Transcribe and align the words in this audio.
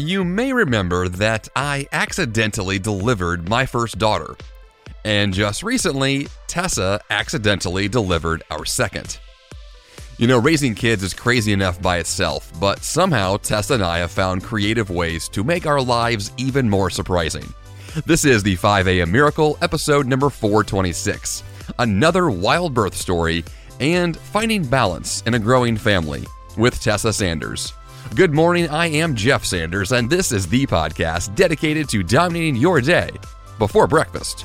You 0.00 0.24
may 0.24 0.54
remember 0.54 1.10
that 1.10 1.50
I 1.54 1.86
accidentally 1.92 2.78
delivered 2.78 3.50
my 3.50 3.66
first 3.66 3.98
daughter. 3.98 4.34
And 5.04 5.34
just 5.34 5.62
recently, 5.62 6.26
Tessa 6.46 7.02
accidentally 7.10 7.86
delivered 7.86 8.42
our 8.50 8.64
second. 8.64 9.18
You 10.16 10.26
know, 10.26 10.38
raising 10.38 10.74
kids 10.74 11.02
is 11.02 11.12
crazy 11.12 11.52
enough 11.52 11.82
by 11.82 11.98
itself, 11.98 12.50
but 12.58 12.82
somehow 12.82 13.36
Tessa 13.36 13.74
and 13.74 13.82
I 13.82 13.98
have 13.98 14.10
found 14.10 14.42
creative 14.42 14.88
ways 14.88 15.28
to 15.28 15.44
make 15.44 15.66
our 15.66 15.82
lives 15.82 16.32
even 16.38 16.70
more 16.70 16.88
surprising. 16.88 17.52
This 18.06 18.24
is 18.24 18.42
the 18.42 18.56
5 18.56 18.88
a.m. 18.88 19.12
Miracle, 19.12 19.58
episode 19.60 20.06
number 20.06 20.30
426. 20.30 21.44
Another 21.78 22.30
wild 22.30 22.72
birth 22.72 22.96
story 22.96 23.44
and 23.80 24.16
finding 24.16 24.64
balance 24.64 25.22
in 25.26 25.34
a 25.34 25.38
growing 25.38 25.76
family 25.76 26.26
with 26.56 26.80
Tessa 26.80 27.12
Sanders. 27.12 27.74
Good 28.16 28.34
morning, 28.34 28.68
I 28.68 28.88
am 28.88 29.14
Jeff 29.14 29.44
Sanders, 29.44 29.92
and 29.92 30.10
this 30.10 30.32
is 30.32 30.48
the 30.48 30.66
podcast 30.66 31.32
dedicated 31.36 31.88
to 31.90 32.02
dominating 32.02 32.56
your 32.56 32.80
day 32.80 33.08
before 33.56 33.86
breakfast. 33.86 34.44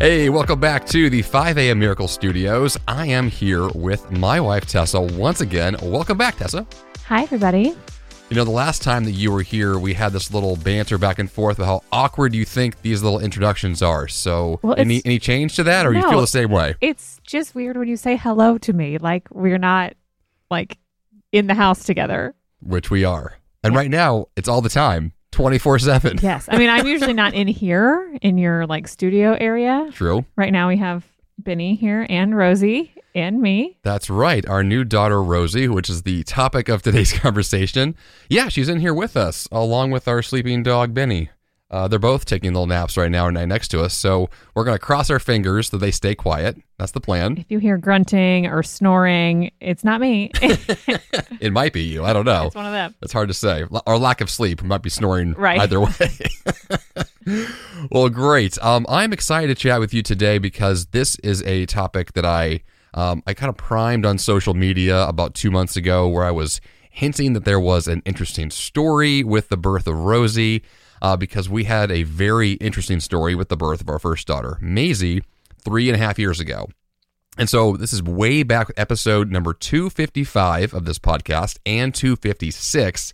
Hey, 0.00 0.28
welcome 0.28 0.60
back 0.60 0.86
to 0.86 1.10
the 1.10 1.22
5 1.22 1.58
a.m. 1.58 1.80
Miracle 1.80 2.06
Studios. 2.06 2.78
I 2.86 3.06
am 3.06 3.28
here 3.28 3.68
with 3.70 4.08
my 4.12 4.38
wife, 4.38 4.66
Tessa, 4.66 5.00
once 5.00 5.40
again. 5.40 5.76
Welcome 5.82 6.18
back, 6.18 6.36
Tessa. 6.36 6.64
Hi, 7.06 7.24
everybody. 7.24 7.74
You 8.34 8.40
know, 8.40 8.44
the 8.46 8.50
last 8.50 8.82
time 8.82 9.04
that 9.04 9.12
you 9.12 9.30
were 9.30 9.42
here, 9.42 9.78
we 9.78 9.94
had 9.94 10.12
this 10.12 10.34
little 10.34 10.56
banter 10.56 10.98
back 10.98 11.20
and 11.20 11.30
forth 11.30 11.56
about 11.56 11.66
how 11.66 11.82
awkward 11.92 12.34
you 12.34 12.44
think 12.44 12.82
these 12.82 13.00
little 13.00 13.20
introductions 13.20 13.80
are. 13.80 14.08
So, 14.08 14.58
Well, 14.60 14.74
any 14.76 15.00
any 15.04 15.20
change 15.20 15.54
to 15.54 15.62
that, 15.62 15.86
or 15.86 15.92
you 15.94 16.02
feel 16.10 16.20
the 16.20 16.26
same 16.26 16.50
way? 16.50 16.74
It's 16.80 17.20
just 17.22 17.54
weird 17.54 17.76
when 17.76 17.86
you 17.86 17.96
say 17.96 18.16
hello 18.16 18.58
to 18.58 18.72
me. 18.72 18.98
Like 18.98 19.28
we're 19.30 19.56
not 19.58 19.92
like 20.50 20.78
in 21.30 21.46
the 21.46 21.54
house 21.54 21.84
together. 21.84 22.34
Which 22.60 22.90
we 22.90 23.04
are, 23.04 23.38
and 23.62 23.72
right 23.72 23.88
now 23.88 24.26
it's 24.34 24.48
all 24.48 24.62
the 24.62 24.68
time, 24.68 25.12
twenty 25.30 25.58
four 25.58 25.78
seven. 25.78 26.18
Yes. 26.20 26.48
I 26.50 26.58
mean, 26.58 26.70
I'm 26.70 26.88
usually 26.88 27.14
not 27.14 27.34
in 27.34 27.46
here 27.46 28.18
in 28.20 28.36
your 28.36 28.66
like 28.66 28.88
studio 28.88 29.36
area. 29.38 29.90
True. 29.92 30.24
Right 30.34 30.52
now 30.52 30.66
we 30.66 30.78
have 30.78 31.04
Benny 31.38 31.74
here 31.74 32.06
and 32.08 32.36
Rosie 32.36 32.94
and 33.14 33.40
me. 33.40 33.78
That's 33.82 34.10
right. 34.10 34.46
Our 34.46 34.62
new 34.64 34.84
daughter 34.84 35.22
Rosie, 35.22 35.68
which 35.68 35.88
is 35.88 36.02
the 36.02 36.24
topic 36.24 36.68
of 36.68 36.82
today's 36.82 37.12
conversation. 37.18 37.96
Yeah, 38.28 38.48
she's 38.48 38.68
in 38.68 38.80
here 38.80 38.94
with 38.94 39.16
us, 39.16 39.48
along 39.52 39.90
with 39.90 40.08
our 40.08 40.22
sleeping 40.22 40.62
dog 40.62 40.94
Benny. 40.94 41.30
Uh, 41.74 41.88
they're 41.88 41.98
both 41.98 42.24
taking 42.24 42.52
little 42.52 42.68
naps 42.68 42.96
right 42.96 43.10
now, 43.10 43.28
right 43.28 43.48
next 43.48 43.66
to 43.68 43.80
us. 43.82 43.92
So 43.94 44.30
we're 44.54 44.62
gonna 44.62 44.78
cross 44.78 45.10
our 45.10 45.18
fingers 45.18 45.70
that 45.70 45.78
they 45.78 45.90
stay 45.90 46.14
quiet. 46.14 46.56
That's 46.78 46.92
the 46.92 47.00
plan. 47.00 47.36
If 47.38 47.50
you 47.50 47.58
hear 47.58 47.78
grunting 47.78 48.46
or 48.46 48.62
snoring, 48.62 49.50
it's 49.60 49.82
not 49.82 50.00
me. 50.00 50.30
It 51.40 51.52
might 51.52 51.72
be 51.72 51.82
you. 51.82 52.04
I 52.04 52.12
don't 52.12 52.24
know. 52.24 52.46
It's 52.46 52.54
one 52.54 52.64
of 52.66 52.72
them. 52.72 52.94
It's 53.02 53.12
hard 53.12 53.26
to 53.28 53.34
say. 53.34 53.64
Or 53.86 53.98
lack 53.98 54.20
of 54.20 54.30
sleep 54.30 54.62
might 54.62 54.82
be 54.82 54.88
snoring 54.88 55.32
Right. 55.34 55.60
either 55.60 55.80
way. 55.80 56.10
well, 57.90 58.08
great. 58.08 58.56
Um, 58.62 58.86
I'm 58.88 59.12
excited 59.12 59.48
to 59.48 59.54
chat 59.54 59.80
with 59.80 59.92
you 59.92 60.02
today 60.02 60.38
because 60.38 60.86
this 60.86 61.16
is 61.16 61.42
a 61.42 61.66
topic 61.66 62.12
that 62.12 62.24
I 62.24 62.60
um, 62.94 63.22
I 63.26 63.34
kind 63.34 63.50
of 63.50 63.56
primed 63.56 64.06
on 64.06 64.16
social 64.18 64.54
media 64.54 65.04
about 65.08 65.34
two 65.34 65.50
months 65.50 65.76
ago, 65.76 66.06
where 66.08 66.22
I 66.24 66.30
was 66.30 66.60
hinting 66.90 67.32
that 67.32 67.44
there 67.44 67.58
was 67.58 67.88
an 67.88 68.00
interesting 68.06 68.50
story 68.50 69.24
with 69.24 69.48
the 69.48 69.56
birth 69.56 69.88
of 69.88 69.96
Rosie, 69.96 70.62
uh, 71.04 71.18
because 71.18 71.50
we 71.50 71.64
had 71.64 71.90
a 71.92 72.02
very 72.02 72.52
interesting 72.52 72.98
story 72.98 73.34
with 73.34 73.50
the 73.50 73.58
birth 73.58 73.82
of 73.82 73.90
our 73.90 73.98
first 73.98 74.26
daughter, 74.26 74.56
Maisie, 74.62 75.22
three 75.62 75.90
and 75.90 75.94
a 75.94 76.02
half 76.02 76.18
years 76.18 76.40
ago. 76.40 76.66
And 77.36 77.46
so 77.46 77.76
this 77.76 77.92
is 77.92 78.02
way 78.02 78.42
back 78.42 78.68
episode 78.78 79.30
number 79.30 79.52
255 79.52 80.72
of 80.72 80.86
this 80.86 80.98
podcast 80.98 81.58
and 81.66 81.94
256. 81.94 83.12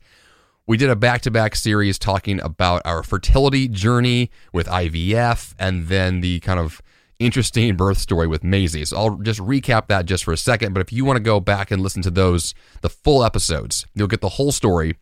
We 0.68 0.76
did 0.76 0.88
a 0.88 0.94
back 0.94 1.22
to 1.22 1.32
back 1.32 1.56
series 1.56 1.98
talking 1.98 2.40
about 2.40 2.82
our 2.84 3.02
fertility 3.02 3.66
journey 3.66 4.30
with 4.52 4.68
IVF 4.68 5.56
and 5.58 5.88
then 5.88 6.20
the 6.20 6.38
kind 6.40 6.60
of 6.60 6.80
interesting 7.18 7.74
birth 7.74 7.98
story 7.98 8.28
with 8.28 8.44
Maisie. 8.44 8.84
So 8.84 8.98
I'll 8.98 9.16
just 9.16 9.40
recap 9.40 9.88
that 9.88 10.06
just 10.06 10.22
for 10.22 10.32
a 10.32 10.36
second. 10.36 10.74
But 10.74 10.80
if 10.80 10.92
you 10.92 11.04
want 11.04 11.16
to 11.16 11.22
go 11.24 11.40
back 11.40 11.72
and 11.72 11.82
listen 11.82 12.02
to 12.02 12.10
those, 12.12 12.54
the 12.82 12.88
full 12.88 13.24
episodes, 13.24 13.84
you'll 13.96 14.06
get 14.06 14.20
the 14.20 14.28
whole 14.28 14.52
story 14.52 14.94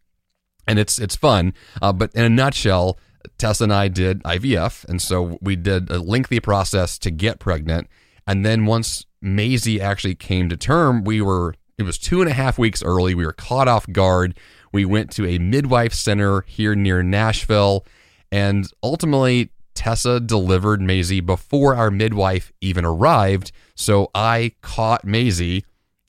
and 0.68 0.78
it's 0.78 0.98
it's 1.00 1.16
fun. 1.16 1.54
Uh, 1.82 1.92
but 1.92 2.14
in 2.14 2.24
a 2.24 2.28
nutshell, 2.28 2.98
Tessa 3.38 3.64
and 3.64 3.72
I 3.72 3.88
did 3.88 4.22
IVF, 4.22 4.84
and 4.84 5.02
so 5.02 5.38
we 5.40 5.56
did 5.56 5.90
a 5.90 5.98
lengthy 5.98 6.38
process 6.38 6.98
to 6.98 7.10
get 7.10 7.40
pregnant. 7.40 7.88
And 8.26 8.44
then 8.44 8.66
once 8.66 9.06
Maisie 9.20 9.80
actually 9.80 10.14
came 10.14 10.48
to 10.50 10.56
term, 10.56 11.02
we 11.02 11.20
were 11.20 11.54
it 11.78 11.84
was 11.84 11.98
two 11.98 12.20
and 12.20 12.30
a 12.30 12.34
half 12.34 12.58
weeks 12.58 12.82
early. 12.82 13.14
We 13.14 13.24
were 13.24 13.32
caught 13.32 13.66
off 13.66 13.90
guard. 13.90 14.38
We 14.72 14.84
went 14.84 15.10
to 15.12 15.26
a 15.26 15.38
midwife 15.38 15.94
center 15.94 16.44
here 16.46 16.74
near 16.74 17.02
Nashville, 17.02 17.86
and 18.30 18.70
ultimately 18.82 19.50
Tessa 19.74 20.20
delivered 20.20 20.82
Maisie 20.82 21.20
before 21.20 21.74
our 21.74 21.90
midwife 21.90 22.52
even 22.60 22.84
arrived. 22.84 23.52
So 23.76 24.10
I 24.14 24.52
caught 24.60 25.04
Maisie, 25.04 25.64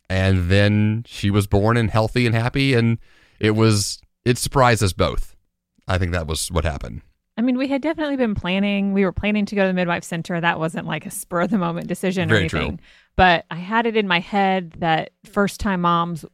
and 0.10 0.50
then 0.50 1.04
she 1.08 1.30
was 1.30 1.48
born 1.48 1.78
and 1.78 1.90
healthy 1.90 2.26
and 2.26 2.36
happy, 2.36 2.74
and 2.74 2.98
it 3.40 3.52
was 3.52 4.02
it 4.26 4.38
surprised 4.38 4.84
us 4.84 4.94
both. 4.94 5.36
I 5.88 5.98
think 5.98 6.12
that 6.12 6.28
was 6.28 6.52
what 6.52 6.66
happened. 6.66 7.02
I 7.38 7.42
mean, 7.42 7.58
we 7.58 7.70
had 7.70 7.82
definitely 7.82 8.18
been 8.18 8.36
planning. 8.36 8.92
We 8.92 9.06
were 9.06 9.14
planning 9.14 9.46
to 9.46 9.56
go 9.56 9.62
to 9.62 9.68
the 9.68 9.74
midwife 9.74 10.04
center. 10.04 10.40
That 10.42 10.60
wasn't 10.60 10.86
like 10.86 11.06
a 11.06 11.12
spur 11.12 11.42
of 11.42 11.52
the 11.52 11.58
moment 11.58 11.88
decision 11.88 12.30
or 12.30 12.36
Very 12.36 12.50
true. 12.50 12.78
But 13.16 13.46
I 13.50 13.56
had 13.56 13.86
it 13.86 13.96
in 13.96 14.08
my 14.08 14.20
head 14.20 14.74
that 14.80 15.12
first 15.24 15.60
time 15.62 15.82
moms 15.82 16.26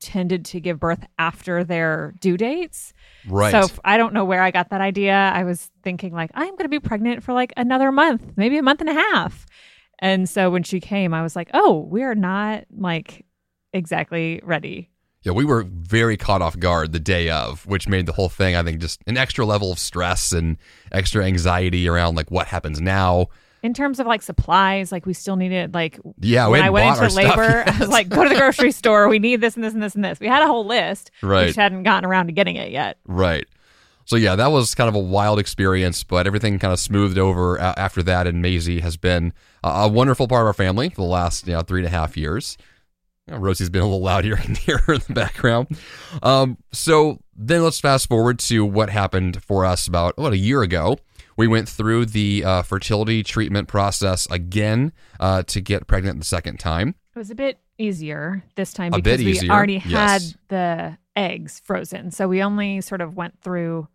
tended 0.00 0.46
to 0.46 0.60
give 0.60 0.80
birth 0.80 1.04
after 1.18 1.62
their 1.62 2.14
due 2.20 2.36
dates. 2.36 2.92
Right. 3.28 3.52
So 3.52 3.72
I 3.84 3.96
don't 3.96 4.12
know 4.12 4.24
where 4.24 4.42
I 4.42 4.50
got 4.50 4.70
that 4.70 4.80
idea. 4.80 5.14
I 5.14 5.44
was 5.44 5.70
thinking 5.84 6.12
like 6.12 6.30
I'm 6.34 6.50
going 6.50 6.64
to 6.64 6.68
be 6.68 6.80
pregnant 6.80 7.22
for 7.22 7.32
like 7.32 7.52
another 7.56 7.92
month, 7.92 8.32
maybe 8.36 8.58
a 8.58 8.62
month 8.62 8.80
and 8.80 8.90
a 8.90 8.94
half. 8.94 9.46
And 10.00 10.28
so 10.28 10.50
when 10.50 10.62
she 10.62 10.80
came, 10.80 11.12
I 11.12 11.22
was 11.22 11.36
like, 11.36 11.50
"Oh, 11.52 11.78
we 11.78 12.02
are 12.02 12.14
not 12.14 12.64
like 12.74 13.26
exactly 13.72 14.40
ready." 14.42 14.90
Yeah, 15.22 15.32
we 15.32 15.44
were 15.44 15.64
very 15.68 16.16
caught 16.16 16.40
off 16.42 16.58
guard 16.58 16.92
the 16.92 16.98
day 17.00 17.28
of, 17.30 17.66
which 17.66 17.88
made 17.88 18.06
the 18.06 18.12
whole 18.12 18.28
thing, 18.28 18.56
I 18.56 18.62
think, 18.62 18.80
just 18.80 19.00
an 19.06 19.16
extra 19.16 19.44
level 19.44 19.70
of 19.72 19.78
stress 19.78 20.32
and 20.32 20.56
extra 20.92 21.24
anxiety 21.24 21.88
around 21.88 22.14
like 22.16 22.30
what 22.30 22.46
happens 22.46 22.80
now. 22.80 23.26
In 23.62 23.74
terms 23.74 24.00
of 24.00 24.06
like 24.06 24.22
supplies, 24.22 24.90
like 24.90 25.04
we 25.04 25.12
still 25.12 25.36
needed 25.36 25.74
like 25.74 25.98
Yeah, 26.18 26.46
when 26.46 26.62
I 26.62 26.70
went 26.70 26.98
into 26.98 27.14
labor. 27.14 27.64
I 27.70 27.78
was 27.78 27.90
like, 27.90 28.08
go 28.08 28.22
to 28.22 28.28
the 28.30 28.34
grocery 28.36 28.72
store. 28.72 29.08
We 29.08 29.18
need 29.18 29.42
this 29.42 29.54
and 29.54 29.62
this 29.62 29.74
and 29.74 29.82
this 29.82 29.94
and 29.94 30.02
this. 30.02 30.18
We 30.18 30.28
had 30.28 30.42
a 30.42 30.46
whole 30.46 30.64
list. 30.64 31.10
We 31.22 31.28
Right. 31.28 31.46
just 31.48 31.58
hadn't 31.58 31.82
gotten 31.82 32.08
around 32.08 32.28
to 32.28 32.32
getting 32.32 32.56
it 32.56 32.70
yet. 32.70 32.96
Right. 33.04 33.44
So 34.06 34.16
yeah, 34.16 34.34
that 34.36 34.50
was 34.50 34.74
kind 34.74 34.88
of 34.88 34.94
a 34.94 34.98
wild 34.98 35.38
experience, 35.38 36.02
but 36.02 36.26
everything 36.26 36.58
kind 36.58 36.72
of 36.72 36.80
smoothed 36.80 37.18
over 37.18 37.58
after 37.60 38.02
that. 38.04 38.26
And 38.26 38.40
Maisie 38.40 38.80
has 38.80 38.96
been 38.96 39.34
a, 39.62 39.68
a 39.68 39.88
wonderful 39.88 40.26
part 40.26 40.40
of 40.40 40.46
our 40.46 40.54
family 40.54 40.88
for 40.88 41.02
the 41.02 41.08
last 41.08 41.46
you 41.46 41.52
know 41.52 41.60
three 41.60 41.80
and 41.80 41.86
a 41.86 41.90
half 41.90 42.16
years. 42.16 42.56
Rosie's 43.28 43.70
been 43.70 43.82
a 43.82 43.84
little 43.84 44.02
loud 44.02 44.24
here 44.24 44.34
and 44.44 44.56
here 44.56 44.82
in 44.88 45.00
the 45.06 45.14
background. 45.14 45.68
Um, 46.22 46.58
so 46.72 47.20
then 47.34 47.62
let's 47.62 47.80
fast 47.80 48.08
forward 48.08 48.38
to 48.40 48.64
what 48.64 48.90
happened 48.90 49.42
for 49.42 49.64
us 49.64 49.86
about 49.86 50.18
what 50.18 50.32
a 50.32 50.38
year 50.38 50.62
ago. 50.62 50.98
We 51.36 51.48
went 51.48 51.68
through 51.68 52.06
the 52.06 52.44
uh, 52.44 52.62
fertility 52.62 53.22
treatment 53.22 53.66
process 53.66 54.26
again 54.30 54.92
uh, 55.18 55.42
to 55.44 55.60
get 55.60 55.86
pregnant 55.86 56.18
the 56.18 56.26
second 56.26 56.60
time. 56.60 56.96
It 57.14 57.18
was 57.18 57.30
a 57.30 57.34
bit 57.34 57.58
easier 57.78 58.44
this 58.56 58.74
time 58.74 58.92
A 58.92 59.00
because 59.00 59.20
we 59.20 59.32
easier, 59.32 59.50
already 59.50 59.78
had 59.78 60.20
yes. 60.20 60.34
the 60.48 60.98
eggs 61.16 61.60
frozen. 61.64 62.10
So 62.10 62.28
we 62.28 62.42
only 62.42 62.82
sort 62.82 63.00
of 63.00 63.16
went 63.16 63.40
through 63.40 63.88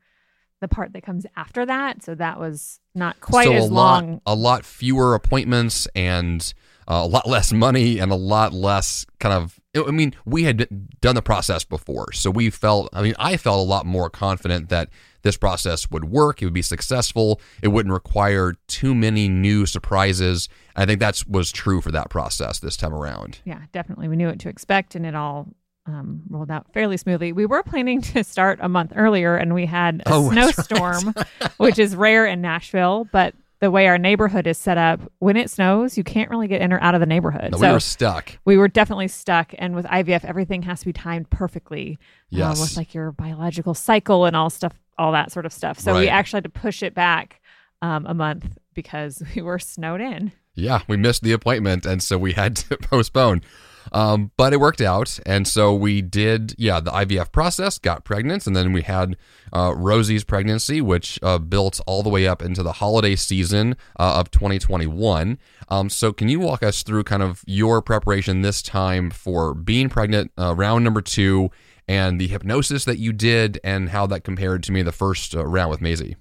the 0.62 0.68
part 0.68 0.94
that 0.94 1.04
comes 1.04 1.26
after 1.36 1.66
that. 1.66 2.04
So 2.04 2.16
that 2.16 2.40
was 2.40 2.80
not 2.96 3.20
quite 3.20 3.46
so 3.46 3.54
as 3.54 3.66
a 3.66 3.74
lot, 3.74 4.04
long. 4.04 4.22
a 4.26 4.34
lot 4.34 4.66
fewer 4.66 5.14
appointments 5.14 5.88
and 5.94 6.54
uh, 6.88 7.02
a 7.04 7.08
lot 7.08 7.28
less 7.28 7.52
money 7.52 8.00
and 8.00 8.12
a 8.12 8.16
lot 8.16 8.54
less 8.54 9.06
kind 9.20 9.34
of. 9.34 9.60
I 9.76 9.92
mean, 9.92 10.14
we 10.26 10.44
had 10.44 10.68
done 11.02 11.16
the 11.16 11.22
process 11.22 11.66
before, 11.66 12.14
so 12.14 12.32
we 12.32 12.50
felt. 12.50 12.90
I 12.94 13.02
mean, 13.02 13.16
I 13.20 13.36
felt 13.38 13.60
a 13.60 13.70
lot 13.70 13.86
more 13.86 14.10
confident 14.10 14.70
that 14.70 14.90
this 15.24 15.36
process 15.38 15.90
would 15.92 16.06
work. 16.06 16.42
It 16.42 16.46
would 16.46 16.54
be 16.54 16.62
successful. 16.62 17.42
It 17.62 17.70
wouldn't 17.70 17.92
require 17.92 18.54
too 18.68 18.94
many 18.96 19.28
new 19.28 19.66
surprises. 19.66 20.48
I 20.76 20.86
think 20.86 21.00
that's 21.00 21.26
was 21.28 21.52
true 21.52 21.82
for 21.82 21.92
that 21.92 22.10
process 22.10 22.60
this 22.60 22.78
time 22.78 22.94
around. 22.94 23.40
Yeah, 23.44 23.60
definitely. 23.74 24.08
We 24.08 24.16
knew 24.16 24.28
what 24.28 24.40
to 24.40 24.50
expect 24.50 24.96
and 24.96 25.06
it 25.06 25.16
all 25.16 25.48
um, 25.88 26.22
rolled 26.30 26.52
out 26.52 26.72
fairly 26.74 26.96
smoothly. 26.98 27.32
We 27.34 27.46
were 27.46 27.64
planning 27.64 28.02
to 28.02 28.24
start 28.24 28.60
a 28.62 28.70
month 28.70 28.94
earlier 28.96 29.36
and 29.36 29.54
we 29.54 29.66
had 29.66 30.02
a 30.06 30.14
Oh, 30.14 30.30
that's 30.34 30.58
right. 30.58 30.66
snowstorm, 30.68 31.14
which 31.58 31.80
is 31.80 31.96
rare 31.96 32.26
in 32.26 32.42
Nashville, 32.42 33.08
but 33.12 33.34
the 33.66 33.72
way 33.72 33.88
our 33.88 33.98
neighborhood 33.98 34.46
is 34.46 34.60
set 34.60 34.78
up, 34.78 35.00
when 35.18 35.36
it 35.36 35.50
snows, 35.50 35.98
you 35.98 36.04
can't 36.04 36.30
really 36.30 36.48
get 36.48 36.62
in 36.62 36.72
or 36.72 36.80
out 36.84 36.94
of 36.94 37.00
the 37.00 37.08
neighborhood. 37.08 37.52
No, 37.52 37.58
so 37.58 37.68
we 37.68 37.74
were 37.74 37.80
stuck. 37.80 38.38
we 38.46 38.58
were 38.58 38.68
definitely 38.68 39.08
stuck. 39.08 39.56
And 39.58 39.74
with 39.74 39.86
IVF, 39.88 40.24
everything 40.24 40.62
has 40.62 40.82
to 40.82 40.86
be 40.86 40.94
timed 40.94 41.32
perfectly 41.32 41.98
uh, 42.00 42.06
Yes. 42.30 42.62
with 42.62 42.78
like 42.78 42.94
your 42.94 43.12
biological 43.12 43.74
cycle 43.74 44.26
and 44.26 44.36
all 44.36 44.52
stuff, 44.52 44.74
all 45.00 45.12
that 45.14 45.32
sort 45.32 45.48
of 45.48 45.52
stuff. 45.54 45.80
So 45.80 45.96
we 45.96 46.08
actually 46.08 46.38
had 46.38 46.44
to 46.44 46.50
push 46.52 46.84
it 46.84 46.94
back 46.94 47.42
um, 47.82 48.06
a 48.06 48.14
month 48.14 48.58
because 48.76 49.24
we 49.36 49.42
were 49.42 49.58
snowed 49.58 50.00
in. 50.02 50.32
Yeah, 50.54 50.82
we 50.88 50.96
missed 50.96 51.24
the 51.24 51.32
appointment, 51.34 51.86
and 51.88 52.04
so 52.04 52.18
we 52.20 52.34
had 52.34 52.56
to 52.58 52.78
postpone. 52.82 53.42
Um, 53.92 54.32
but 54.38 54.54
it 54.54 54.60
worked 54.60 54.82
out, 54.82 55.20
and 55.26 55.48
so 55.48 55.74
we 55.74 56.02
did. 56.02 56.56
Yeah, 56.58 56.80
the 56.80 56.92
IVF 56.92 57.32
process, 57.32 57.78
got 57.78 58.04
pregnant, 58.04 58.48
and 58.48 58.56
then 58.56 58.74
we 58.74 58.82
had 58.82 59.16
uh, 59.54 59.74
Rosie's 59.76 60.24
pregnancy, 60.24 60.82
which 60.82 61.20
uh, 61.22 61.38
built 61.38 61.80
all 61.86 62.04
the 62.04 62.10
way 62.10 62.28
up 62.28 62.42
into 62.42 62.64
the 62.64 62.74
holiday 62.74 63.16
season 63.16 63.76
uh, 64.00 64.20
of 64.20 64.32
2021. 64.32 65.38
Um, 65.70 65.90
so, 65.90 66.12
can 66.12 66.30
you 66.30 66.40
walk 66.40 66.64
us 66.64 66.84
through 66.84 67.04
kind 67.04 67.24
of 67.24 67.44
your 67.46 67.82
preparation 67.82 68.42
this 68.42 68.62
time 68.62 69.10
for 69.12 69.54
being 69.54 69.90
pregnant, 69.90 70.32
uh, 70.38 70.56
round 70.56 70.84
number 70.84 71.02
two, 71.02 71.50
and 71.88 72.20
the 72.20 72.28
hypnosis 72.28 72.86
that 72.86 72.98
you 72.98 73.14
did, 73.14 73.60
and 73.64 73.90
how 73.90 74.08
that 74.08 74.24
compared 74.24 74.64
to 74.64 74.72
me 74.72 74.82
the 74.82 74.92
first 74.92 75.36
uh, 75.36 75.46
round 75.46 75.72
with 75.72 75.82
Maisie? 75.82 76.16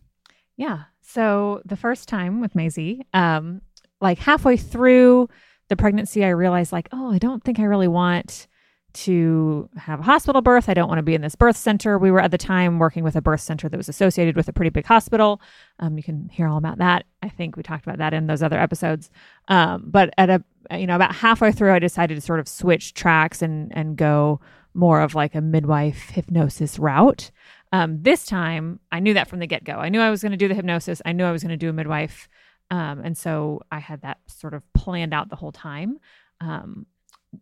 Yeah. 0.57 0.85
So 1.03 1.63
the 1.65 1.77
first 1.77 2.09
time 2.09 2.41
with 2.41 2.55
Maisie, 2.55 3.07
um, 3.13 3.61
like 4.01 4.19
halfway 4.19 4.57
through 4.57 5.29
the 5.69 5.77
pregnancy, 5.77 6.25
I 6.25 6.31
realized 6.31 6.73
like, 6.73 6.89
oh, 6.93 7.13
I 7.13 7.19
don't 7.19 7.43
think 7.43 7.59
I 7.59 7.65
really 7.65 7.89
want 7.89 8.47
to 8.95 9.69
have 9.77 10.01
a 10.01 10.05
hospital 10.05 10.41
birth. 10.41 10.69
I 10.69 10.75
don't 10.75 10.89
want 10.89 10.99
to 10.99 11.03
be 11.03 11.15
in 11.15 11.21
this 11.21 11.35
birth 11.35 11.57
center. 11.57 11.99
We 11.99 12.13
were 12.13 12.21
at 12.21 12.31
the 12.31 12.39
time 12.39 12.79
working 12.79 13.03
with 13.03 13.17
a 13.17 13.21
birth 13.21 13.41
center 13.41 13.69
that 13.69 13.77
was 13.77 13.89
associated 13.89 14.37
with 14.37 14.49
a 14.49 14.53
pretty 14.53 14.71
big 14.71 14.87
hospital. 14.87 15.41
Um, 15.81 15.97
you 15.97 16.05
can 16.05 16.29
hear 16.29 16.47
all 16.47 16.59
about 16.59 16.79
that. 16.79 17.05
I 17.21 17.29
think 17.29 17.57
we 17.57 17.65
talked 17.65 17.85
about 17.85 17.99
that 17.99 18.15
in 18.15 18.29
those 18.29 18.43
other 18.43 18.59
episodes. 18.59 19.11
Um, 19.49 19.85
but 19.87 20.15
at 20.17 20.31
a 20.31 20.45
you 20.71 20.87
know 20.87 20.97
about 20.97 21.15
halfway 21.15 21.51
through, 21.51 21.73
I 21.73 21.81
decided 21.81 22.15
to 22.15 22.21
sort 22.21 22.41
of 22.41 22.49
switch 22.49 22.95
tracks 22.95 23.43
and 23.43 23.77
and 23.77 23.97
go 23.97 24.41
more 24.75 25.01
of 25.01 25.15
like 25.15 25.35
a 25.35 25.41
midwife 25.41 26.11
hypnosis 26.11 26.79
route. 26.79 27.31
Um, 27.73 28.03
this 28.03 28.25
time, 28.25 28.79
I 28.93 29.01
knew 29.01 29.15
that 29.15 29.29
from 29.29 29.41
the 29.41 29.47
get 29.49 29.65
go. 29.65 29.75
I 29.75 29.89
knew 29.89 30.01
I 30.01 30.11
was 30.11 30.23
going 30.23 30.33
to 30.33 30.39
do 30.39 30.47
the 30.47 30.55
hypnosis. 30.55 31.03
I 31.05 31.13
knew 31.13 31.25
I 31.25 31.33
was 31.33 31.43
going 31.43 31.51
to 31.51 31.57
do 31.57 31.69
a 31.69 31.73
midwife. 31.73 32.29
Um, 32.75 33.03
and 33.05 33.17
so 33.17 33.61
I 33.71 33.79
had 33.79 34.03
that 34.03 34.19
sort 34.27 34.53
of 34.53 34.65
planned 34.73 35.15
out 35.15 35.29
the 35.29 35.37
whole 35.37 35.53
time. 35.53 36.01
Um, 36.41 36.87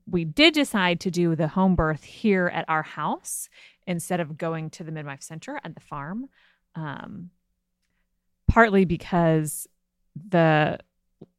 we 0.06 0.26
did 0.26 0.52
decide 0.52 1.00
to 1.00 1.10
do 1.10 1.34
the 1.34 1.48
home 1.48 1.74
birth 1.74 2.04
here 2.04 2.48
at 2.48 2.66
our 2.68 2.82
house 2.82 3.48
instead 3.86 4.20
of 4.20 4.36
going 4.36 4.68
to 4.70 4.84
the 4.84 4.92
midwife 4.92 5.22
center 5.22 5.58
at 5.64 5.74
the 5.74 5.80
farm. 5.80 6.28
Um, 6.74 7.30
partly 8.46 8.84
because 8.84 9.66
the 10.28 10.78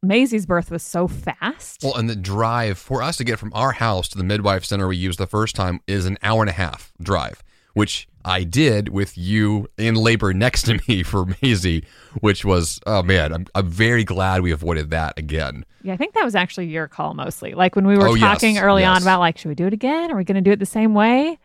Maisie's 0.02 0.48
birth 0.48 0.72
was 0.72 0.82
so 0.82 1.08
fast. 1.08 1.84
Well, 1.84 1.96
and 1.96 2.10
the 2.10 2.16
drive 2.16 2.80
for 2.80 3.04
us 3.04 3.18
to 3.18 3.24
get 3.24 3.38
from 3.38 3.52
our 3.54 3.74
house 3.74 4.08
to 4.10 4.18
the 4.18 4.24
midwife 4.24 4.66
center 4.66 4.88
we 4.88 4.98
used 4.98 5.20
the 5.20 5.28
first 5.28 5.56
time 5.56 5.82
is 5.86 6.08
an 6.08 6.18
hour 6.24 6.42
and 6.42 6.50
a 6.50 6.54
half 6.54 6.94
drive, 7.00 7.44
which 7.74 8.08
I 8.26 8.44
did 8.44 8.90
with 8.90 9.18
you 9.18 9.68
in 9.78 9.96
labor 9.96 10.34
next 10.34 10.64
to 10.64 10.80
me 10.88 11.04
for 11.12 11.26
Maisie, 11.42 11.84
which 12.22 12.46
was 12.46 12.80
oh 12.86 13.04
man, 13.04 13.34
I'm 13.34 13.48
I'm 13.56 13.68
very 13.70 14.04
glad 14.04 14.42
we 14.42 14.52
avoided 14.52 14.90
that 14.92 15.18
again. 15.18 15.66
Yeah, 15.82 15.94
I 15.94 15.98
think 15.98 16.14
that 16.14 16.24
was 16.24 16.36
actually 16.36 16.68
your 16.68 16.88
call 16.88 17.14
mostly. 17.14 17.54
Like 17.54 17.76
when 17.76 17.86
we 17.86 17.98
were 17.98 18.08
Oh, 18.08 18.16
talking 18.16 18.56
yes, 18.56 18.64
early 18.64 18.86
on 18.86 19.02
about 19.02 19.20
like, 19.20 19.38
should 19.38 19.50
we 19.50 19.56
do 19.56 19.68
it 19.68 19.74
again? 19.74 20.12
Are 20.12 20.16
we 20.16 20.24
going 20.24 20.36
to 20.36 20.42
do 20.42 20.52
it 20.52 20.60
the 20.60 20.66
same 20.66 20.94
way? 20.94 21.38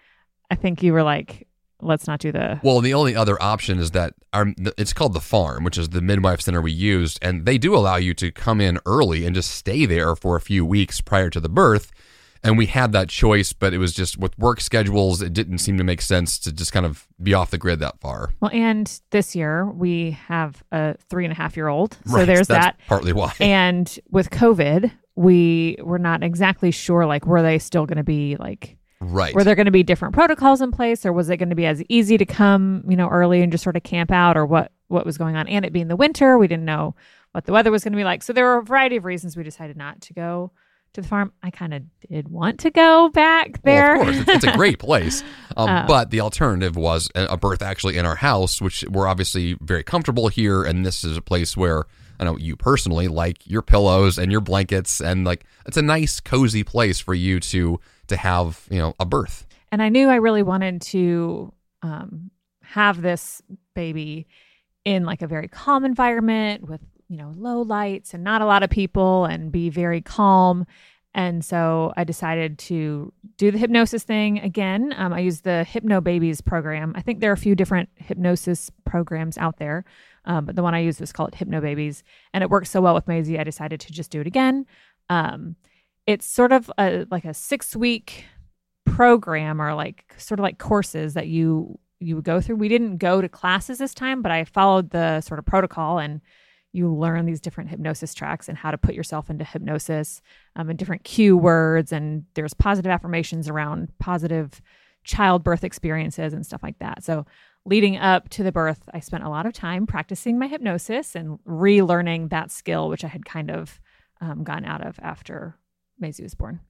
I 0.51 0.55
think 0.55 0.83
you 0.83 0.93
were 0.93 1.03
like, 1.03 1.49
let's 1.81 2.07
not 2.07 2.21
do 2.21 2.31
the. 2.31 2.61
Well, 2.63 2.81
the 2.81 2.95
only 2.95 3.17
other 3.17 3.41
option 3.43 3.79
is 3.81 3.91
that 3.93 4.15
our 4.33 4.55
it's 4.77 4.93
called 4.93 5.15
the 5.15 5.21
farm, 5.21 5.65
which 5.65 5.77
is 5.77 5.89
the 5.89 6.01
midwife 6.01 6.41
center 6.41 6.61
we 6.61 6.71
used, 6.73 7.19
and 7.21 7.47
they 7.47 7.59
do 7.59 7.75
allow 7.75 7.97
you 7.97 8.15
to 8.15 8.31
come 8.31 8.61
in 8.61 8.79
early 8.87 9.27
and 9.27 9.35
just 9.35 9.51
stay 9.51 9.87
there 9.87 10.15
for 10.15 10.37
a 10.37 10.41
few 10.41 10.65
weeks 10.65 11.01
prior 11.01 11.31
to 11.31 11.41
the 11.41 11.49
birth. 11.49 11.91
And 12.43 12.57
we 12.57 12.67
had 12.67 12.93
that 12.93 13.09
choice, 13.09 13.53
but 13.53 13.75
it 13.75 13.79
was 13.79 13.93
just 13.93 14.19
with 14.19 14.39
work 14.39 14.61
schedules, 14.61 15.23
it 15.23 15.33
didn't 15.33 15.59
seem 15.59 15.79
to 15.79 15.85
make 15.85 16.01
sense 16.01 16.39
to 16.41 16.53
just 16.53 16.73
kind 16.73 16.87
of 16.87 17.07
be 17.23 17.35
off 17.35 17.51
the 17.51 17.59
grid 17.59 17.81
that 17.81 18.01
far. 18.01 18.31
Well, 18.41 18.51
and 18.53 19.01
this 19.11 19.35
year 19.35 19.67
we 19.71 20.13
have 20.29 20.63
a 20.73 20.97
three 21.11 21.25
and 21.25 21.33
a 21.33 21.37
half 21.37 21.57
year 21.57 21.69
old, 21.69 21.99
so 22.07 22.17
Right, 22.17 22.27
there's 22.27 22.49
that. 22.49 22.79
partly 22.87 23.13
why. 23.13 23.33
And 23.41 23.99
with 24.11 24.31
COVID, 24.31 24.91
we 25.17 25.77
were 25.83 25.99
not 25.99 26.23
exactly 26.23 26.71
sure. 26.71 27.07
Like, 27.07 27.27
were 27.27 27.43
they 27.43 27.59
still 27.59 27.87
going 27.87 27.97
to 27.97 28.05
be 28.05 28.37
like 28.37 28.77
right. 29.01 29.35
Were 29.35 29.45
there 29.45 29.55
going 29.55 29.67
to 29.67 29.73
be 29.73 29.83
different 29.83 30.15
protocols 30.15 30.61
in 30.61 30.71
place, 30.71 31.05
or 31.07 31.13
was 31.13 31.29
it 31.31 31.37
going 31.39 31.51
to 31.51 31.57
be 31.57 31.67
as 31.67 31.83
easy 31.89 32.19
to 32.19 32.25
come, 32.27 32.85
you 32.89 32.97
know, 32.97 33.09
early 33.09 33.43
and 33.43 33.51
just 33.51 33.65
sort 33.65 33.77
of 33.77 33.83
camp 33.83 34.11
out, 34.11 34.37
or 34.37 34.47
what 34.47 34.73
what 34.89 35.05
was 35.05 35.19
going 35.19 35.37
on? 35.37 35.49
And 35.49 35.65
it 35.65 35.73
being 35.73 35.89
the 35.89 35.97
winter, 35.97 36.39
we 36.39 36.47
didn't 36.47 36.65
know 36.65 36.95
what 37.33 37.45
the 37.45 37.53
weather 37.53 37.71
was 37.71 37.85
going 37.85 37.93
to 37.93 37.97
be 37.97 38.05
like. 38.05 38.23
So 38.23 38.33
there 38.33 38.45
were 38.45 38.59
a 38.59 38.63
variety 38.63 38.97
of 38.97 39.05
reasons 39.05 39.37
we 39.37 39.43
decided 39.45 39.77
not 39.77 40.01
to 40.03 40.15
go 40.15 40.51
to 40.95 41.03
the 41.03 41.09
farm. 41.09 41.33
I 41.43 41.51
kind 41.51 41.75
of 41.75 41.83
did 42.09 42.29
want 42.29 42.61
to 42.61 42.71
go 42.71 43.09
back 43.11 43.63
there. 43.63 43.99
Well, 43.99 44.09
of 44.09 44.15
course, 44.15 44.29
it's, 44.29 44.45
it's 44.45 44.55
a 44.55 44.57
great 44.57 44.79
place. 44.89 45.23
Um, 45.57 45.69
Um, 45.69 45.87
but 45.87 46.11
the 46.11 46.21
alternative 46.21 46.77
was 46.77 47.11
a 47.15 47.25
a 47.27 47.37
birth 47.37 47.63
actually 47.63 47.97
in 47.97 48.07
our 48.07 48.17
house, 48.17 48.61
which 48.61 48.85
we're 48.89 49.07
obviously 49.07 49.57
very 49.61 49.83
comfortable 49.85 50.29
here. 50.29 50.63
And 50.65 50.85
this 50.87 51.05
is 51.05 51.17
a 51.17 51.23
place 51.23 51.57
where 51.57 51.85
I 52.21 52.25
know 52.25 52.37
you 52.37 52.57
personally 52.57 53.07
like 53.09 53.47
your 53.47 53.63
pillows 53.63 54.19
and 54.19 54.33
your 54.33 54.41
blankets, 54.41 55.01
and 55.01 55.25
like 55.25 55.45
it's 55.67 55.77
a 55.77 55.83
nice, 55.83 56.21
cozy 56.21 56.65
place 56.65 56.99
for 57.01 57.15
you 57.15 57.39
to 57.41 57.79
to 58.09 58.17
have 58.17 58.67
you 58.71 58.79
know 58.79 58.95
a 58.99 59.05
birth. 59.07 59.47
and 59.71 59.83
I 59.83 59.89
knew 59.91 60.09
I 60.09 60.17
really 60.17 60.43
wanted 60.43 60.81
to 60.83 61.53
um, 61.83 62.31
have 62.63 63.03
this 63.03 63.43
baby 63.75 64.27
in 64.85 65.05
like 65.05 65.23
a 65.23 65.27
very 65.27 65.49
calm 65.49 65.85
environment 65.85 66.67
with 66.69 66.81
you 67.09 67.17
know 67.17 67.35
low 67.37 67.63
lights 67.63 68.15
and 68.15 68.23
not 68.23 68.43
a 68.43 68.47
lot 68.47 68.63
of 68.63 68.71
people 68.71 69.25
and 69.25 69.53
be 69.53 69.71
very 69.71 70.01
calm. 70.01 70.67
And 71.15 71.45
so 71.45 71.93
i 71.97 72.05
decided 72.05 72.59
to 72.59 73.13
do 73.39 73.51
the 73.51 73.59
hypnosis 73.59 74.03
thing 74.03 74.39
again. 74.41 74.95
Um, 74.97 75.13
i 75.13 75.21
used 75.21 75.45
the 75.45 75.65
hypno 75.65 76.01
babies 76.01 76.41
program. 76.41 76.93
I 76.97 77.03
think 77.03 77.21
there 77.21 77.31
are 77.31 77.35
a 77.35 77.39
few 77.39 77.55
different 77.55 77.89
hypnosis 77.97 78.71
programs 78.85 79.39
out 79.39 79.59
there 79.59 79.85
um, 80.25 80.45
but 80.45 80.55
the 80.55 80.63
one 80.63 80.75
i 80.75 80.81
used 80.81 81.01
was 81.01 81.13
called 81.13 81.35
hypno 81.35 81.61
babies 81.61 82.05
and 82.33 82.45
it 82.45 82.51
worked 82.51 82.69
so 82.69 82.81
well 82.81 82.95
with 82.95 83.09
Maisie, 83.09 83.39
i 83.39 83.45
decided 83.45 83.81
to 83.81 83.93
just 83.93 84.11
do 84.11 84.21
it 84.21 84.27
again. 84.27 84.67
Um, 85.11 85.57
it's 86.07 86.27
sort 86.27 86.53
of 86.53 86.71
a, 86.79 87.07
like 87.11 87.25
a 87.25 87.35
six 87.35 87.75
week 87.75 88.25
program 88.87 89.61
or 89.61 89.75
like 89.75 90.15
sort 90.17 90.41
of 90.41 90.43
like 90.43 90.59
courses 90.59 91.15
that 91.15 91.29
you 91.29 91.79
you 92.01 92.15
would 92.15 92.25
go 92.25 92.41
through. 92.41 92.57
We 92.57 92.69
didn't 92.69 92.99
go 92.99 93.21
to 93.21 93.29
classes 93.29 93.79
this 93.79 93.93
time, 93.93 94.23
but 94.23 94.31
I 94.31 94.45
followed 94.45 94.91
the 94.91 95.21
sort 95.21 95.39
of 95.39 95.47
protocol 95.47 95.99
and 95.99 96.21
you 96.79 96.95
learn 96.95 97.27
these 97.27 97.41
different 97.41 97.69
hypnosis 97.69 98.15
tracks 98.15 98.49
and 98.49 98.57
how 98.57 98.71
to 98.71 98.79
put 98.79 98.95
yourself 98.95 99.29
into 99.29 99.45
hypnosis 99.45 100.23
um, 100.57 100.71
and 100.71 100.79
different 100.79 101.05
cue 101.05 101.37
words 101.37 101.93
and 101.93 102.25
there's 102.35 102.55
positive 102.55 102.91
affirmations 102.91 103.49
around 103.49 103.89
positive 103.99 104.63
childbirth 105.05 105.65
experiences 105.65 106.33
and 106.33 106.47
stuff 106.47 106.63
like 106.63 106.79
that. 106.79 107.03
So 107.03 107.27
leading 107.65 107.97
up 107.97 108.29
to 108.31 108.43
the 108.43 108.53
birth, 108.53 108.89
I 108.95 109.01
spent 109.01 109.25
a 109.25 109.29
lot 109.29 109.47
of 109.47 109.53
time 109.53 109.87
practicing 109.87 110.39
my 110.39 110.47
hypnosis 110.47 111.15
and 111.15 111.39
relearning 111.47 112.31
that 112.31 112.51
skill, 112.51 112.89
which 112.89 113.05
I 113.05 113.09
had 113.09 113.25
kind 113.25 113.51
of 113.51 113.81
um, 114.21 114.45
gotten 114.45 114.65
out 114.65 114.87
of 114.87 114.99
after 115.03 115.57
Maisie 115.99 116.23
was 116.23 116.35
born. 116.35 116.61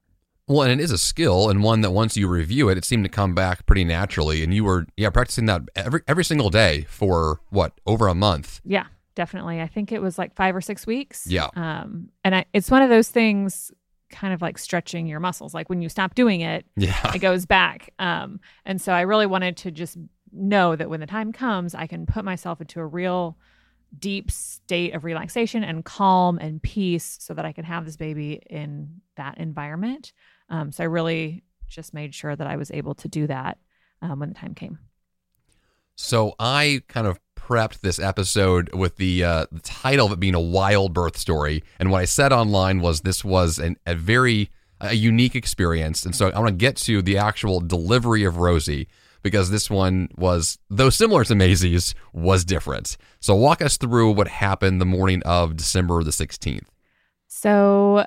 Well, 0.49 0.63
and 0.63 0.81
it 0.81 0.83
is 0.83 0.91
a 0.91 0.99
skill, 0.99 1.51
and 1.51 1.63
one 1.63 1.83
that 1.83 1.91
once 1.91 2.17
you 2.17 2.27
review 2.27 2.71
it, 2.71 2.79
it 2.79 2.85
seemed 2.87 3.05
to 3.05 3.11
come 3.11 3.35
back 3.35 3.67
pretty 3.67 3.85
naturally. 3.85 4.43
And 4.43 4.55
you 4.55 4.65
were 4.65 4.87
yeah 4.97 5.11
practicing 5.11 5.45
that 5.45 5.63
every 5.77 6.01
every 6.09 6.25
single 6.25 6.49
day 6.49 6.87
for 6.89 7.41
what 7.51 7.79
over 7.87 8.09
a 8.09 8.15
month. 8.15 8.63
Yeah, 8.65 8.87
definitely. 9.19 9.61
I 9.61 9.67
think 9.67 9.91
it 9.93 10.01
was 10.01 10.17
like 10.17 10.35
five 10.37 10.55
or 10.55 10.61
six 10.61 10.87
weeks. 10.87 11.27
Yeah. 11.27 11.49
Um, 11.57 12.09
and 12.25 12.35
I, 12.37 12.45
it's 12.55 12.71
one 12.71 12.83
of 12.83 12.89
those 12.89 13.09
things, 13.09 13.73
kind 14.11 14.33
of 14.33 14.41
like 14.41 14.57
stretching 14.59 15.07
your 15.09 15.19
muscles. 15.21 15.53
Like 15.53 15.69
when 15.69 15.83
you 15.83 15.89
stop 15.89 16.15
doing 16.15 16.41
it, 16.41 16.65
Yeah. 16.77 17.15
it 17.15 17.19
goes 17.19 17.45
back. 17.45 17.93
Um, 17.99 18.39
and 18.65 18.81
so 18.81 18.93
I 18.93 19.01
really 19.03 19.27
wanted 19.27 19.57
to 19.59 19.71
just 19.73 19.99
know 20.33 20.77
that 20.77 20.89
when 20.89 21.01
the 21.01 21.07
time 21.07 21.33
comes, 21.33 21.75
I 21.75 21.87
can 21.89 22.07
put 22.07 22.25
myself 22.25 22.61
into 22.61 22.79
a 22.81 22.87
real 22.87 23.37
deep 23.99 24.31
state 24.31 24.95
of 24.95 25.03
relaxation 25.03 25.65
and 25.65 25.85
calm 25.85 26.39
and 26.39 26.63
peace 26.63 27.17
so 27.21 27.35
that 27.35 27.45
I 27.45 27.53
can 27.53 27.65
have 27.65 27.85
this 27.85 27.97
baby 27.97 28.41
in 28.49 29.01
that 29.17 29.39
environment. 29.39 30.13
Um, 30.49 30.71
so 30.71 30.85
I 30.85 30.87
really 30.87 31.43
just 31.67 31.93
made 31.93 32.15
sure 32.15 32.37
that 32.37 32.47
I 32.47 32.57
was 32.57 32.71
able 32.71 32.95
to 32.95 33.09
do 33.09 33.27
that 33.27 33.59
um, 34.01 34.21
when 34.21 34.29
the 34.29 34.35
time 34.35 34.55
came. 34.55 34.79
So 35.97 36.35
I 36.39 36.83
kind 36.87 37.07
of 37.09 37.19
prepped 37.49 37.81
this 37.81 37.99
episode 37.99 38.73
with 38.75 38.97
the 38.97 39.25
uh, 39.25 39.47
the 39.51 39.61
title 39.61 40.07
of 40.07 40.13
it 40.13 40.21
being 40.21 40.35
a 40.35 40.41
wild 40.41 40.93
birth 40.93 41.17
story, 41.17 41.63
and 41.79 41.91
what 41.91 42.03
I 42.03 42.05
said 42.05 42.33
online 42.33 42.81
was 42.81 43.01
this 43.01 43.25
was 43.25 43.59
an, 43.59 43.77
a 43.87 43.95
very 43.95 44.51
a 44.81 44.95
unique 44.95 45.35
experience, 45.35 46.05
and 46.05 46.15
so 46.15 46.29
I 46.31 46.39
want 46.39 46.49
to 46.51 46.67
get 46.67 46.77
to 46.77 47.03
the 47.03 47.17
actual 47.19 47.61
delivery 47.61 48.25
of 48.25 48.37
Rosie 48.37 48.87
because 49.23 49.51
this 49.51 49.69
one 49.69 50.09
was, 50.17 50.59
though 50.71 50.91
similar 50.91 51.25
to 51.25 51.35
Maisie's, 51.35 51.95
was 52.13 52.45
different. 52.45 52.97
So 53.19 53.35
walk 53.35 53.61
us 53.61 53.77
through 53.77 54.13
what 54.13 54.29
happened 54.29 54.81
the 54.81 54.85
morning 54.85 55.23
of 55.25 55.57
December 55.57 56.05
the 56.05 56.13
sixteenth. 56.13 56.71
So 57.27 58.05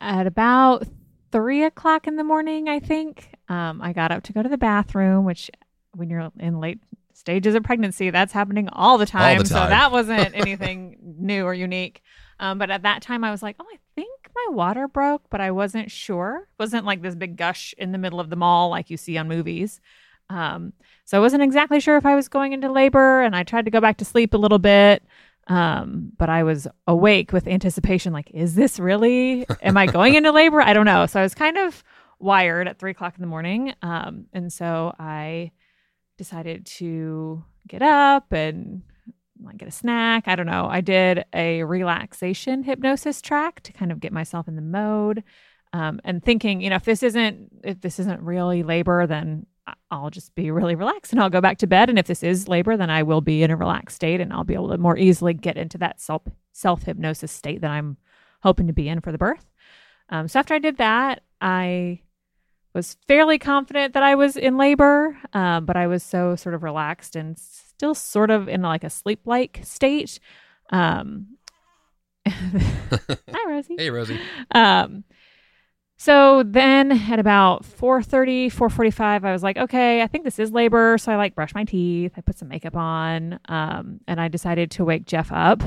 at 0.00 0.26
about 0.26 0.86
three 1.32 1.64
o'clock 1.64 2.06
in 2.06 2.16
the 2.16 2.24
morning, 2.24 2.68
I 2.68 2.78
think, 2.80 3.30
um, 3.48 3.82
I 3.82 3.92
got 3.92 4.12
up 4.12 4.22
to 4.24 4.32
go 4.32 4.42
to 4.42 4.48
the 4.48 4.58
bathroom, 4.58 5.24
which 5.24 5.50
when 5.96 6.10
you're 6.10 6.30
in 6.38 6.60
late 6.60 6.80
stages 7.14 7.54
of 7.54 7.62
pregnancy, 7.62 8.10
that's 8.10 8.32
happening 8.32 8.68
all 8.72 8.98
the 8.98 9.06
time. 9.06 9.38
the 9.38 9.46
So 9.46 9.54
that 9.54 9.92
wasn't 9.92 10.30
anything 10.34 10.98
new 11.18 11.44
or 11.44 11.54
unique. 11.54 12.02
Um, 12.40 12.58
but 12.58 12.70
at 12.70 12.82
that 12.82 13.02
time, 13.02 13.24
I 13.24 13.30
was 13.30 13.42
like, 13.42 13.56
oh, 13.60 13.66
I 13.72 13.78
think 13.94 14.10
my 14.34 14.54
water 14.54 14.88
broke, 14.88 15.22
but 15.30 15.40
I 15.40 15.50
wasn't 15.50 15.90
sure. 15.90 16.48
It 16.50 16.62
wasn't 16.62 16.84
like 16.84 17.02
this 17.02 17.14
big 17.14 17.36
gush 17.36 17.74
in 17.78 17.92
the 17.92 17.98
middle 17.98 18.20
of 18.20 18.30
the 18.30 18.36
mall 18.36 18.68
like 18.70 18.90
you 18.90 18.96
see 18.96 19.16
on 19.16 19.28
movies. 19.28 19.80
Um, 20.30 20.72
so 21.04 21.16
I 21.16 21.20
wasn't 21.20 21.42
exactly 21.42 21.80
sure 21.80 21.96
if 21.96 22.06
I 22.06 22.16
was 22.16 22.28
going 22.28 22.52
into 22.52 22.70
labor, 22.70 23.22
and 23.22 23.36
I 23.36 23.42
tried 23.44 23.66
to 23.66 23.70
go 23.70 23.80
back 23.80 23.98
to 23.98 24.04
sleep 24.04 24.34
a 24.34 24.38
little 24.38 24.58
bit. 24.58 25.04
Um, 25.46 26.12
but 26.16 26.30
I 26.30 26.42
was 26.42 26.66
awake 26.86 27.32
with 27.32 27.46
anticipation, 27.46 28.12
like, 28.12 28.30
is 28.30 28.54
this 28.54 28.78
really? 28.80 29.46
Am 29.62 29.76
I 29.76 29.86
going 29.86 30.14
into 30.14 30.32
labor? 30.32 30.60
I 30.60 30.72
don't 30.72 30.86
know. 30.86 31.06
So 31.06 31.20
I 31.20 31.22
was 31.22 31.34
kind 31.34 31.58
of 31.58 31.84
wired 32.18 32.66
at 32.66 32.78
three 32.78 32.92
o'clock 32.92 33.14
in 33.16 33.20
the 33.20 33.26
morning. 33.26 33.74
Um, 33.82 34.26
and 34.32 34.50
so 34.52 34.94
I 34.98 35.50
decided 36.16 36.66
to 36.66 37.44
get 37.68 37.82
up 37.82 38.32
and 38.32 38.82
like 39.42 39.58
get 39.58 39.68
a 39.68 39.72
snack. 39.72 40.24
I 40.26 40.36
don't 40.36 40.46
know. 40.46 40.66
I 40.66 40.80
did 40.80 41.24
a 41.32 41.64
relaxation 41.64 42.62
hypnosis 42.62 43.20
track 43.20 43.60
to 43.62 43.72
kind 43.72 43.92
of 43.92 44.00
get 44.00 44.12
myself 44.12 44.48
in 44.48 44.56
the 44.56 44.62
mode. 44.62 45.24
Um, 45.72 46.00
and 46.04 46.22
thinking, 46.22 46.60
you 46.60 46.70
know, 46.70 46.76
if 46.76 46.84
this 46.84 47.02
isn't 47.02 47.48
if 47.64 47.80
this 47.80 47.98
isn't 47.98 48.20
really 48.22 48.62
labor, 48.62 49.06
then 49.08 49.46
I'll 49.90 50.10
just 50.10 50.34
be 50.34 50.50
really 50.50 50.74
relaxed 50.74 51.12
and 51.12 51.20
I'll 51.20 51.30
go 51.30 51.40
back 51.40 51.58
to 51.58 51.66
bed. 51.66 51.88
And 51.88 51.98
if 51.98 52.06
this 52.06 52.22
is 52.22 52.48
labor, 52.48 52.76
then 52.76 52.90
I 52.90 53.02
will 53.02 53.20
be 53.20 53.42
in 53.42 53.50
a 53.50 53.56
relaxed 53.56 53.96
state 53.96 54.20
and 54.20 54.32
I'll 54.32 54.44
be 54.44 54.54
able 54.54 54.68
to 54.68 54.78
more 54.78 54.96
easily 54.96 55.34
get 55.34 55.56
into 55.56 55.78
that 55.78 56.00
self 56.00 56.22
self 56.52 56.84
hypnosis 56.84 57.32
state 57.32 57.60
that 57.62 57.70
I'm 57.70 57.96
hoping 58.42 58.66
to 58.66 58.72
be 58.72 58.88
in 58.88 59.00
for 59.00 59.10
the 59.10 59.18
birth. 59.18 59.44
Um, 60.10 60.28
so 60.28 60.38
after 60.38 60.54
I 60.54 60.58
did 60.58 60.76
that, 60.76 61.22
I 61.40 62.00
was 62.74 62.96
fairly 63.06 63.38
confident 63.38 63.94
that 63.94 64.02
I 64.02 64.14
was 64.14 64.36
in 64.36 64.56
labor, 64.56 65.16
um, 65.32 65.64
but 65.64 65.76
I 65.76 65.86
was 65.86 66.02
so 66.02 66.36
sort 66.36 66.54
of 66.54 66.62
relaxed 66.62 67.14
and 67.16 67.38
still 67.38 67.94
sort 67.94 68.30
of 68.30 68.48
in 68.48 68.62
like 68.62 68.84
a 68.84 68.90
sleep 68.90 69.20
like 69.24 69.60
state. 69.62 70.18
Um, 70.70 71.38
hi, 72.26 73.18
Rosie. 73.46 73.76
Hey, 73.78 73.90
Rosie. 73.90 74.18
Um, 74.54 75.04
so 75.96 76.42
then 76.42 76.92
at 76.92 77.18
about 77.18 77.62
4.30 77.62 78.46
4.45 78.46 79.24
i 79.24 79.32
was 79.32 79.42
like 79.42 79.56
okay 79.56 80.02
i 80.02 80.06
think 80.06 80.24
this 80.24 80.38
is 80.38 80.50
labor 80.50 80.98
so 80.98 81.12
i 81.12 81.16
like 81.16 81.34
brushed 81.34 81.54
my 81.54 81.64
teeth 81.64 82.12
i 82.16 82.20
put 82.20 82.36
some 82.36 82.48
makeup 82.48 82.76
on 82.76 83.38
um, 83.48 84.00
and 84.08 84.20
i 84.20 84.28
decided 84.28 84.72
to 84.72 84.84
wake 84.84 85.06
jeff 85.06 85.30
up 85.32 85.62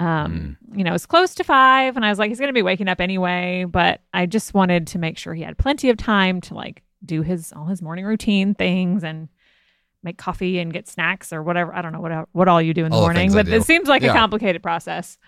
um, 0.00 0.56
mm. 0.68 0.78
you 0.78 0.82
know 0.82 0.94
it's 0.94 1.06
close 1.06 1.34
to 1.34 1.44
five 1.44 1.94
and 1.94 2.04
i 2.04 2.08
was 2.08 2.18
like 2.18 2.28
he's 2.28 2.38
going 2.38 2.48
to 2.48 2.54
be 2.54 2.62
waking 2.62 2.88
up 2.88 3.00
anyway 3.00 3.64
but 3.68 4.00
i 4.12 4.26
just 4.26 4.54
wanted 4.54 4.86
to 4.88 4.98
make 4.98 5.16
sure 5.16 5.34
he 5.34 5.42
had 5.42 5.56
plenty 5.58 5.90
of 5.90 5.96
time 5.96 6.40
to 6.40 6.54
like 6.54 6.82
do 7.04 7.22
his 7.22 7.52
all 7.52 7.66
his 7.66 7.80
morning 7.80 8.04
routine 8.04 8.54
things 8.54 9.04
and 9.04 9.28
make 10.02 10.16
coffee 10.16 10.58
and 10.58 10.72
get 10.72 10.88
snacks 10.88 11.32
or 11.32 11.42
whatever 11.42 11.74
i 11.74 11.82
don't 11.82 11.92
know 11.92 12.00
what 12.00 12.28
what 12.32 12.48
all 12.48 12.60
you 12.60 12.74
do 12.74 12.84
in 12.84 12.90
the 12.90 12.96
all 12.96 13.02
morning 13.02 13.32
but 13.32 13.46
it 13.46 13.62
seems 13.62 13.88
like 13.88 14.02
yeah. 14.02 14.10
a 14.10 14.14
complicated 14.14 14.62
process 14.62 15.18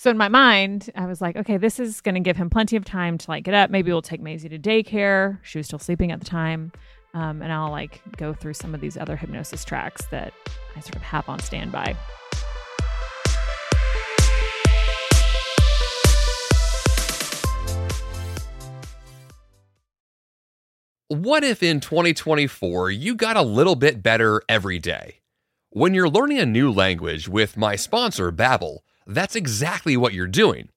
so 0.00 0.10
in 0.10 0.16
my 0.16 0.28
mind, 0.28 0.90
I 0.94 1.06
was 1.06 1.20
like, 1.20 1.34
okay, 1.36 1.56
this 1.56 1.80
is 1.80 2.00
going 2.00 2.14
to 2.14 2.20
give 2.20 2.36
him 2.36 2.48
plenty 2.48 2.76
of 2.76 2.84
time 2.84 3.18
to 3.18 3.28
like 3.28 3.42
get 3.42 3.54
up. 3.54 3.68
Maybe 3.68 3.90
we'll 3.90 4.00
take 4.00 4.20
Maisie 4.20 4.48
to 4.48 4.58
daycare. 4.58 5.40
She 5.42 5.58
was 5.58 5.66
still 5.66 5.80
sleeping 5.80 6.12
at 6.12 6.20
the 6.20 6.24
time. 6.24 6.70
Um, 7.14 7.42
and 7.42 7.52
I'll 7.52 7.70
like 7.70 8.00
go 8.16 8.32
through 8.32 8.54
some 8.54 8.74
of 8.76 8.80
these 8.80 8.96
other 8.96 9.16
hypnosis 9.16 9.64
tracks 9.64 10.06
that 10.12 10.32
I 10.76 10.80
sort 10.80 10.94
of 10.94 11.02
have 11.02 11.28
on 11.28 11.40
standby. 11.40 11.96
What 21.10 21.42
if 21.42 21.62
in 21.62 21.80
2024 21.80 22.90
you 22.90 23.14
got 23.14 23.38
a 23.38 23.42
little 23.42 23.76
bit 23.76 24.02
better 24.02 24.42
every 24.46 24.78
day? 24.78 25.20
When 25.70 25.94
you're 25.94 26.06
learning 26.06 26.38
a 26.38 26.44
new 26.44 26.70
language 26.70 27.30
with 27.30 27.56
my 27.56 27.76
sponsor, 27.76 28.30
Babbel, 28.30 28.80
that's 29.06 29.34
exactly 29.34 29.96
what 29.96 30.12
you're 30.12 30.26
doing. 30.26 30.68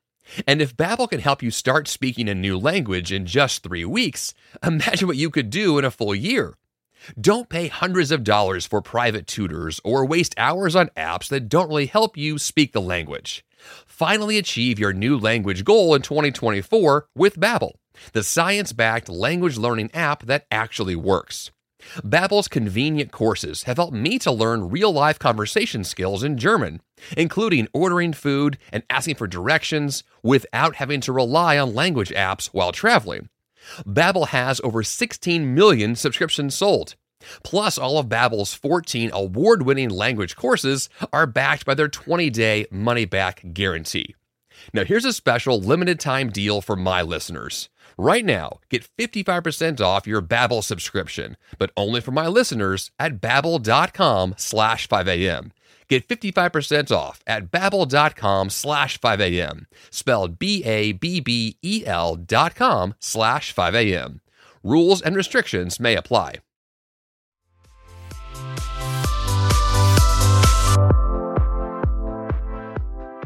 And 0.47 0.61
if 0.61 0.77
Babbel 0.77 1.09
can 1.09 1.19
help 1.19 1.43
you 1.43 1.51
start 1.51 1.89
speaking 1.89 2.29
a 2.29 2.33
new 2.33 2.57
language 2.57 3.11
in 3.11 3.25
just 3.25 3.61
3 3.61 3.83
weeks, 3.83 4.33
imagine 4.63 5.09
what 5.09 5.17
you 5.17 5.29
could 5.29 5.49
do 5.49 5.77
in 5.77 5.83
a 5.83 5.91
full 5.91 6.15
year. 6.15 6.57
Don't 7.19 7.49
pay 7.49 7.67
hundreds 7.67 8.09
of 8.09 8.23
dollars 8.23 8.65
for 8.65 8.81
private 8.81 9.27
tutors 9.27 9.81
or 9.83 10.05
waste 10.05 10.33
hours 10.37 10.77
on 10.77 10.91
apps 10.95 11.27
that 11.27 11.49
don't 11.49 11.67
really 11.67 11.87
help 11.87 12.15
you 12.15 12.37
speak 12.37 12.71
the 12.71 12.79
language. 12.79 13.43
Finally 13.85 14.37
achieve 14.37 14.79
your 14.79 14.93
new 14.93 15.17
language 15.17 15.65
goal 15.65 15.93
in 15.93 16.01
2024 16.01 17.07
with 17.17 17.37
Babbel, 17.37 17.73
the 18.13 18.23
science-backed 18.23 19.09
language 19.09 19.57
learning 19.57 19.89
app 19.93 20.23
that 20.25 20.45
actually 20.51 20.95
works. 20.95 21.51
Babbel's 21.97 22.47
convenient 22.47 23.11
courses 23.11 23.63
have 23.63 23.77
helped 23.77 23.93
me 23.93 24.19
to 24.19 24.31
learn 24.31 24.69
real-life 24.69 25.17
conversation 25.17 25.83
skills 25.83 26.23
in 26.23 26.37
German, 26.37 26.81
including 27.17 27.67
ordering 27.73 28.13
food 28.13 28.57
and 28.71 28.83
asking 28.89 29.15
for 29.15 29.27
directions 29.27 30.03
without 30.21 30.75
having 30.75 31.01
to 31.01 31.11
rely 31.11 31.57
on 31.57 31.73
language 31.73 32.11
apps 32.11 32.47
while 32.47 32.71
traveling. 32.71 33.29
Babbel 33.85 34.27
has 34.27 34.61
over 34.63 34.83
16 34.83 35.53
million 35.53 35.95
subscriptions 35.95 36.55
sold. 36.55 36.95
Plus, 37.43 37.77
all 37.77 37.99
of 37.99 38.07
Babbel's 38.07 38.53
14 38.53 39.11
award-winning 39.13 39.89
language 39.89 40.35
courses 40.35 40.89
are 41.13 41.27
backed 41.27 41.65
by 41.65 41.75
their 41.75 41.89
20-day 41.89 42.65
money-back 42.71 43.53
guarantee. 43.53 44.15
Now, 44.73 44.83
here's 44.83 45.05
a 45.05 45.13
special 45.13 45.59
limited 45.59 45.99
time 45.99 46.29
deal 46.29 46.61
for 46.61 46.75
my 46.75 47.01
listeners. 47.01 47.69
Right 47.97 48.25
now, 48.25 48.59
get 48.69 48.87
55% 48.97 49.81
off 49.81 50.07
your 50.07 50.21
Babbel 50.21 50.63
subscription, 50.63 51.37
but 51.57 51.71
only 51.75 52.01
for 52.01 52.11
my 52.11 52.27
listeners 52.27 52.91
at 52.99 53.21
babbel.com 53.21 54.35
slash 54.37 54.87
5am. 54.87 55.51
Get 55.89 56.07
55% 56.07 56.91
off 56.91 57.21
at 57.27 57.51
babbel.com 57.51 58.49
slash 58.49 58.97
5am, 58.99 59.65
spelled 59.89 60.39
B-A-B-B-E-L 60.39 62.15
dot 62.15 62.55
com 62.55 62.93
slash 62.99 63.53
5am. 63.53 64.21
Rules 64.63 65.01
and 65.01 65.15
restrictions 65.15 65.79
may 65.79 65.95
apply. 65.95 66.35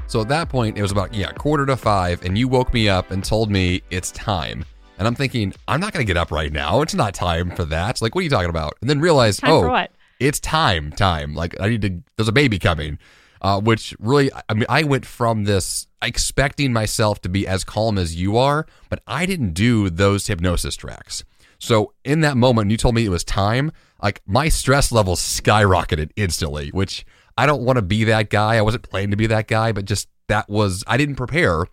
So 0.08 0.22
at 0.22 0.28
that 0.30 0.50
point, 0.50 0.78
it 0.78 0.82
was 0.82 0.92
about, 0.92 1.14
yeah, 1.14 1.32
quarter 1.32 1.66
to 1.66 1.76
five, 1.76 2.24
and 2.24 2.38
you 2.38 2.48
woke 2.48 2.74
me 2.74 2.88
up 2.88 3.12
and 3.12 3.24
told 3.24 3.50
me 3.50 3.82
it's 3.90 4.12
time. 4.12 4.64
And 4.98 5.08
I'm 5.08 5.16
thinking, 5.16 5.54
I'm 5.68 5.82
not 5.82 5.94
going 5.94 6.06
to 6.06 6.08
get 6.08 6.18
up 6.18 6.32
right 6.32 6.54
now. 6.54 6.82
It's 6.82 6.94
not 6.94 7.14
time 7.14 7.52
for 7.52 7.66
that. 7.66 8.02
Like, 8.02 8.16
what 8.16 8.22
are 8.22 8.24
you 8.24 8.30
talking 8.30 8.50
about? 8.50 8.76
And 8.82 8.90
then 8.90 9.00
realized, 9.00 9.42
time 9.42 9.52
oh, 9.52 9.86
it's 10.20 10.40
time, 10.40 10.92
time. 10.92 11.36
Like, 11.36 11.60
I 11.60 11.70
need 11.70 11.82
to, 11.82 12.02
there's 12.16 12.30
a 12.30 12.34
baby 12.34 12.60
coming. 12.60 12.98
Uh, 13.42 13.60
which 13.60 13.94
really, 14.00 14.32
I 14.50 14.56
mean, 14.56 14.66
I 14.70 14.84
went 14.84 15.06
from 15.06 15.44
this 15.44 15.86
expecting 16.02 16.74
myself 16.74 17.22
to 17.22 17.30
be 17.30 17.46
as 17.46 17.64
calm 17.64 17.98
as 18.00 18.16
you 18.16 18.38
are, 18.38 18.66
but 18.90 19.04
I 19.06 19.28
didn't 19.28 19.54
do 19.54 19.92
those 19.92 20.26
hypnosis 20.26 20.76
tracks. 20.76 21.24
So 21.60 21.94
in 22.04 22.22
that 22.22 22.38
moment, 22.38 22.72
you 22.72 22.78
told 22.78 22.96
me 22.96 23.06
it 23.06 23.10
was 23.10 23.24
time, 23.24 23.72
like 24.02 24.22
my 24.26 24.50
stress 24.50 24.92
levels 24.92 25.20
skyrocketed 25.20 26.10
instantly, 26.16 26.70
which 26.70 27.06
I 27.38 27.46
don't 27.46 27.63
want 27.63 27.77
to 27.77 27.82
be 27.82 28.06
that 28.06 28.30
guy. 28.30 28.56
I 28.56 28.62
wasn't 28.62 28.84
planning 28.84 29.12
to 29.12 29.18
be 29.18 29.27
that 29.27 29.48
guy, 29.48 29.72
but 29.72 29.86
just 29.86 30.08
that 30.27 30.50
was 30.50 30.84
I 30.88 30.98
didn't 30.98 31.15
prepare 31.15 31.65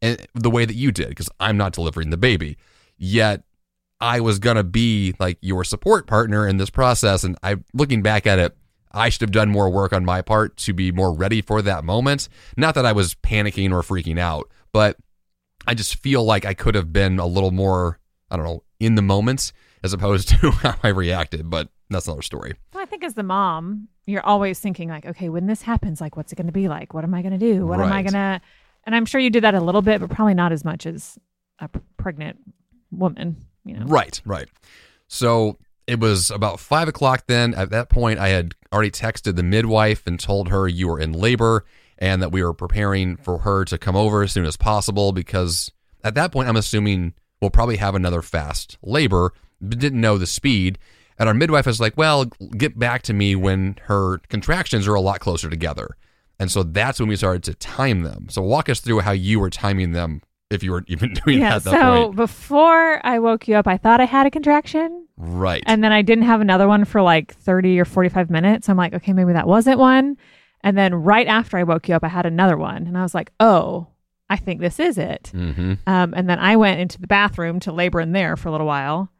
the 0.00 0.50
way 0.50 0.64
that 0.64 0.74
you 0.76 0.92
did 0.92 1.08
because 1.08 1.28
I'm 1.40 1.56
not 1.56 1.72
delivering 1.72 2.10
the 2.10 2.16
baby. 2.16 2.56
Yet 2.96 3.42
I 4.00 4.20
was 4.20 4.38
gonna 4.38 4.64
be 4.64 5.14
like 5.18 5.38
your 5.40 5.64
support 5.64 6.06
partner 6.06 6.46
in 6.46 6.56
this 6.56 6.70
process, 6.70 7.24
and 7.24 7.36
I 7.42 7.56
looking 7.74 8.02
back 8.02 8.26
at 8.26 8.38
it, 8.38 8.56
I 8.92 9.08
should 9.08 9.22
have 9.22 9.32
done 9.32 9.50
more 9.50 9.70
work 9.70 9.92
on 9.92 10.04
my 10.04 10.22
part 10.22 10.56
to 10.58 10.72
be 10.72 10.92
more 10.92 11.12
ready 11.12 11.42
for 11.42 11.62
that 11.62 11.84
moment. 11.84 12.28
Not 12.56 12.74
that 12.76 12.86
I 12.86 12.92
was 12.92 13.14
panicking 13.14 13.72
or 13.72 13.82
freaking 13.82 14.18
out, 14.18 14.48
but 14.72 14.96
I 15.66 15.74
just 15.74 15.96
feel 15.96 16.24
like 16.24 16.44
I 16.44 16.54
could 16.54 16.74
have 16.74 16.92
been 16.92 17.18
a 17.18 17.26
little 17.26 17.50
more, 17.50 17.98
I 18.30 18.36
don't 18.36 18.46
know, 18.46 18.62
in 18.80 18.94
the 18.94 19.02
moment 19.02 19.52
as 19.82 19.92
opposed 19.92 20.28
to 20.40 20.50
how 20.52 20.76
I 20.82 20.88
reacted. 20.88 21.50
But 21.50 21.68
that's 21.90 22.06
another 22.06 22.22
story. 22.22 22.54
Well, 22.72 22.82
I 22.82 22.86
think 22.86 23.02
as 23.04 23.14
the 23.14 23.22
mom, 23.22 23.88
you're 24.08 24.24
always 24.24 24.58
thinking 24.58 24.88
like, 24.88 25.04
okay, 25.04 25.28
when 25.28 25.46
this 25.46 25.62
happens, 25.62 26.00
like, 26.00 26.16
what's 26.16 26.32
it 26.32 26.36
going 26.36 26.46
to 26.46 26.52
be 26.52 26.66
like? 26.68 26.94
What 26.94 27.04
am 27.04 27.12
I 27.14 27.20
going 27.20 27.38
to 27.38 27.38
do? 27.38 27.66
What 27.66 27.78
right. 27.78 27.86
am 27.86 27.92
I 27.92 28.02
going 28.02 28.14
to? 28.14 28.40
And 28.84 28.94
I'm 28.94 29.04
sure 29.04 29.20
you 29.20 29.28
did 29.28 29.44
that 29.44 29.54
a 29.54 29.60
little 29.60 29.82
bit, 29.82 30.00
but 30.00 30.08
probably 30.08 30.34
not 30.34 30.50
as 30.50 30.64
much 30.64 30.86
as 30.86 31.18
a 31.58 31.68
pregnant 31.98 32.38
woman. 32.90 33.36
You 33.64 33.78
know. 33.78 33.86
Right. 33.86 34.20
Right. 34.24 34.48
So 35.08 35.58
it 35.86 36.00
was 36.00 36.30
about 36.30 36.58
five 36.58 36.88
o'clock 36.88 37.24
then. 37.26 37.52
At 37.52 37.68
that 37.70 37.90
point, 37.90 38.18
I 38.18 38.28
had 38.28 38.54
already 38.72 38.90
texted 38.90 39.36
the 39.36 39.42
midwife 39.42 40.06
and 40.06 40.18
told 40.18 40.48
her 40.48 40.66
you 40.66 40.88
were 40.88 40.98
in 40.98 41.12
labor 41.12 41.66
and 41.98 42.22
that 42.22 42.32
we 42.32 42.42
were 42.42 42.54
preparing 42.54 43.16
for 43.16 43.38
her 43.38 43.64
to 43.66 43.76
come 43.76 43.96
over 43.96 44.22
as 44.22 44.32
soon 44.32 44.46
as 44.46 44.56
possible 44.56 45.12
because 45.12 45.70
at 46.02 46.14
that 46.14 46.32
point, 46.32 46.48
I'm 46.48 46.56
assuming 46.56 47.12
we'll 47.42 47.50
probably 47.50 47.76
have 47.76 47.94
another 47.94 48.22
fast 48.22 48.78
labor, 48.82 49.34
but 49.60 49.78
didn't 49.78 50.00
know 50.00 50.16
the 50.16 50.26
speed. 50.26 50.78
And 51.18 51.28
our 51.28 51.34
midwife 51.34 51.66
is 51.66 51.80
like, 51.80 51.96
well, 51.96 52.26
get 52.56 52.78
back 52.78 53.02
to 53.02 53.12
me 53.12 53.34
when 53.34 53.76
her 53.84 54.18
contractions 54.28 54.86
are 54.86 54.94
a 54.94 55.00
lot 55.00 55.20
closer 55.20 55.50
together. 55.50 55.96
And 56.38 56.50
so 56.50 56.62
that's 56.62 57.00
when 57.00 57.08
we 57.08 57.16
started 57.16 57.42
to 57.44 57.54
time 57.54 58.02
them. 58.02 58.28
So 58.30 58.42
walk 58.42 58.68
us 58.68 58.80
through 58.80 59.00
how 59.00 59.10
you 59.10 59.40
were 59.40 59.50
timing 59.50 59.92
them 59.92 60.22
if 60.50 60.62
you 60.62 60.70
were 60.70 60.84
even 60.88 61.14
doing 61.24 61.40
yeah, 61.40 61.50
that 61.50 61.56
at 61.56 61.64
that 61.64 61.70
so 61.72 62.12
before 62.12 63.04
I 63.04 63.18
woke 63.18 63.48
you 63.48 63.56
up, 63.56 63.66
I 63.66 63.76
thought 63.76 64.00
I 64.00 64.04
had 64.04 64.26
a 64.26 64.30
contraction. 64.30 65.06
Right. 65.16 65.62
And 65.66 65.82
then 65.82 65.92
I 65.92 66.02
didn't 66.02 66.24
have 66.24 66.40
another 66.40 66.68
one 66.68 66.84
for 66.84 67.02
like 67.02 67.34
30 67.34 67.80
or 67.80 67.84
45 67.84 68.30
minutes. 68.30 68.68
I'm 68.68 68.76
like, 68.76 68.94
okay, 68.94 69.12
maybe 69.12 69.32
that 69.32 69.48
wasn't 69.48 69.78
one. 69.78 70.16
And 70.62 70.78
then 70.78 70.94
right 70.94 71.26
after 71.26 71.56
I 71.56 71.64
woke 71.64 71.88
you 71.88 71.94
up, 71.94 72.04
I 72.04 72.08
had 72.08 72.26
another 72.26 72.56
one. 72.56 72.86
And 72.86 72.96
I 72.96 73.02
was 73.02 73.14
like, 73.14 73.32
oh, 73.40 73.88
I 74.30 74.36
think 74.36 74.60
this 74.60 74.78
is 74.78 74.98
it. 74.98 75.30
Mm-hmm. 75.34 75.74
Um, 75.86 76.14
and 76.14 76.28
then 76.28 76.38
I 76.38 76.56
went 76.56 76.80
into 76.80 77.00
the 77.00 77.06
bathroom 77.06 77.60
to 77.60 77.72
labor 77.72 78.00
in 78.00 78.12
there 78.12 78.36
for 78.36 78.48
a 78.48 78.52
little 78.52 78.66
while. 78.66 79.10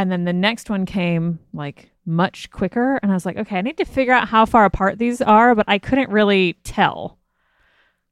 And 0.00 0.10
then 0.10 0.24
the 0.24 0.32
next 0.32 0.70
one 0.70 0.86
came 0.86 1.38
like 1.52 1.90
much 2.06 2.50
quicker. 2.50 2.98
And 3.02 3.10
I 3.12 3.14
was 3.14 3.26
like, 3.26 3.36
okay, 3.36 3.58
I 3.58 3.60
need 3.62 3.76
to 3.78 3.84
figure 3.84 4.12
out 4.12 4.28
how 4.28 4.46
far 4.46 4.64
apart 4.64 4.98
these 4.98 5.20
are, 5.20 5.54
but 5.54 5.66
I 5.68 5.78
couldn't 5.78 6.10
really 6.10 6.54
tell. 6.64 7.18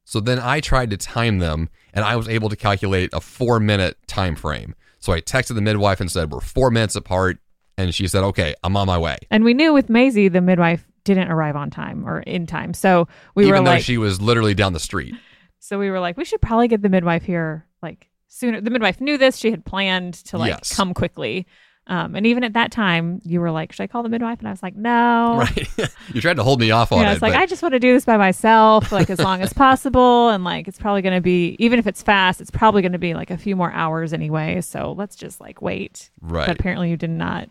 So 0.04 0.20
then 0.20 0.38
I 0.38 0.60
tried 0.60 0.90
to 0.90 0.96
time 0.96 1.38
them, 1.38 1.68
and 1.92 2.04
I 2.04 2.16
was 2.16 2.28
able 2.28 2.48
to 2.48 2.56
calculate 2.56 3.10
a 3.12 3.20
four 3.20 3.60
minute 3.60 3.98
time 4.06 4.36
frame. 4.36 4.74
So 5.00 5.12
I 5.12 5.20
texted 5.20 5.54
the 5.54 5.60
midwife 5.60 6.00
and 6.00 6.10
said, 6.10 6.30
We're 6.30 6.40
four 6.40 6.70
minutes 6.70 6.96
apart. 6.96 7.38
And 7.76 7.94
she 7.94 8.08
said, 8.08 8.22
Okay, 8.24 8.54
I'm 8.64 8.76
on 8.76 8.86
my 8.86 8.98
way. 8.98 9.18
And 9.30 9.44
we 9.44 9.54
knew 9.54 9.72
with 9.72 9.88
Maisie, 9.90 10.28
the 10.28 10.40
midwife 10.40 10.86
didn't 11.04 11.30
arrive 11.30 11.56
on 11.56 11.70
time 11.70 12.06
or 12.08 12.20
in 12.20 12.46
time. 12.46 12.72
So 12.74 13.06
we 13.34 13.44
Even 13.44 13.60
were 13.60 13.64
though 13.64 13.70
like, 13.76 13.84
she 13.84 13.98
was 13.98 14.20
literally 14.20 14.54
down 14.54 14.72
the 14.72 14.80
street. 14.80 15.14
so 15.58 15.78
we 15.78 15.90
were 15.90 16.00
like, 16.00 16.16
we 16.16 16.24
should 16.24 16.40
probably 16.42 16.68
get 16.68 16.82
the 16.82 16.88
midwife 16.88 17.22
here 17.22 17.66
like 17.82 18.08
sooner. 18.28 18.60
The 18.60 18.70
midwife 18.70 19.00
knew 19.00 19.18
this. 19.18 19.36
She 19.36 19.50
had 19.50 19.64
planned 19.64 20.14
to 20.26 20.38
like 20.38 20.50
Yes. 20.50 20.74
come 20.74 20.94
quickly. 20.94 21.46
Um, 21.88 22.14
and 22.14 22.26
even 22.26 22.44
at 22.44 22.52
that 22.52 22.70
time, 22.70 23.20
you 23.24 23.40
were 23.40 23.50
like, 23.50 23.72
should 23.72 23.82
I 23.82 23.86
call 23.86 24.02
the 24.02 24.10
midwife? 24.10 24.38
And 24.40 24.46
I 24.48 24.50
was 24.50 24.62
like, 24.62 24.76
no. 24.76 25.38
Right. 25.38 25.68
you 26.14 26.20
tried 26.20 26.36
to 26.36 26.42
hold 26.42 26.60
me 26.60 26.70
off 26.70 26.92
on 26.92 27.00
Yeah, 27.00 27.10
it. 27.10 27.12
it's 27.14 27.22
like 27.22 27.32
but 27.32 27.40
I 27.40 27.46
just 27.46 27.62
want 27.62 27.72
to 27.72 27.78
do 27.80 27.94
this 27.94 28.04
by 28.04 28.18
myself, 28.18 28.92
like 28.92 29.08
as 29.08 29.18
long 29.18 29.40
as 29.40 29.52
possible, 29.54 30.28
and 30.28 30.44
like 30.44 30.68
it's 30.68 30.78
probably 30.78 31.00
going 31.00 31.14
to 31.14 31.22
be 31.22 31.56
even 31.58 31.78
if 31.78 31.86
it's 31.86 32.02
fast, 32.02 32.40
it's 32.42 32.50
probably 32.50 32.82
going 32.82 32.92
to 32.92 32.98
be 32.98 33.14
like 33.14 33.30
a 33.30 33.38
few 33.38 33.56
more 33.56 33.72
hours 33.72 34.12
anyway. 34.12 34.60
So 34.60 34.92
let's 34.92 35.16
just 35.16 35.40
like 35.40 35.62
wait. 35.62 36.10
right. 36.20 36.46
But 36.46 36.60
apparently, 36.60 36.90
you 36.90 36.96
did 36.98 37.10
not 37.10 37.48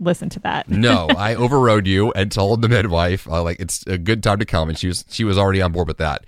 listen 0.00 0.28
to 0.30 0.40
that. 0.40 0.68
no, 0.68 1.06
I 1.16 1.34
overrode 1.36 1.86
you 1.86 2.10
and 2.12 2.30
told 2.32 2.62
the 2.62 2.68
midwife 2.68 3.28
uh, 3.28 3.42
like 3.42 3.60
it's 3.60 3.84
a 3.86 3.96
good 3.98 4.22
time 4.24 4.40
to 4.40 4.44
come, 4.44 4.68
and 4.68 4.76
she 4.78 4.88
was 4.88 5.04
she 5.08 5.22
was 5.22 5.38
already 5.38 5.62
on 5.62 5.70
board 5.72 5.86
with 5.86 5.98
that. 5.98 6.24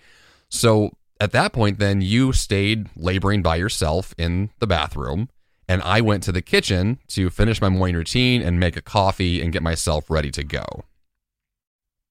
So 0.50 0.90
at 1.20 1.32
that 1.32 1.52
point, 1.52 1.78
then 1.80 2.00
you 2.00 2.32
stayed 2.32 2.88
laboring 2.96 3.42
by 3.42 3.56
yourself 3.56 4.14
in 4.16 4.50
the 4.60 4.66
bathroom, 4.66 5.28
and 5.70 5.80
I 5.82 6.00
went 6.00 6.24
to 6.24 6.32
the 6.32 6.42
kitchen 6.42 6.98
to 7.10 7.30
finish 7.30 7.60
my 7.60 7.68
morning 7.68 7.94
routine 7.94 8.42
and 8.42 8.58
make 8.58 8.76
a 8.76 8.82
coffee 8.82 9.40
and 9.40 9.52
get 9.52 9.62
myself 9.62 10.10
ready 10.10 10.32
to 10.32 10.42
go. 10.42 10.64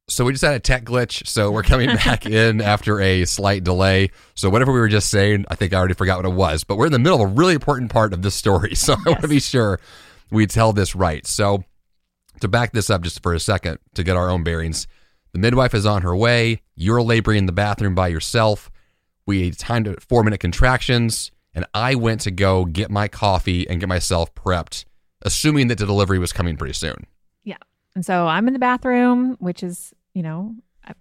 So 0.08 0.24
we 0.24 0.32
just 0.32 0.46
had 0.46 0.54
a 0.54 0.62
tech 0.62 0.86
glitch, 0.86 1.28
so 1.28 1.52
we're 1.52 1.64
coming 1.64 1.88
back 1.88 2.26
in 2.26 2.62
after 2.62 3.02
a 3.02 3.26
slight 3.26 3.66
delay. 3.66 4.12
So 4.34 4.50
whatever 4.50 4.72
we 4.72 4.80
were 4.80 4.88
just 4.88 5.12
saying, 5.12 5.44
I 5.50 5.56
think 5.56 5.74
I 5.74 5.78
already 5.78 5.94
forgot 5.94 6.20
what 6.20 6.26
it 6.26 6.36
was, 6.36 6.64
but 6.64 6.78
we're 6.78 6.86
in 6.86 6.94
the 6.94 7.00
middle 7.00 7.22
of 7.22 7.30
a 7.30 7.34
really 7.34 7.54
important 7.54 7.92
part 7.92 8.14
of 8.14 8.22
this 8.22 8.34
story, 8.34 8.76
so 8.76 8.94
I 8.94 9.10
want 9.10 9.24
to 9.24 9.28
be 9.28 9.42
sure 9.42 9.82
we 10.32 10.48
tell 10.48 10.72
this 10.72 10.96
right. 10.96 11.28
So 11.28 11.66
to 12.40 12.48
back 12.48 12.72
this 12.72 12.90
up 12.90 13.02
just 13.02 13.22
for 13.22 13.34
a 13.34 13.42
second 13.42 13.80
to 13.96 14.06
get 14.06 14.16
our 14.16 14.30
own 14.30 14.42
bearings, 14.42 14.88
the 15.34 15.40
midwife 15.40 15.74
is 15.74 15.86
on 15.86 16.04
her 16.04 16.16
way. 16.16 16.62
You're 16.76 17.02
laboring 17.02 17.40
in 17.40 17.46
the 17.46 17.52
bathroom 17.52 17.94
by 17.94 18.08
yourself. 18.08 18.72
We 19.26 19.52
timed 19.52 19.90
it 19.90 20.02
four 20.02 20.24
minute 20.24 20.40
contractions, 20.40 21.32
and 21.54 21.66
I 21.74 21.96
went 21.96 22.22
to 22.22 22.32
go 22.32 22.66
get 22.66 22.92
my 22.92 23.08
coffee 23.08 23.68
and 23.70 23.80
get 23.80 23.90
myself 23.90 24.34
prepped, 24.36 24.86
assuming 25.24 25.68
that 25.68 25.78
the 25.78 25.86
delivery 25.86 26.20
was 26.20 26.32
coming 26.34 26.58
pretty 26.58 26.74
soon. 26.74 27.06
Yeah. 27.44 27.58
And 27.96 28.06
so 28.06 28.28
I'm 28.28 28.48
in 28.48 28.54
the 28.54 28.60
bathroom, 28.60 29.36
which 29.40 29.64
is, 29.64 29.94
you 30.14 30.24
know, 30.24 30.56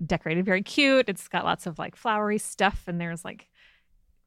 decorated 0.05 0.45
very 0.45 0.63
cute. 0.63 1.09
It's 1.09 1.29
got 1.29 1.45
lots 1.45 1.67
of 1.67 1.79
like 1.79 1.97
flowery 1.97 2.39
stuff 2.39 2.85
and 2.87 3.01
there's 3.01 3.25
like 3.25 3.49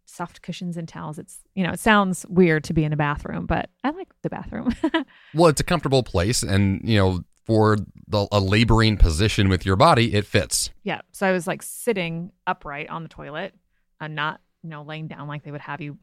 soft 0.05 0.41
cushions 0.41 0.77
and 0.77 0.87
towels. 0.87 1.17
It's, 1.17 1.39
you 1.55 1.63
know, 1.65 1.71
it 1.71 1.79
sounds 1.79 2.25
weird 2.29 2.63
to 2.65 2.73
be 2.73 2.83
in 2.83 2.93
a 2.93 2.97
bathroom, 2.97 3.45
but 3.45 3.69
I 3.83 3.91
like 3.91 4.09
the 4.21 4.29
bathroom. 4.29 4.75
Well, 5.33 5.47
it's 5.47 5.61
a 5.61 5.63
comfortable 5.63 6.03
place, 6.03 6.43
and 6.43 6.81
you 6.83 6.97
know, 6.97 7.23
for 7.45 7.77
the, 8.07 8.27
a 8.33 8.39
laboring 8.41 8.97
position 8.97 9.47
with 9.47 9.65
your 9.65 9.77
body, 9.77 10.13
it 10.13 10.25
fits. 10.25 10.69
yeah. 10.83 11.01
So 11.13 11.25
I 11.25 11.31
was 11.31 11.47
like 11.47 11.63
sitting 11.63 12.31
upright 12.45 12.89
on 12.89 13.03
the 13.03 13.09
toilet 13.09 13.53
and 14.01 14.13
not, 14.13 14.41
you 14.63 14.69
know, 14.69 14.83
laying 14.83 15.07
down 15.07 15.27
like 15.27 15.43
they 15.43 15.51
would 15.51 15.61
have 15.61 15.81
you 15.81 15.97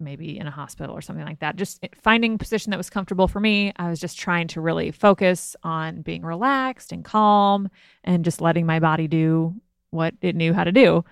maybe 0.00 0.38
in 0.38 0.46
a 0.46 0.50
hospital 0.50 0.96
or 0.96 1.00
something 1.00 1.24
like 1.24 1.40
that. 1.40 1.56
Just 1.56 1.84
finding 2.02 2.34
a 2.34 2.38
position 2.38 2.70
that 2.70 2.76
was 2.76 2.90
comfortable 2.90 3.28
for 3.28 3.40
me. 3.40 3.72
I 3.76 3.90
was 3.90 4.00
just 4.00 4.18
trying 4.18 4.46
to 4.48 4.60
really 4.60 4.90
focus 4.90 5.56
on 5.62 6.02
being 6.02 6.22
relaxed 6.22 6.92
and 6.92 7.04
calm 7.04 7.68
and 8.04 8.24
just 8.24 8.40
letting 8.40 8.66
my 8.66 8.78
body 8.78 9.08
do 9.08 9.54
what 9.90 10.14
it 10.20 10.36
knew 10.36 10.52
how 10.52 10.64
to 10.64 10.72
do. 10.72 11.04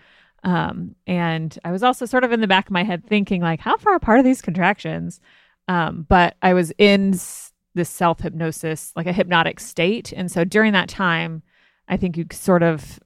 Um, 0.44 0.94
and 1.06 1.58
I 1.64 1.72
was 1.72 1.82
also 1.82 2.06
sort 2.06 2.22
of 2.22 2.30
in 2.30 2.40
the 2.40 2.46
back 2.46 2.66
of 2.66 2.72
my 2.72 2.84
head 2.84 3.04
thinking, 3.06 3.40
like, 3.40 3.58
how 3.60 3.76
far 3.76 3.97
apart 3.97 4.21
are 4.21 4.23
these 4.23 4.42
contractions? 4.42 5.21
Um, 5.66 6.06
but 6.08 6.36
I 6.42 6.54
was 6.54 6.73
in 6.78 7.14
s- 7.14 7.52
this 7.75 7.88
self 7.88 8.21
hypnosis, 8.21 8.92
like 8.94 9.06
a 9.06 9.12
hypnotic 9.12 9.58
state. 9.58 10.12
And 10.12 10.30
so 10.30 10.44
during 10.44 10.73
that 10.73 10.88
time, 10.88 11.42
I 11.88 11.97
think 11.97 12.16
you 12.16 12.26
sort 12.30 12.62
of 12.62 13.00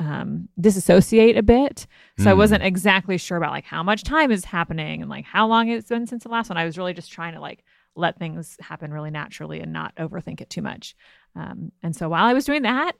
um, 0.00 0.48
disassociate 0.60 1.36
a 1.36 1.42
bit. 1.42 1.86
So 2.18 2.30
I 2.30 2.32
Hmm. 2.32 2.38
wasn't 2.38 2.62
exactly 2.64 3.18
sure 3.18 3.36
about 3.36 3.52
like 3.52 3.64
how 3.66 3.82
much 3.84 4.02
time 4.02 4.32
is 4.32 4.44
happening 4.44 5.02
and 5.02 5.08
like 5.10 5.24
how 5.26 5.46
long 5.46 5.68
it's 5.68 5.88
been 5.90 6.06
since 6.08 6.24
the 6.24 6.28
last 6.30 6.48
one. 6.48 6.56
I 6.56 6.64
was 6.64 6.76
really 6.78 6.94
just 6.94 7.12
trying 7.12 7.34
to 7.34 7.40
like 7.40 7.62
let 7.94 8.18
things 8.18 8.56
happen 8.60 8.92
really 8.92 9.10
naturally 9.10 9.60
and 9.60 9.72
not 9.72 9.94
overthink 9.96 10.40
it 10.40 10.48
too 10.50 10.62
much. 10.62 10.96
Um, 11.36 11.70
and 11.82 11.94
so 11.94 12.08
while 12.08 12.24
I 12.24 12.32
was 12.32 12.44
doing 12.46 12.62
that, 12.62 12.92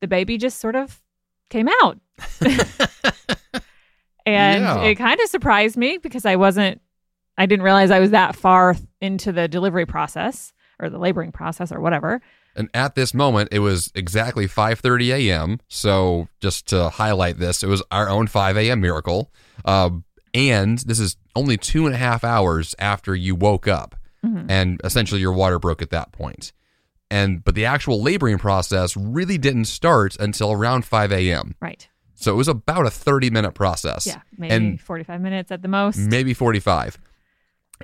the 0.00 0.06
baby 0.08 0.38
just 0.38 0.60
sort 0.60 0.76
of 0.76 1.02
came 1.50 1.68
out. 1.82 1.98
and 4.26 4.64
Yeah. 4.64 4.82
it 4.82 4.94
kind 4.96 5.20
of 5.20 5.28
surprised 5.28 5.76
me 5.76 5.98
because 5.98 6.24
I 6.24 6.36
wasn't, 6.36 6.80
I 7.36 7.46
didn't 7.46 7.64
realize 7.64 7.90
I 7.90 8.00
was 8.00 8.10
that 8.10 8.36
far 8.36 8.76
into 9.00 9.32
the 9.32 9.48
delivery 9.48 9.86
process 9.86 10.52
or 10.78 10.90
the 10.90 10.98
laboring 10.98 11.32
process 11.32 11.72
or 11.72 11.80
whatever. 11.80 12.20
And 12.56 12.68
at 12.74 12.94
this 12.94 13.14
moment, 13.14 13.50
it 13.52 13.60
was 13.60 13.90
exactly 13.94 14.46
5:30 14.46 15.12
a.m. 15.30 15.60
So 15.68 16.28
just 16.40 16.66
to 16.68 16.88
highlight 16.90 17.38
this, 17.38 17.62
it 17.62 17.68
was 17.68 17.82
our 17.90 18.08
own 18.08 18.26
5 18.26 18.56
a.m. 18.56 18.80
miracle, 18.80 19.30
uh, 19.64 19.90
and 20.34 20.78
this 20.78 20.98
is 20.98 21.16
only 21.36 21.56
two 21.56 21.86
and 21.86 21.94
a 21.94 21.98
half 21.98 22.24
hours 22.24 22.74
after 22.78 23.14
you 23.14 23.34
woke 23.36 23.68
up, 23.68 23.94
Mhm. 24.24 24.46
and 24.50 24.80
essentially 24.84 25.20
your 25.20 25.32
water 25.32 25.58
broke 25.58 25.80
at 25.82 25.90
that 25.90 26.12
point. 26.12 26.52
And 27.10 27.42
but 27.44 27.54
the 27.54 27.64
actual 27.64 28.02
laboring 28.02 28.38
process 28.38 28.96
really 28.96 29.38
didn't 29.38 29.64
start 29.66 30.16
until 30.20 30.52
around 30.52 30.84
5 30.84 31.12
a.m. 31.12 31.54
Right. 31.60 31.88
So 32.14 32.32
it 32.32 32.36
was 32.36 32.48
about 32.48 32.84
a 32.86 32.90
30 32.90 33.30
minute 33.30 33.52
process. 33.54 34.06
Yeah. 34.06 34.20
Maybe 34.36 34.54
And 34.54 34.80
45 34.80 35.20
minutes 35.20 35.50
at 35.50 35.62
the 35.62 35.68
most. 35.68 35.98
maybe 35.98 36.34
45. 36.34 36.98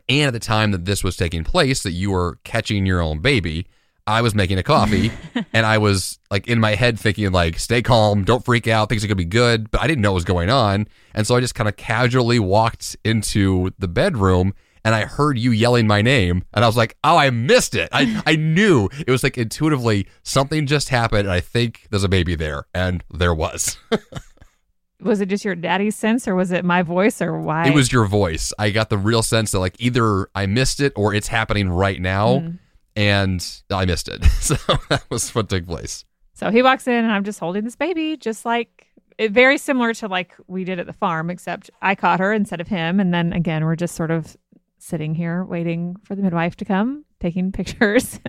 And 0.09 0.27
at 0.29 0.33
the 0.35 0.39
time 0.41 0.73
that 0.73 0.85
this 0.85 1.03
was 1.03 1.17
taking 1.17 1.43
place, 1.43 1.83
that 1.83 1.93
you 1.93 2.11
were 2.11 2.39
catching 2.45 2.85
your 2.85 3.01
own 3.01 3.21
baby, 3.21 3.67
I 4.07 4.23
was 4.23 4.35
making 4.35 4.59
a 4.59 4.63
coffee 4.63 5.11
and 5.53 5.67
I 5.67 5.79
was 5.79 6.19
like 6.31 6.47
in 6.47 6.61
my 6.61 6.75
head 6.75 6.99
thinking 6.99 7.33
like, 7.33 7.59
stay 7.59 7.83
calm, 7.83 8.25
don't 8.25 8.45
freak 8.45 8.69
out, 8.69 8.89
things 8.89 9.03
are 9.05 9.09
gonna 9.09 9.17
be 9.17 9.25
good. 9.25 9.71
But 9.71 9.81
I 9.83 9.87
didn't 9.87 10.03
know 10.03 10.13
what 10.13 10.17
was 10.17 10.25
going 10.25 10.51
on. 10.51 10.87
And 11.15 11.27
so 11.27 11.35
I 11.37 11.41
just 11.41 11.55
kind 11.55 11.69
of 11.69 11.77
casually 11.77 12.39
walked 12.39 12.97
into 13.05 13.71
the 13.79 13.89
bedroom 13.89 14.55
and 14.85 14.95
I 14.95 15.05
heard 15.05 15.37
you 15.37 15.51
yelling 15.51 15.89
my 15.89 16.01
name 16.03 16.45
and 16.55 16.65
I 16.65 16.69
was 16.69 16.77
like, 16.77 16.97
oh, 17.03 17.17
I 17.17 17.31
missed 17.31 17.75
it. 17.75 17.89
I, 17.91 18.23
I 18.25 18.37
knew 18.37 18.89
it 19.07 19.11
was 19.11 19.25
like 19.25 19.37
intuitively 19.37 20.07
something 20.23 20.67
just 20.67 20.91
happened 20.91 21.21
and 21.27 21.33
I 21.33 21.41
think 21.41 21.89
there's 21.91 22.05
a 22.05 22.09
baby 22.09 22.37
there. 22.37 22.67
And 22.73 23.03
there 23.13 23.35
was. 23.35 23.77
was 25.01 25.21
it 25.21 25.29
just 25.29 25.45
your 25.45 25.55
daddy's 25.57 25.97
sense 25.97 26.27
or 26.27 26.35
was 26.35 26.53
it 26.53 26.65
my 26.65 26.83
voice 26.83 27.21
or 27.21 27.41
why? 27.41 27.67
It 27.67 27.75
was 27.75 27.93
your 27.93 28.07
voice. 28.07 28.53
I 28.59 28.71
got 28.71 28.89
the 28.89 28.99
real 28.99 29.23
sense 29.23 29.51
that 29.51 29.59
like 29.59 29.75
either 29.81 30.29
I 30.35 30.47
missed 30.47 30.81
it 30.81 30.93
or 30.97 31.13
it's 31.13 31.29
happening 31.29 31.69
right 31.69 32.01
now, 32.01 32.39
Mhm. 32.39 32.59
And 32.97 33.47
I 33.71 33.85
missed 33.85 34.09
it. 34.09 34.25
So 34.41 34.57
that 34.89 35.05
was 35.11 35.35
what 35.35 35.49
took 35.49 35.67
place. 35.67 36.05
So 36.35 36.51
he 36.51 36.63
walks 36.63 36.87
in 36.87 36.95
and 36.95 37.13
I'm 37.13 37.25
just 37.25 37.41
holding 37.41 37.65
this 37.65 37.77
baby, 37.77 38.17
just 38.17 38.45
like 38.45 38.87
it, 39.19 39.33
very 39.33 39.59
similar 39.59 39.93
to 39.95 40.09
like 40.09 40.35
we 40.47 40.65
did 40.65 40.79
at 40.79 40.87
the 40.87 40.93
farm, 40.93 41.31
except 41.31 41.71
I 41.83 41.95
caught 41.95 42.21
her 42.21 42.33
instead 42.33 42.61
of 42.61 42.69
him. 42.69 43.01
And 43.01 43.13
then 43.13 43.33
again, 43.33 43.65
we're 43.65 43.77
just 43.77 43.97
sort 43.97 44.11
of 44.11 44.37
sitting 44.79 45.15
here 45.15 45.45
waiting 45.45 45.97
for 46.05 46.15
the 46.15 46.23
midwife 46.23 46.57
to 46.57 46.65
come, 46.65 47.05
taking 47.21 47.53
pictures. 47.61 48.21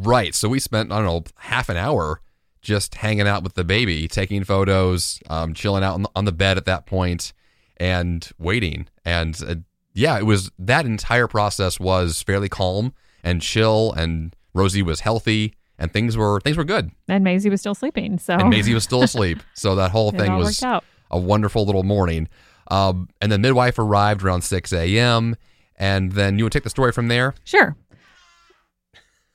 Right. 0.00 0.34
So 0.34 0.48
we 0.48 0.58
spent 0.58 0.90
I 0.90 0.96
don't 0.96 1.04
know 1.04 1.24
half 1.36 1.68
an 1.68 1.76
hour 1.76 2.20
just 2.62 2.94
hanging 2.94 3.26
out 3.26 3.42
with 3.42 3.54
the 3.54 3.64
baby, 3.64 4.08
taking 4.08 4.44
photos, 4.44 5.20
um, 5.28 5.52
chilling 5.52 5.82
out 5.82 5.94
on 5.94 6.02
the, 6.02 6.10
on 6.14 6.24
the 6.24 6.32
bed 6.32 6.56
at 6.56 6.64
that 6.64 6.86
point, 6.86 7.32
and 7.76 8.30
waiting. 8.38 8.86
And 9.04 9.38
uh, 9.46 9.56
yeah, 9.92 10.16
it 10.18 10.24
was 10.24 10.50
that 10.58 10.86
entire 10.86 11.26
process 11.26 11.78
was 11.78 12.22
fairly 12.22 12.48
calm 12.48 12.94
and 13.22 13.40
chill, 13.42 13.92
and 13.92 14.34
Rosie 14.54 14.82
was 14.82 15.00
healthy, 15.00 15.54
and 15.78 15.92
things 15.92 16.16
were 16.16 16.40
things 16.40 16.56
were 16.56 16.64
good. 16.64 16.90
and 17.08 17.24
Maisie 17.24 17.50
was 17.50 17.60
still 17.60 17.74
sleeping. 17.74 18.18
So 18.18 18.34
And 18.34 18.50
Maisie 18.50 18.74
was 18.74 18.84
still 18.84 19.02
asleep. 19.10 19.38
So 19.54 19.74
that 19.76 19.90
whole 19.90 20.10
thing 20.10 20.36
was 20.36 20.62
a 20.62 20.80
wonderful 21.18 21.64
little 21.64 21.82
morning. 21.84 22.28
Um, 22.70 23.08
and 23.20 23.30
the 23.30 23.38
midwife 23.38 23.78
arrived 23.78 24.22
around 24.22 24.42
6 24.42 24.72
a.m. 24.72 25.36
And 25.76 26.12
then 26.12 26.38
you 26.38 26.44
would 26.44 26.52
take 26.52 26.62
the 26.62 26.70
story 26.70 26.92
from 26.92 27.08
there. 27.08 27.34
Sure. 27.44 27.76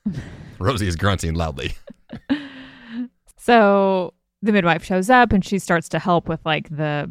Rosie 0.58 0.88
is 0.88 0.96
grunting 0.96 1.34
loudly. 1.34 1.72
So 3.40 4.12
the 4.42 4.52
midwife 4.52 4.84
shows 4.84 5.08
up 5.08 5.32
and 5.32 5.42
she 5.42 5.58
starts 5.58 5.88
to 5.90 5.98
help 5.98 6.28
with 6.28 6.40
like 6.44 6.68
the 6.68 7.10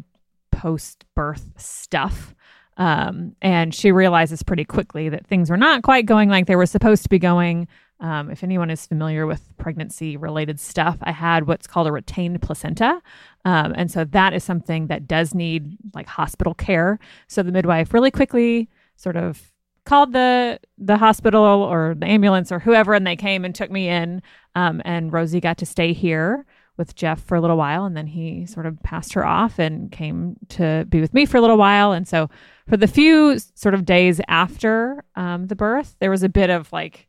post 0.52 1.04
birth 1.16 1.50
stuff. 1.56 2.32
Um, 2.78 3.34
and 3.42 3.74
she 3.74 3.92
realizes 3.92 4.42
pretty 4.42 4.64
quickly 4.64 5.08
that 5.08 5.26
things 5.26 5.50
were 5.50 5.56
not 5.56 5.82
quite 5.82 6.06
going 6.06 6.28
like 6.28 6.46
they 6.46 6.56
were 6.56 6.66
supposed 6.66 7.02
to 7.02 7.08
be 7.08 7.18
going. 7.18 7.68
Um, 8.00 8.30
if 8.30 8.44
anyone 8.44 8.70
is 8.70 8.86
familiar 8.86 9.26
with 9.26 9.42
pregnancy 9.58 10.16
related 10.16 10.60
stuff, 10.60 10.96
I 11.02 11.10
had 11.10 11.48
what's 11.48 11.66
called 11.66 11.88
a 11.88 11.92
retained 11.92 12.40
placenta. 12.40 13.02
Um, 13.44 13.74
and 13.76 13.90
so 13.90 14.04
that 14.04 14.32
is 14.32 14.44
something 14.44 14.86
that 14.86 15.08
does 15.08 15.34
need 15.34 15.76
like 15.92 16.06
hospital 16.06 16.54
care. 16.54 17.00
So 17.26 17.42
the 17.42 17.50
midwife 17.50 17.92
really 17.92 18.12
quickly 18.12 18.68
sort 18.94 19.16
of 19.16 19.52
called 19.84 20.12
the 20.12 20.60
the 20.76 20.98
hospital 20.98 21.42
or 21.42 21.94
the 21.98 22.06
ambulance 22.06 22.52
or 22.52 22.58
whoever 22.58 22.92
and 22.92 23.06
they 23.06 23.16
came 23.16 23.44
and 23.44 23.54
took 23.54 23.70
me 23.70 23.88
in 23.88 24.20
um, 24.54 24.82
and 24.84 25.14
rosie 25.14 25.40
got 25.40 25.56
to 25.56 25.64
stay 25.64 25.94
here 25.94 26.44
with 26.78 26.94
Jeff 26.94 27.20
for 27.20 27.36
a 27.36 27.40
little 27.40 27.56
while, 27.58 27.84
and 27.84 27.96
then 27.96 28.06
he 28.06 28.46
sort 28.46 28.64
of 28.64 28.80
passed 28.82 29.12
her 29.14 29.26
off 29.26 29.58
and 29.58 29.92
came 29.92 30.36
to 30.50 30.86
be 30.88 31.00
with 31.00 31.12
me 31.12 31.26
for 31.26 31.36
a 31.36 31.40
little 31.40 31.58
while. 31.58 31.92
And 31.92 32.08
so, 32.08 32.30
for 32.68 32.76
the 32.76 32.86
few 32.86 33.38
sort 33.54 33.74
of 33.74 33.84
days 33.84 34.20
after 34.28 35.04
um, 35.16 35.48
the 35.48 35.56
birth, 35.56 35.96
there 36.00 36.10
was 36.10 36.22
a 36.22 36.28
bit 36.28 36.48
of 36.50 36.72
like, 36.72 37.08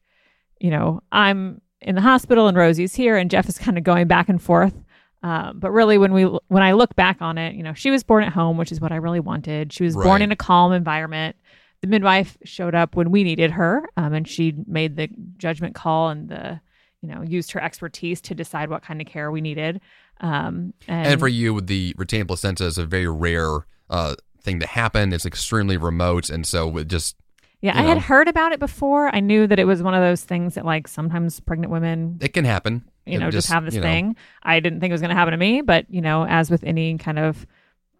you 0.59 0.71
know, 0.71 1.01
I'm 1.11 1.61
in 1.81 1.95
the 1.95 2.01
hospital 2.01 2.47
and 2.47 2.57
Rosie's 2.57 2.95
here, 2.95 3.15
and 3.15 3.31
Jeff 3.31 3.47
is 3.47 3.57
kind 3.57 3.77
of 3.77 3.83
going 3.85 4.07
back 4.07 4.27
and 4.27 4.41
forth. 4.41 4.73
Um, 5.21 5.59
but 5.59 5.71
really, 5.71 5.97
when 5.97 6.13
we 6.13 6.23
when 6.23 6.63
I 6.63 6.71
look 6.73 6.95
back 6.95 7.21
on 7.21 7.37
it, 7.37 7.53
you 7.55 7.61
know, 7.63 7.73
she 7.73 7.91
was 7.91 8.03
born 8.03 8.23
at 8.23 8.33
home, 8.33 8.57
which 8.57 8.71
is 8.71 8.81
what 8.81 8.91
I 8.91 8.95
really 8.97 9.19
wanted. 9.19 9.71
She 9.71 9.83
was 9.83 9.95
Right. 9.95 10.03
born 10.03 10.21
in 10.21 10.31
a 10.31 10.35
calm 10.35 10.71
environment. 10.73 11.35
The 11.81 11.87
midwife 11.87 12.37
showed 12.43 12.75
up 12.75 12.95
when 12.95 13.11
we 13.11 13.23
needed 13.23 13.51
her, 13.51 13.83
um, 13.95 14.13
and 14.13 14.27
she 14.27 14.53
made 14.67 14.95
the 14.97 15.09
judgment 15.37 15.75
call 15.75 16.09
and 16.09 16.27
the, 16.27 16.59
you 17.01 17.09
know, 17.09 17.21
used 17.21 17.51
her 17.53 17.61
expertise 17.61 18.21
to 18.21 18.35
decide 18.35 18.69
what 18.69 18.83
kind 18.83 19.01
of 19.01 19.07
care 19.07 19.31
we 19.31 19.41
needed. 19.41 19.81
Um, 20.21 20.73
and, 20.87 21.07
And 21.07 21.19
for 21.19 21.27
you, 21.27 21.61
the 21.61 21.93
retained 21.97 22.27
placenta 22.27 22.65
is 22.65 22.77
a 22.77 22.85
very 22.85 23.07
rare 23.07 23.65
uh, 23.89 24.15
thing 24.41 24.59
to 24.59 24.67
happen. 24.67 25.13
It's 25.13 25.25
extremely 25.25 25.77
remote, 25.77 26.29
and 26.29 26.45
so 26.45 26.77
it 26.77 26.87
just 26.87 27.15
yeah, 27.61 27.77
I 27.77 27.83
had 27.83 27.97
heard 27.97 28.29
about 28.29 28.53
it 28.53 28.59
before. 28.59 29.13
I 29.13 29.19
knew 29.19 29.45
that 29.45 29.59
it 29.59 29.65
was 29.65 29.83
one 29.83 29.93
of 29.93 30.01
those 30.01 30.23
things 30.23 30.55
that 30.55 30.65
like 30.65 30.87
sometimes 30.87 31.41
pregnant 31.41 31.71
women 31.71 32.17
it 32.21 32.29
can 32.29 32.45
happen. 32.45 32.85
you 33.05 33.19
know, 33.19 33.29
just, 33.29 33.49
have 33.49 33.65
this 33.65 33.73
you 33.73 33.81
know, 33.81 33.87
thing. 33.87 34.15
I 34.43 34.61
didn't 34.61 34.79
think 34.79 34.91
it 34.91 34.93
was 34.93 35.01
going 35.01 35.09
to 35.09 35.15
happen 35.15 35.33
to 35.33 35.37
me, 35.37 35.61
but 35.61 35.85
you 35.89 35.99
know, 35.99 36.25
as 36.25 36.49
with 36.49 36.63
any 36.63 36.97
kind 36.97 37.19
of 37.19 37.45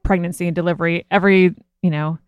pregnancy 0.03 0.47
and 0.47 0.55
delivery, 0.55 1.05
every 1.11 1.55
you 1.81 1.89
know, 1.89 2.19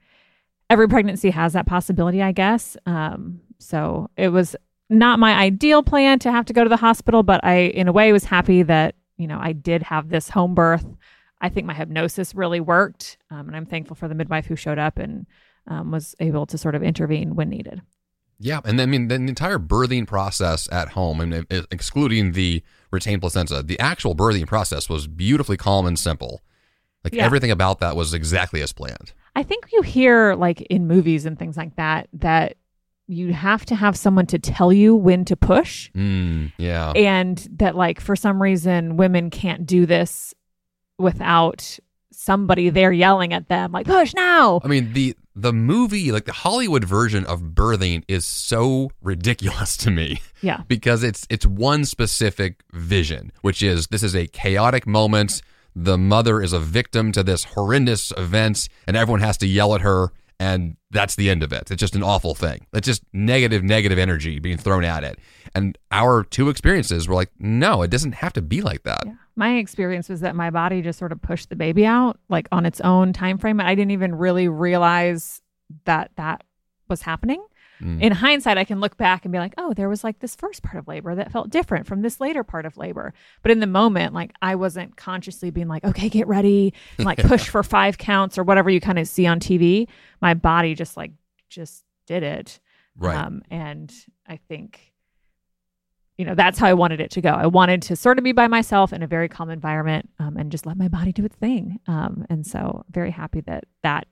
every 0.69 0.89
pregnancy 0.89 1.29
has 1.29 1.53
that 1.53 1.65
possibility, 1.65 2.21
I 2.21 2.33
guess. 2.33 2.75
Um, 2.85 3.39
so 3.59 4.09
it 4.17 4.29
was 4.29 4.55
not 4.91 5.19
my 5.19 5.33
ideal 5.33 5.81
plan 5.81 6.19
to 6.19 6.31
have 6.31 6.45
to 6.45 6.53
go 6.53 6.63
to 6.63 6.69
the 6.69 6.77
hospital, 6.77 7.23
but 7.23 7.43
I, 7.43 7.55
in 7.59 7.87
a 7.87 7.91
way, 7.91 8.11
was 8.11 8.25
happy 8.25 8.61
that 8.63 8.95
you 9.17 9.27
know 9.27 9.39
I 9.41 9.53
did 9.53 9.81
have 9.83 10.09
this 10.09 10.29
home 10.29 10.53
birth. 10.53 10.85
I 11.39 11.49
think 11.49 11.65
my 11.65 11.73
hypnosis 11.73 12.35
really 12.35 12.59
worked, 12.59 13.17
um, 13.31 13.47
and 13.47 13.55
I'm 13.55 13.65
thankful 13.65 13.95
for 13.95 14.07
the 14.07 14.13
midwife 14.15 14.45
who 14.45 14.55
showed 14.55 14.77
up 14.77 14.99
and 14.99 15.25
um, 15.67 15.89
was 15.91 16.13
able 16.19 16.45
to 16.45 16.57
sort 16.57 16.75
of 16.75 16.83
intervene 16.83 17.35
when 17.35 17.49
needed. 17.49 17.81
Yeah, 18.39 18.59
and 18.65 18.77
then 18.79 18.89
I 18.89 18.91
mean 18.91 19.07
the 19.07 19.15
entire 19.15 19.59
birthing 19.59 20.07
process 20.07 20.67
at 20.71 20.89
home, 20.89 21.21
and 21.21 21.45
excluding 21.71 22.33
the 22.33 22.63
retained 22.91 23.21
placenta, 23.21 23.63
the 23.63 23.79
actual 23.79 24.15
birthing 24.15 24.47
process 24.47 24.89
was 24.89 25.07
beautifully 25.07 25.57
calm 25.57 25.85
and 25.85 25.97
simple. 25.97 26.41
Like 27.03 27.15
Yeah. 27.15 27.25
everything 27.25 27.49
about 27.51 27.79
that 27.79 27.95
was 27.95 28.13
exactly 28.13 28.61
as 28.61 28.73
planned. 28.73 29.13
I 29.35 29.43
think 29.43 29.71
you 29.71 29.81
hear 29.81 30.35
like 30.35 30.61
in 30.61 30.87
movies 30.87 31.25
and 31.25 31.39
things 31.39 31.55
like 31.55 31.75
that 31.77 32.09
that 32.13 32.57
you 33.07 33.33
have 33.33 33.65
to 33.65 33.75
have 33.75 33.97
someone 33.97 34.25
to 34.27 34.39
tell 34.39 34.71
you 34.71 34.95
when 34.95 35.25
to 35.25 35.35
push 35.35 35.89
Mm, 35.91 36.53
yeah, 36.57 36.91
and 36.91 37.47
that 37.57 37.75
like 37.75 37.99
for 37.99 38.15
some 38.15 38.41
reason 38.41 38.97
women 38.97 39.29
can't 39.29 39.65
do 39.65 39.85
this 39.85 40.33
without 40.97 41.79
somebody 42.11 42.69
there 42.69 42.91
yelling 42.91 43.33
at 43.33 43.47
them 43.49 43.71
like 43.71 43.85
push 43.85 44.13
now. 44.13 44.61
I 44.63 44.67
mean 44.67 44.93
the 44.93 45.15
the 45.35 45.53
movie, 45.53 46.11
like 46.11 46.25
the 46.25 46.33
Hollywood 46.33 46.83
version 46.83 47.25
of 47.25 47.41
birthing, 47.41 48.03
is 48.07 48.25
so 48.25 48.91
ridiculous 49.01 49.77
to 49.77 49.91
me. 49.91 50.21
Yeah. 50.41 50.61
because 50.67 51.03
it's 51.03 51.25
it's 51.29 51.45
one 51.45 51.85
specific 51.85 52.63
vision, 52.73 53.31
which 53.41 53.61
is 53.63 53.87
this 53.87 54.03
is 54.03 54.15
a 54.15 54.27
chaotic 54.27 54.85
moment. 54.85 55.41
The 55.73 55.97
mother 55.97 56.41
is 56.41 56.51
a 56.51 56.59
victim 56.59 57.13
to 57.13 57.23
this 57.23 57.45
horrendous 57.45 58.11
event, 58.17 58.67
and 58.87 58.97
everyone 58.97 59.21
has 59.21 59.37
to 59.37 59.47
yell 59.47 59.73
at 59.73 59.81
her, 59.81 60.11
and 60.41 60.75
that's 60.89 61.15
the 61.17 61.29
end 61.29 61.43
of 61.43 61.53
it. 61.53 61.69
It's 61.69 61.79
just 61.79 61.95
an 61.95 62.01
awful 62.01 62.33
thing. 62.33 62.65
It's 62.73 62.87
just 62.87 63.03
negative, 63.13 63.63
negative 63.63 63.99
energy 63.99 64.39
being 64.39 64.57
thrown 64.57 64.83
at 64.83 65.03
it. 65.03 65.19
And 65.53 65.77
our 65.91 66.23
two 66.23 66.49
experiences 66.49 67.07
were 67.07 67.13
like, 67.13 67.29
no, 67.37 67.83
it 67.83 67.91
doesn't 67.91 68.13
have 68.13 68.33
to 68.33 68.41
be 68.41 68.61
like 68.61 68.81
that. 68.81 69.03
Yeah. 69.05 69.13
My 69.35 69.57
experience 69.57 70.09
was 70.09 70.21
that 70.21 70.35
my 70.35 70.49
body 70.49 70.81
just 70.81 70.97
sort 70.97 71.11
of 71.11 71.21
pushed 71.21 71.49
the 71.49 71.55
baby 71.55 71.85
out 71.85 72.19
like 72.27 72.47
on 72.51 72.65
its 72.65 72.81
own 72.81 73.13
time 73.13 73.37
frame. 73.37 73.61
I 73.61 73.75
didn't 73.75 73.91
even 73.91 74.15
really 74.15 74.47
realize 74.47 75.43
that 75.85 76.09
that 76.15 76.43
was 76.87 77.03
happening. 77.03 77.45
Mm. 77.81 78.01
In 78.01 78.11
hindsight, 78.11 78.57
I 78.57 78.63
can 78.63 78.79
look 78.79 78.97
back 78.97 79.25
and 79.25 79.31
be 79.31 79.39
like, 79.39 79.53
oh, 79.57 79.73
there 79.73 79.89
was 79.89 80.03
like 80.03 80.19
this 80.19 80.35
first 80.35 80.61
part 80.61 80.77
of 80.77 80.87
labor 80.87 81.15
that 81.15 81.31
felt 81.31 81.49
different 81.49 81.87
from 81.87 82.01
this 82.01 82.19
later 82.19 82.43
part 82.43 82.65
of 82.65 82.77
labor. 82.77 83.13
But 83.41 83.51
in 83.51 83.59
the 83.59 83.67
moment, 83.67 84.13
like 84.13 84.33
I 84.41 84.55
wasn't 84.55 84.97
consciously 84.97 85.49
being 85.49 85.67
like, 85.67 85.83
okay, 85.83 86.09
get 86.09 86.27
ready 86.27 86.73
and 86.97 87.05
like 87.05 87.17
push 87.19 87.49
for 87.49 87.63
five 87.63 87.97
counts 87.97 88.37
or 88.37 88.43
whatever 88.43 88.69
you 88.69 88.79
kind 88.79 88.99
of 88.99 89.07
see 89.07 89.25
on 89.25 89.39
TV. 89.39 89.87
My 90.21 90.33
body 90.33 90.75
just 90.75 90.95
like 90.95 91.11
just 91.49 91.83
did 92.05 92.23
it. 92.23 92.59
Right. 92.97 93.15
Um, 93.15 93.41
and 93.49 93.91
I 94.27 94.37
think, 94.37 94.93
you 96.17 96.25
know, 96.25 96.35
that's 96.35 96.59
how 96.59 96.67
I 96.67 96.73
wanted 96.73 96.99
it 96.99 97.11
to 97.11 97.21
go. 97.21 97.29
I 97.29 97.47
wanted 97.47 97.81
to 97.83 97.95
sort 97.95 98.17
of 98.17 98.23
be 98.23 98.31
by 98.31 98.47
myself 98.47 98.93
in 98.93 99.01
a 99.01 99.07
very 99.07 99.27
calm 99.27 99.49
environment 99.49 100.09
um, 100.19 100.37
and 100.37 100.51
just 100.51 100.65
let 100.65 100.77
my 100.77 100.87
body 100.87 101.11
do 101.11 101.25
its 101.25 101.35
thing. 101.35 101.79
Um, 101.87 102.25
and 102.29 102.45
so, 102.45 102.85
very 102.91 103.11
happy 103.11 103.41
that 103.41 103.65
that 103.81 104.07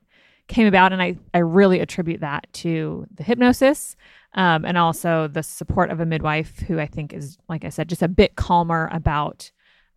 came 0.49 0.67
about. 0.67 0.91
And 0.91 1.01
I, 1.01 1.15
I 1.33 1.37
really 1.39 1.79
attribute 1.79 2.19
that 2.19 2.51
to 2.53 3.07
the 3.15 3.23
hypnosis 3.23 3.95
um, 4.33 4.65
and 4.65 4.77
also 4.77 5.27
the 5.27 5.43
support 5.43 5.89
of 5.89 5.99
a 5.99 6.05
midwife 6.05 6.59
who 6.59 6.79
I 6.79 6.85
think 6.85 7.13
is, 7.13 7.37
like 7.47 7.63
I 7.63 7.69
said, 7.69 7.87
just 7.87 8.01
a 8.01 8.07
bit 8.07 8.35
calmer 8.35 8.89
about 8.91 9.51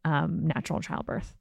um, 0.05 0.47
natural 0.47 0.81
childbirth. 0.81 1.35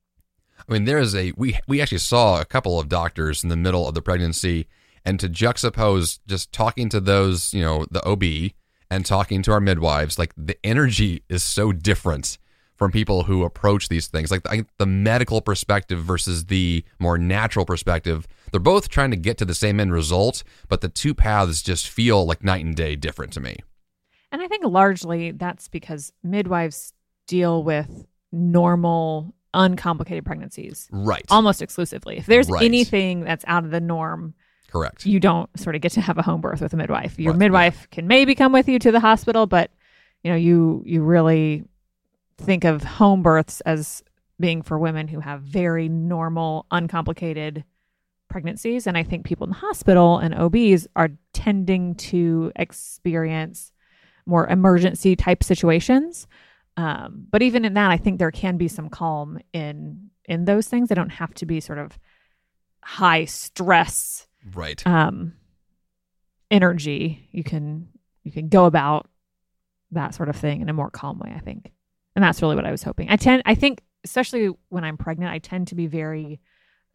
I 0.68 0.74
mean, 0.74 0.86
there 0.86 1.00
is 1.00 1.16
a 1.16 1.34
we 1.38 1.58
we 1.68 1.82
actually 1.82 1.98
saw 1.98 2.40
a 2.40 2.46
couple 2.46 2.80
of 2.80 2.88
doctors 2.88 3.44
in 3.44 3.50
the 3.50 3.56
middle 3.56 3.88
of 3.88 3.96
the 3.96 4.02
pregnancy, 4.02 4.68
and 5.04 5.20
to 5.20 5.28
juxtapose 5.28 6.20
just 6.28 6.52
talking 6.52 6.88
to 6.90 7.00
those, 7.00 7.52
you 7.54 7.62
know, 7.62 7.86
the 7.90 8.06
OB 8.06 8.52
and 8.92 9.06
talking 9.06 9.42
to 9.42 9.52
our 9.52 9.60
midwives, 9.60 10.20
like 10.20 10.34
the 10.38 10.58
energy 10.64 11.24
is 11.30 11.42
so 11.42 11.72
different 11.72 12.38
from 12.82 12.92
people 12.92 13.22
who 13.22 13.44
approach 13.44 13.90
these 13.90 14.08
things. 14.08 14.32
Like 14.32 14.42
the, 14.42 14.66
the 14.80 14.88
medical 14.88 15.40
perspective 15.40 16.00
versus 16.00 16.46
the 16.46 16.84
more 16.98 17.16
natural 17.16 17.64
perspective, 17.64 18.28
they're 18.50 18.60
both 18.60 18.90
trying 18.90 19.12
to 19.12 19.16
get 19.18 19.38
to 19.38 19.46
the 19.46 19.54
same 19.54 19.80
end 19.80 19.94
result, 19.94 20.42
but 20.68 20.82
the 20.82 20.90
two 20.90 21.14
paths 21.14 21.62
just 21.62 21.88
feel 21.88 22.26
like 22.26 22.44
night 22.44 22.66
and 22.66 22.76
day 22.76 22.96
different 22.96 23.34
to 23.34 23.40
me. 23.40 23.58
And 24.32 24.42
I 24.42 24.48
think 24.48 24.66
largely 24.66 25.30
that's 25.30 25.68
because 25.68 26.12
midwives 26.24 26.94
deal 27.28 27.62
with 27.62 28.08
normal, 28.32 29.36
uncomplicated 29.54 30.26
pregnancies 30.26 30.88
Right. 30.92 31.26
almost 31.30 31.62
exclusively. 31.62 32.18
If 32.18 32.26
there's 32.26 32.50
Right. 32.50 32.64
anything 32.64 33.20
that's 33.26 33.46
out 33.46 33.64
of 33.64 33.70
the 33.70 33.80
norm, 33.80 34.34
Correct. 34.70 35.06
you 35.06 35.20
don't 35.20 35.52
sort 35.60 35.76
of 35.76 35.84
get 35.84 35.92
to 35.92 36.02
have 36.02 36.18
a 36.18 36.24
home 36.24 36.42
birth 36.42 36.62
with 36.62 36.74
a 36.74 36.78
midwife. 36.78 37.20
Your 37.20 37.34
Right, 37.34 37.40
midwife 37.42 37.88
can 37.92 38.08
maybe 38.08 38.34
come 38.34 38.52
with 38.52 38.68
you 38.68 38.80
to 38.80 38.92
the 38.92 39.00
hospital, 39.00 39.46
but 39.46 39.70
you 40.24 40.32
know, 40.32 40.38
you 40.38 40.82
you 40.88 41.04
really 41.04 41.64
think 42.42 42.64
of 42.66 42.84
home 42.84 43.24
births 43.24 43.62
as 43.62 44.04
being 44.40 44.62
for 44.62 44.78
women 44.80 45.08
who 45.08 45.20
have 45.20 45.42
very 45.42 45.88
normal, 45.88 46.66
uncomplicated 46.72 47.64
pregnancies. 48.30 48.88
And 48.88 48.98
I 48.98 49.04
think 49.04 49.26
people 49.26 49.46
in 49.46 49.52
the 49.52 49.58
hospital 49.58 50.18
and 50.18 50.34
OBs 50.34 50.88
are 50.96 51.10
tending 51.34 51.96
to 51.96 52.52
experience 52.56 53.72
more 54.26 54.48
emergency 54.48 55.16
type 55.16 55.44
situations. 55.44 56.28
Um, 56.78 57.28
but 57.30 57.42
even 57.42 57.66
in 57.66 57.74
that, 57.76 57.92
I 57.92 57.98
think 57.98 58.18
there 58.20 58.32
can 58.32 58.58
be 58.58 58.68
some 58.68 58.90
calm 58.90 59.40
in 59.54 60.10
in 60.26 60.46
those 60.46 60.68
things. 60.68 60.88
They 60.90 60.96
don't 60.96 61.10
have 61.10 61.34
to 61.36 61.46
be 61.46 61.60
sort 61.60 61.78
of 61.80 61.98
high 62.84 63.26
stress 63.26 64.28
Right. 64.56 64.86
um, 64.88 65.34
energy. 66.50 67.28
You 67.32 67.44
can 67.44 67.90
you 68.24 68.32
can 68.32 68.48
go 68.50 68.66
about 68.66 69.10
that 69.92 70.16
sort 70.16 70.30
of 70.30 70.36
thing 70.36 70.62
in 70.62 70.70
a 70.70 70.74
more 70.74 70.90
calm 70.90 71.20
way. 71.20 71.34
I 71.36 71.40
think, 71.40 71.72
and 72.16 72.24
that's 72.24 72.42
really 72.42 72.56
what 72.56 72.66
I 72.66 72.72
was 72.72 72.84
hoping. 72.84 73.10
I 73.10 73.16
tend, 73.16 73.44
I 73.46 73.56
think, 73.56 73.82
especially 74.04 74.50
when 74.70 74.84
I'm 74.84 74.98
pregnant, 74.98 75.32
I 75.32 75.40
tend 75.40 75.68
to 75.70 75.76
be 75.76 75.88
very 75.88 76.40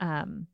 um, 0.00 0.46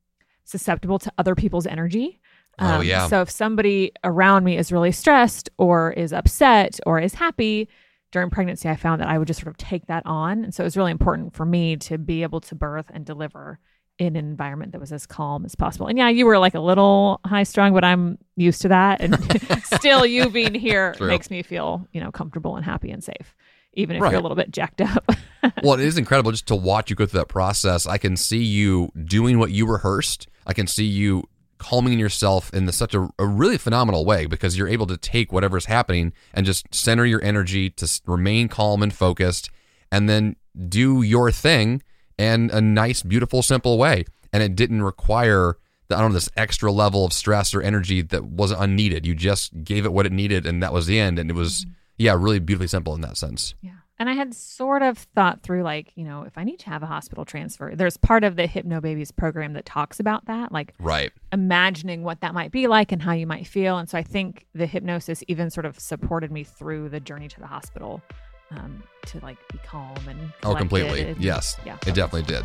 susceptible 0.45 0.99
to 1.01 1.13
other 1.19 1.35
people's 1.35 1.67
energy. 1.67 2.21
Oh, 2.59 2.67
Um, 2.81 2.85
yeah. 2.85 3.07
So 3.09 3.23
if 3.23 3.31
somebody 3.31 3.93
around 4.05 4.45
me 4.45 4.57
is 4.59 4.71
really 4.71 4.93
stressed 4.93 5.49
or 5.59 5.93
is 5.93 6.13
upset 6.13 6.79
or 6.87 7.01
is 7.01 7.15
happy 7.15 7.69
during 8.13 8.29
pregnancy, 8.29 8.69
I 8.69 8.77
found 8.77 9.01
that 9.01 9.09
I 9.09 9.19
would 9.19 9.27
just 9.27 9.41
sort 9.41 9.49
of 9.49 9.57
take 9.57 9.87
that 9.87 10.03
on. 10.05 10.45
And 10.45 10.55
so 10.55 10.63
it 10.63 10.67
was 10.67 10.77
really 10.77 10.91
important 10.91 11.35
for 11.35 11.47
me 11.47 11.77
to 11.79 11.97
be 11.97 12.23
able 12.23 12.41
to 12.43 12.55
birth 12.55 12.91
and 12.93 13.05
deliver 13.07 13.59
in 13.99 14.17
an 14.17 14.25
environment 14.25 14.73
that 14.73 14.81
was 14.81 14.93
as 14.93 15.07
calm 15.07 15.45
as 15.45 15.55
possible. 15.55 15.87
And 15.87 15.97
yeah, 15.97 16.09
you 16.09 16.27
were 16.27 16.39
like 16.39 16.55
a 16.55 16.61
little 16.61 17.21
high 17.25 17.43
strung, 17.43 17.73
but 17.73 17.85
I'm 17.85 18.19
used 18.37 18.61
to 18.63 18.69
that. 18.69 19.01
And 19.01 19.17
still, 19.65 20.05
you 20.05 20.29
being 20.29 20.55
here 20.55 20.95
True. 20.95 21.09
makes 21.09 21.31
me 21.31 21.43
feel, 21.43 21.87
you 21.93 22.01
know, 22.01 22.11
comfortable 22.11 22.57
and 22.57 22.65
happy 22.65 22.91
and 22.91 23.03
safe, 23.03 23.35
even 23.75 23.97
if 23.97 24.03
Right. 24.03 24.11
you're 24.13 24.21
a 24.21 24.23
little 24.23 24.37
bit 24.37 24.51
jacked 24.51 24.81
up. 24.81 25.11
well, 25.63 25.75
it 25.75 25.81
is 25.85 25.99
incredible 25.99 26.31
just 26.31 26.47
to 26.49 26.57
watch 26.57 26.91
you 26.91 26.97
go 26.97 27.07
through 27.07 27.21
that 27.21 27.29
process. 27.29 27.87
I 27.87 27.99
can 27.99 28.17
see 28.17 28.43
you 28.43 28.91
doing 29.05 29.39
what 29.39 29.51
you 29.51 29.67
rehearsed. 29.67 30.29
I 30.47 30.53
can 30.53 30.67
see 30.67 30.85
you 30.85 31.25
calming 31.59 31.99
yourself 31.99 32.53
in 32.53 32.67
the, 32.67 32.73
such 32.73 32.93
a, 32.95 33.09
a 33.19 33.27
really 33.27 33.57
phenomenal 33.57 34.05
way 34.05 34.27
because 34.27 34.59
you're 34.59 34.69
able 34.69 34.87
to 34.87 34.97
take 34.97 35.33
whatever's 35.33 35.67
happening 35.67 36.13
and 36.35 36.45
just 36.45 36.67
center 36.75 37.07
your 37.07 37.23
energy 37.23 37.71
to 37.71 38.01
remain 38.07 38.49
calm 38.49 38.83
and 38.83 38.93
focused 38.93 39.49
and 39.93 40.09
then 40.09 40.35
do 40.69 41.03
your 41.03 41.31
thing 41.31 41.83
in 42.19 42.51
a 42.53 42.61
nice, 42.61 43.03
beautiful, 43.03 43.43
simple 43.43 43.79
way. 43.79 44.05
And 44.33 44.43
it 44.43 44.57
didn't 44.57 44.83
require 44.83 45.57
the, 45.89 45.97
I 45.97 46.01
don't 46.01 46.11
know 46.11 46.15
this 46.15 46.29
extra 46.37 46.73
level 46.73 47.05
of 47.05 47.13
stress 47.13 47.55
or 47.55 47.63
energy 47.63 48.03
that 48.03 48.25
wasn't 48.25 48.61
unneeded. 48.61 49.07
You 49.07 49.15
just 49.15 49.65
gave 49.65 49.85
it 49.85 49.93
what 49.93 50.07
it 50.07 50.13
needed, 50.13 50.47
and 50.47 50.63
that 50.63 50.73
was 50.73 50.87
the 50.87 50.99
end. 50.99 51.19
And 51.19 51.31
it 51.31 51.35
was 51.35 51.65
mm-hmm. 51.65 51.73
Yeah, 51.99 52.15
really 52.19 52.39
beautifully 52.41 52.67
simple 52.69 52.95
in 52.95 53.01
that 53.03 53.17
sense. 53.17 53.55
Yeah. 53.61 53.73
And 53.99 54.11
I 54.11 54.15
had 54.15 54.35
sort 54.35 54.83
of 54.83 54.99
thought 54.99 55.43
through, 55.43 55.63
like, 55.63 55.93
you 55.95 56.03
know, 56.05 56.23
if 56.23 56.37
I 56.37 56.43
need 56.43 56.59
to 56.61 56.71
have 56.71 56.83
a 56.83 56.87
hospital 56.87 57.25
transfer, 57.25 57.73
there's 57.77 57.97
part 57.97 58.25
of 58.25 58.35
the 58.35 58.49
Hypno 58.49 58.81
Babies 58.81 59.13
program 59.13 59.53
that 59.53 59.65
talks 59.65 60.01
about 60.01 60.25
that, 60.27 60.51
like 60.51 60.75
Right. 60.81 61.13
imagining 61.33 62.03
what 62.03 62.21
that 62.23 62.35
might 62.35 62.51
be 62.51 62.67
like 62.67 62.91
and 62.91 63.01
how 63.01 63.13
you 63.13 63.29
might 63.29 63.47
feel. 63.47 63.79
And 63.79 63.89
so 63.89 63.97
I 63.99 64.03
think 64.03 64.47
the 64.55 64.67
hypnosis 64.67 65.23
even 65.29 65.51
sort 65.51 65.67
of 65.67 65.79
supported 65.79 66.33
me 66.33 66.43
through 66.43 66.89
the 66.89 66.99
journey 66.99 67.29
to 67.29 67.39
the 67.39 67.47
hospital 67.47 68.03
um, 68.51 68.83
to 69.07 69.19
like 69.21 69.39
be 69.53 69.59
calm 69.65 69.97
and 70.09 70.33
Oh, 70.43 70.55
completely. 70.57 71.03
and- 71.03 71.23
Yes. 71.23 71.57
yeah, 71.65 71.77
It 71.87 71.95
definitely 71.95 72.23
did. 72.23 72.45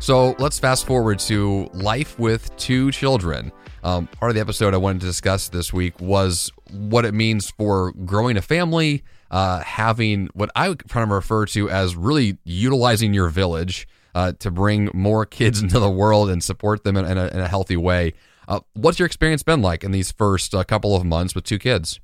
So 0.00 0.36
let's 0.38 0.58
fast 0.58 0.86
forward 0.86 1.18
to 1.20 1.68
life 1.74 2.18
with 2.18 2.56
two 2.56 2.92
children. 2.92 3.52
Um, 3.82 4.06
part 4.06 4.30
of 4.30 4.36
the 4.36 4.40
episode 4.40 4.72
I 4.72 4.76
wanted 4.76 5.00
to 5.00 5.06
discuss 5.06 5.48
this 5.48 5.72
week 5.72 6.00
was 6.00 6.52
what 6.70 7.04
it 7.04 7.14
means 7.14 7.50
for 7.50 7.92
growing 7.92 8.36
a 8.36 8.42
family, 8.42 9.02
uh, 9.30 9.60
having 9.60 10.28
what 10.34 10.50
I 10.54 10.74
kind 10.74 11.02
of 11.02 11.10
refer 11.10 11.46
to 11.46 11.68
as 11.68 11.96
really 11.96 12.38
utilizing 12.44 13.12
your 13.12 13.28
village 13.28 13.88
uh, 14.14 14.32
to 14.38 14.50
bring 14.50 14.88
more 14.94 15.26
kids 15.26 15.60
into 15.62 15.80
the 15.80 15.90
world 15.90 16.30
and 16.30 16.42
support 16.42 16.84
them 16.84 16.96
in, 16.96 17.04
in, 17.04 17.18
a, 17.18 17.26
in 17.26 17.40
a 17.40 17.48
healthy 17.48 17.76
way. 17.76 18.14
Uh, 18.46 18.60
what's 18.74 18.98
your 18.98 19.06
experience 19.06 19.42
been 19.42 19.62
like 19.62 19.82
in 19.82 19.90
these 19.90 20.12
first 20.12 20.54
uh, 20.54 20.62
couple 20.64 20.94
of 20.94 21.04
months 21.04 21.34
with 21.34 21.44
two 21.44 21.58
kids? 21.58 22.00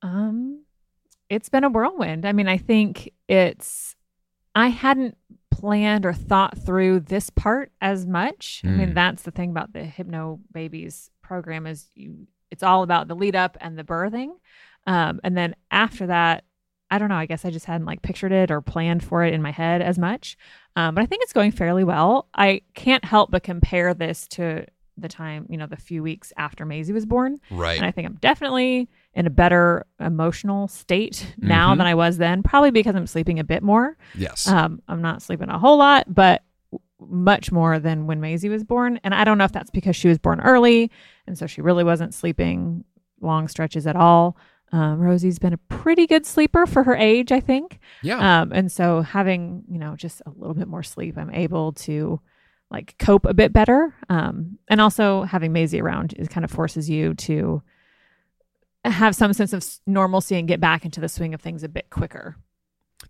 Um, 0.00 0.64
it's 1.28 1.48
been 1.48 1.64
a 1.64 1.68
whirlwind. 1.68 2.24
I 2.24 2.32
mean, 2.32 2.48
I 2.48 2.56
think 2.56 3.12
it's 3.28 3.94
I 4.54 4.68
hadn't 4.68 5.16
planned 5.62 6.04
or 6.04 6.12
thought 6.12 6.58
through 6.58 6.98
this 7.00 7.30
part 7.30 7.70
as 7.80 8.04
much. 8.04 8.62
I 8.64 8.66
Mm. 8.68 8.76
mean, 8.78 8.94
that's 8.94 9.22
the 9.22 9.30
thing 9.30 9.50
about 9.50 9.72
the 9.72 9.84
Hypno 9.84 10.40
Babies 10.52 11.08
program 11.22 11.66
is 11.68 11.88
you 11.94 12.26
it's 12.50 12.62
all 12.64 12.82
about 12.82 13.08
the 13.08 13.14
lead 13.14 13.34
up 13.36 13.56
and 13.60 13.78
the 13.78 13.84
birthing. 13.84 14.30
Um, 14.86 15.20
and 15.24 15.34
then 15.36 15.54
after 15.70 16.08
that, 16.08 16.44
I 16.90 16.98
don't 16.98 17.08
know, 17.08 17.14
I 17.16 17.24
guess 17.26 17.44
I 17.46 17.50
just 17.50 17.64
hadn't 17.64 17.86
like 17.86 18.02
pictured 18.02 18.32
it 18.32 18.50
or 18.50 18.60
planned 18.60 19.02
for 19.02 19.24
it 19.24 19.32
in 19.32 19.40
my 19.40 19.52
head 19.52 19.80
as 19.80 19.98
much. 19.98 20.36
Um, 20.76 20.94
but 20.94 21.00
I 21.02 21.06
think 21.06 21.22
it's 21.22 21.32
going 21.32 21.52
fairly 21.52 21.84
well. 21.84 22.28
I 22.34 22.60
can't 22.74 23.04
help 23.06 23.30
but 23.30 23.42
compare 23.44 23.94
this 23.94 24.26
to 24.28 24.66
the 24.98 25.08
time, 25.08 25.46
you 25.48 25.56
know, 25.56 25.66
the 25.66 25.76
few 25.76 26.02
weeks 26.02 26.32
after 26.36 26.64
Maisie 26.66 26.92
was 26.92 27.06
born. 27.06 27.40
Right. 27.50 27.76
And 27.78 27.86
I 27.86 27.90
think 27.90 28.06
I'm 28.06 28.16
definitely 28.20 28.88
in 29.14 29.26
a 29.26 29.30
better 29.30 29.86
emotional 29.98 30.68
state 30.68 31.34
now 31.38 31.74
Mhm. 31.74 31.78
than 31.78 31.86
I 31.86 31.94
was 31.94 32.18
then, 32.18 32.42
probably 32.42 32.70
because 32.70 32.94
I'm 32.94 33.06
sleeping 33.06 33.38
a 33.38 33.44
bit 33.44 33.62
more. 33.62 33.96
yes. 34.14 34.46
Um, 34.46 34.82
I'm 34.88 35.00
not 35.02 35.22
sleeping 35.22 35.48
a 35.48 35.58
whole 35.58 35.78
lot, 35.78 36.12
but 36.14 36.42
much 37.00 37.50
more 37.50 37.78
than 37.78 38.06
when 38.06 38.20
Maisie 38.20 38.48
was 38.48 38.64
born. 38.64 39.00
And 39.02 39.14
I 39.14 39.24
don't 39.24 39.38
know 39.38 39.44
if 39.44 39.52
that's 39.52 39.70
because 39.70 39.96
she 39.96 40.08
was 40.08 40.18
born 40.18 40.40
early. 40.40 40.90
And 41.26 41.36
so 41.36 41.46
she 41.46 41.60
really 41.60 41.84
wasn't 41.84 42.14
sleeping 42.14 42.84
long 43.20 43.48
stretches 43.48 43.86
at 43.86 43.96
all. 43.96 44.36
Um, 44.72 44.98
Rosie's 45.00 45.38
been 45.38 45.52
a 45.52 45.58
pretty 45.58 46.06
good 46.06 46.24
sleeper 46.24 46.64
for 46.64 46.82
her 46.84 46.94
age, 46.96 47.30
I 47.32 47.40
think. 47.40 47.78
yeah. 48.02 48.42
Um, 48.42 48.52
and 48.52 48.70
so 48.72 49.02
having, 49.02 49.64
you 49.68 49.78
know, 49.78 49.96
just 49.96 50.22
a 50.26 50.30
little 50.30 50.54
bit 50.54 50.68
more 50.68 50.82
sleep, 50.82 51.18
I'm 51.18 51.30
able 51.30 51.72
to 51.72 52.20
like 52.72 52.96
cope 52.98 53.26
a 53.26 53.34
bit 53.34 53.52
better. 53.52 53.94
Um, 54.08 54.58
and 54.68 54.80
also 54.80 55.22
having 55.22 55.52
Maisie 55.52 55.80
around 55.80 56.14
is 56.14 56.28
kind 56.28 56.44
of 56.44 56.50
forces 56.50 56.88
you 56.88 57.14
to 57.14 57.62
have 58.84 59.14
some 59.14 59.32
sense 59.32 59.52
of 59.52 59.64
normalcy 59.86 60.36
and 60.36 60.48
get 60.48 60.60
back 60.60 60.84
into 60.84 61.00
the 61.00 61.08
swing 61.08 61.34
of 61.34 61.40
things 61.40 61.62
a 61.62 61.68
bit 61.68 61.90
quicker. 61.90 62.36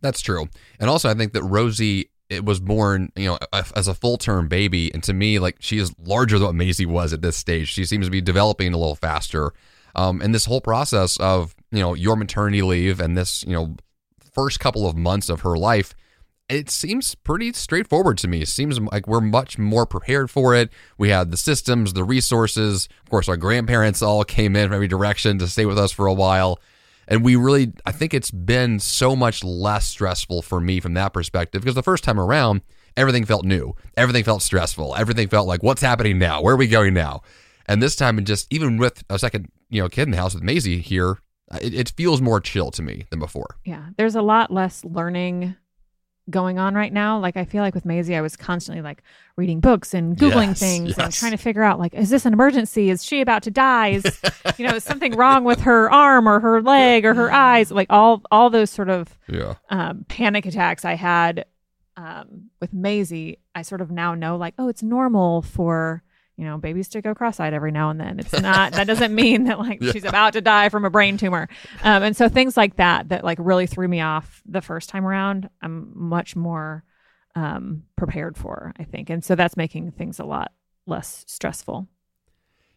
That's 0.00 0.20
true. 0.20 0.48
And 0.80 0.90
also, 0.90 1.08
I 1.08 1.14
think 1.14 1.32
that 1.32 1.42
Rosie 1.42 2.10
it 2.32 2.46
was 2.46 2.60
born, 2.60 3.12
you 3.14 3.26
know, 3.26 3.38
as 3.52 3.88
a 3.88 3.94
full 3.94 4.16
term 4.16 4.48
baby, 4.48 4.92
and 4.94 5.02
to 5.04 5.12
me, 5.12 5.38
like 5.38 5.56
she 5.60 5.78
is 5.78 5.94
larger 5.98 6.38
than 6.38 6.46
what 6.46 6.54
Maisie 6.54 6.86
was 6.86 7.12
at 7.12 7.20
this 7.20 7.36
stage. 7.36 7.68
She 7.68 7.84
seems 7.84 8.06
to 8.06 8.10
be 8.10 8.22
developing 8.22 8.72
a 8.72 8.78
little 8.78 8.94
faster. 8.94 9.52
Um, 9.94 10.22
and 10.22 10.34
this 10.34 10.46
whole 10.46 10.62
process 10.62 11.18
of 11.18 11.54
you 11.70 11.80
know 11.80 11.92
your 11.94 12.16
maternity 12.16 12.62
leave 12.62 13.00
and 13.00 13.16
this 13.16 13.44
you 13.44 13.52
know 13.52 13.76
first 14.32 14.60
couple 14.60 14.88
of 14.88 14.96
months 14.96 15.28
of 15.28 15.42
her 15.42 15.56
life, 15.56 15.94
it 16.52 16.68
seems 16.68 17.14
pretty 17.14 17.52
straightforward 17.54 18.18
to 18.18 18.28
me. 18.28 18.42
It 18.42 18.48
seems 18.48 18.78
like 18.78 19.06
we're 19.06 19.22
much 19.22 19.58
more 19.58 19.86
prepared 19.86 20.30
for 20.30 20.54
it. 20.54 20.70
We 20.98 21.08
had 21.08 21.30
the 21.30 21.38
systems, 21.38 21.94
the 21.94 22.04
resources. 22.04 22.90
Of 23.02 23.10
course, 23.10 23.26
our 23.28 23.38
grandparents 23.38 24.02
all 24.02 24.22
came 24.36 24.54
in 24.54 24.68
from 24.68 24.74
every 24.74 24.88
direction 24.88 25.38
to 25.38 25.48
stay 25.48 25.64
with 25.64 25.78
us 25.78 25.92
for 25.92 26.06
a 26.06 26.12
while. 26.12 26.60
And 27.08 27.24
we 27.24 27.36
really, 27.36 27.72
I 27.86 27.92
think 27.92 28.12
it's 28.12 28.30
been 28.30 28.78
so 28.80 29.16
much 29.16 29.42
less 29.42 29.86
stressful 29.86 30.42
for 30.42 30.60
me 30.60 30.78
from 30.78 30.92
that 30.94 31.14
perspective 31.14 31.62
because 31.62 31.74
the 31.74 31.82
first 31.82 32.04
time 32.04 32.20
around, 32.20 32.60
everything 32.98 33.24
felt 33.24 33.46
new. 33.46 33.74
Everything 33.96 34.22
felt 34.22 34.42
stressful. 34.42 34.94
Everything 34.96 35.28
felt 35.28 35.48
like, 35.48 35.62
what's 35.62 35.82
happening 35.82 36.18
now? 36.18 36.42
Where 36.42 36.54
are 36.54 36.58
we 36.58 36.68
going 36.68 36.92
now? 36.92 37.22
And 37.66 37.82
this 37.82 37.96
time, 37.96 38.18
and 38.18 38.26
just 38.26 38.46
even 38.52 38.76
with 38.76 39.02
a 39.08 39.18
second, 39.18 39.50
you 39.70 39.80
know, 39.80 39.88
kid 39.88 40.02
in 40.02 40.10
the 40.10 40.18
house 40.18 40.34
with 40.34 40.42
Maisie 40.42 40.80
here, 40.80 41.18
uh, 41.50 41.58
it, 41.62 41.74
it 41.74 41.92
feels 41.96 42.20
more 42.20 42.40
chill 42.40 42.70
to 42.72 42.82
me 42.82 43.06
than 43.08 43.18
before. 43.18 43.56
Yeah. 43.64 43.86
There's 43.96 44.14
a 44.14 44.22
lot 44.22 44.50
less 44.52 44.84
learning 44.84 45.56
going 46.30 46.58
on 46.58 46.74
right 46.74 46.92
now. 46.92 47.18
Like 47.18 47.36
I 47.36 47.44
feel 47.44 47.62
like 47.62 47.74
with 47.74 47.84
Maisie, 47.84 48.14
I 48.16 48.20
was 48.20 48.36
constantly 48.36 48.82
like 48.82 49.02
reading 49.36 49.60
books 49.60 49.92
and 49.94 50.16
Googling 50.16 50.48
Yes, 50.48 50.60
things 50.60 50.98
and 50.98 51.12
trying 51.12 51.32
to 51.32 51.36
figure 51.36 51.62
out 51.62 51.78
like, 51.78 51.94
is 51.94 52.10
this 52.10 52.24
an 52.26 52.32
emergency? 52.32 52.90
Is 52.90 53.04
she 53.04 53.20
about 53.20 53.42
to 53.44 53.50
die? 53.50 53.88
Is 53.88 54.20
you 54.58 54.66
know, 54.66 54.74
is 54.76 54.84
something 54.84 55.14
wrong 55.16 55.44
with 55.44 55.60
her 55.62 55.90
arm 55.90 56.28
or 56.28 56.40
her 56.40 56.62
leg 56.62 57.04
or 57.04 57.14
her 57.14 57.32
eyes? 57.32 57.70
Like 57.70 57.88
all 57.90 58.22
all 58.30 58.50
those 58.50 58.70
sort 58.70 58.88
of 58.88 59.18
Yeah. 59.28 59.54
um, 59.70 60.04
panic 60.08 60.46
attacks 60.46 60.84
I 60.84 60.94
had 60.94 61.46
um, 61.96 62.50
with 62.60 62.72
Maisie, 62.72 63.38
I 63.54 63.62
sort 63.62 63.80
of 63.80 63.90
now 63.90 64.14
know 64.14 64.36
like, 64.36 64.54
oh, 64.58 64.68
it's 64.68 64.82
normal 64.82 65.42
for 65.42 66.02
you 66.36 66.44
know 66.44 66.58
babies 66.58 66.88
to 66.88 67.02
go 67.02 67.14
cross-eyed 67.14 67.54
every 67.54 67.72
now 67.72 67.90
and 67.90 68.00
then. 68.00 68.18
It's 68.18 68.32
not 68.40 68.72
that 68.72 68.86
doesn't 68.86 69.14
mean 69.14 69.44
that 69.44 69.58
like 69.58 69.82
she's 69.92 70.04
about 70.04 70.32
to 70.34 70.40
die 70.40 70.68
from 70.68 70.84
a 70.84 70.90
brain 70.90 71.16
tumor, 71.16 71.48
um, 71.82 72.02
and 72.02 72.16
so 72.16 72.28
things 72.28 72.56
like 72.56 72.76
that 72.76 73.10
that 73.10 73.24
like 73.24 73.38
really 73.40 73.66
threw 73.66 73.88
me 73.88 74.00
off 74.00 74.42
the 74.46 74.60
first 74.60 74.88
time 74.88 75.06
around. 75.06 75.48
I'm 75.60 75.92
much 75.94 76.36
more 76.36 76.84
um, 77.34 77.84
prepared 77.96 78.36
for, 78.36 78.72
I 78.78 78.84
think, 78.84 79.10
and 79.10 79.24
so 79.24 79.34
that's 79.34 79.56
making 79.56 79.92
things 79.92 80.18
a 80.18 80.24
lot 80.24 80.52
less 80.86 81.24
stressful. 81.26 81.88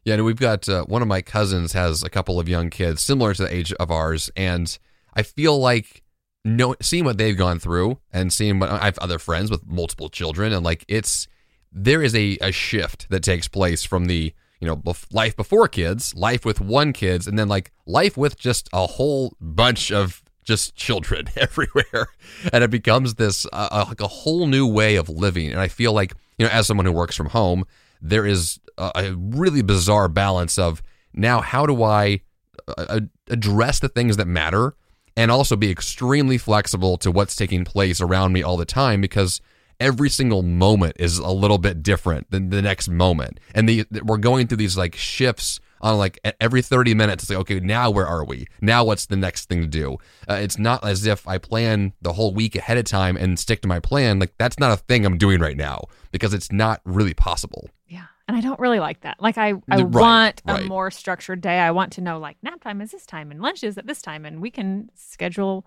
Yeah, 0.04 0.16
and 0.16 0.26
we've 0.26 0.36
got 0.36 0.70
uh, 0.70 0.84
one 0.86 1.02
of 1.02 1.08
my 1.08 1.22
cousins 1.22 1.74
has 1.74 2.04
a 2.04 2.10
couple 2.10 2.40
of 2.40 2.48
young 2.48 2.70
kids 2.70 3.02
similar 3.02 3.34
to 3.34 3.44
the 3.44 3.54
age 3.54 3.74
of 3.74 3.90
ours, 3.90 4.30
and 4.36 4.78
I 5.14 5.24
feel 5.24 5.58
like 5.58 6.04
no 6.44 6.76
seeing 6.80 7.06
what 7.06 7.18
they've 7.18 7.36
gone 7.36 7.58
through 7.58 8.00
and 8.14 8.32
seeing 8.32 8.60
what 8.60 8.70
I 8.70 8.86
have 8.86 9.00
other 9.00 9.18
friends 9.18 9.50
with 9.50 9.66
multiple 9.66 10.10
children, 10.10 10.54
and 10.54 10.64
like 10.64 10.86
it's 10.88 11.28
there 11.76 12.02
is 12.02 12.16
a, 12.16 12.38
a 12.42 12.52
shift 12.52 13.08
that 13.10 13.22
takes 13.22 13.48
place 13.48 13.84
from 13.84 14.06
the 14.06 14.34
you 14.62 14.68
know 14.68 14.78
bef- 14.78 15.14
life 15.14 15.36
before 15.36 15.68
kids, 15.68 16.16
life 16.16 16.46
with 16.46 16.62
one 16.62 16.94
kids, 16.94 17.28
and 17.28 17.38
then 17.38 17.50
like 17.50 17.72
life 17.86 18.16
with 18.16 18.40
just 18.40 18.70
a 18.74 18.88
whole 18.88 19.36
bunch 19.42 19.92
of 19.92 20.24
just 20.44 20.76
children 20.76 21.28
everywhere, 21.36 22.08
and 22.54 22.64
it 22.64 22.72
becomes 22.72 23.16
this 23.16 23.46
uh, 23.52 23.68
uh, 23.72 23.86
like 23.90 24.02
a 24.02 24.08
whole 24.08 24.48
new 24.48 24.66
way 24.66 24.96
of 24.96 25.10
living. 25.10 25.52
And 25.52 25.60
I 25.60 25.68
feel 25.68 25.92
like 25.92 26.14
you 26.40 26.46
know, 26.46 26.52
as 26.52 26.66
someone 26.66 26.86
who 26.86 26.94
works 26.94 27.16
from 27.16 27.28
home, 27.28 27.66
there 28.02 28.26
is 28.26 28.60
a, 28.78 28.92
a 28.96 29.16
really 29.16 29.62
bizarre 29.62 30.08
balance 30.08 30.58
of 30.58 30.82
now 31.14 31.42
how 31.42 31.66
do 31.66 31.84
I 31.84 32.22
uh, 32.68 33.02
address 33.30 33.80
the 33.80 33.90
things 33.90 34.18
that 34.18 34.28
matter 34.28 34.76
and 35.18 35.30
also 35.32 35.56
be 35.56 35.72
extremely 35.72 36.38
flexible 36.38 36.98
to 36.98 37.12
what's 37.12 37.36
taking 37.36 37.64
place 37.64 38.02
around 38.02 38.34
me 38.34 38.44
all 38.44 38.58
the 38.58 38.66
time 38.66 39.02
because 39.02 39.42
every 39.80 40.10
single 40.10 40.42
moment 40.42 40.96
is 41.00 41.20
a 41.20 41.30
little 41.30 41.58
bit 41.58 41.84
different 41.84 42.30
than 42.32 42.50
the 42.50 42.62
next 42.62 42.88
moment. 42.88 43.40
And 43.54 43.68
the, 43.68 43.86
we're 44.04 44.18
going 44.18 44.48
through 44.48 44.58
these 44.58 44.78
like 44.78 44.96
shifts 44.96 45.60
on 45.82 45.98
like 45.98 46.20
every 46.40 46.62
30 46.62 46.94
minutes. 46.94 47.24
It's 47.24 47.30
like 47.30 47.40
okay 47.40 47.60
now 47.60 47.90
where 47.90 48.08
are 48.08 48.26
we? 48.26 48.48
Now 48.62 48.84
what's 48.84 49.06
the 49.06 49.16
next 49.16 49.48
thing 49.48 49.62
to 49.62 49.68
do? 49.68 49.98
Uh, 50.30 50.36
it's 50.36 50.58
not 50.58 50.86
as 50.86 51.06
if 51.06 51.28
i 51.28 51.38
plan 51.38 51.94
the 52.02 52.14
whole 52.14 52.34
week 52.34 52.56
ahead 52.56 52.78
of 52.78 52.86
time 52.86 53.18
and 53.18 53.40
stick 53.40 53.62
to 53.62 53.68
my 53.68 53.80
plan. 53.80 54.20
Like 54.20 54.34
that's 54.38 54.60
not 54.60 54.72
a 54.72 54.78
thing 54.78 55.06
i'm 55.06 55.18
doing 55.18 55.40
right 55.40 55.58
now 55.58 55.86
because 56.12 56.34
it's 56.34 56.52
not 56.52 56.82
really 56.86 57.14
possible. 57.14 57.70
Yeah. 57.88 58.06
And 58.28 58.36
I 58.36 58.42
don't 58.42 58.60
really 58.60 58.80
like 58.80 59.02
that. 59.02 59.22
Like 59.22 59.38
I, 59.38 59.50
I 59.70 59.82
right, 59.82 59.86
want 59.86 60.42
a 60.48 60.54
right. 60.54 60.66
more 60.66 60.90
structured 60.90 61.42
day. 61.42 61.60
I 61.60 61.72
want 61.72 61.94
to 61.94 62.02
know 62.02 62.18
like 62.18 62.38
nap 62.42 62.62
time 62.62 62.82
is 62.82 62.92
this 62.92 63.06
time 63.06 63.30
and 63.30 63.42
lunch 63.42 63.64
is 63.64 63.78
at 63.78 63.86
this 63.86 64.02
time, 64.02 64.26
and 64.26 64.42
we 64.42 64.50
can 64.50 64.90
schedule 64.96 65.66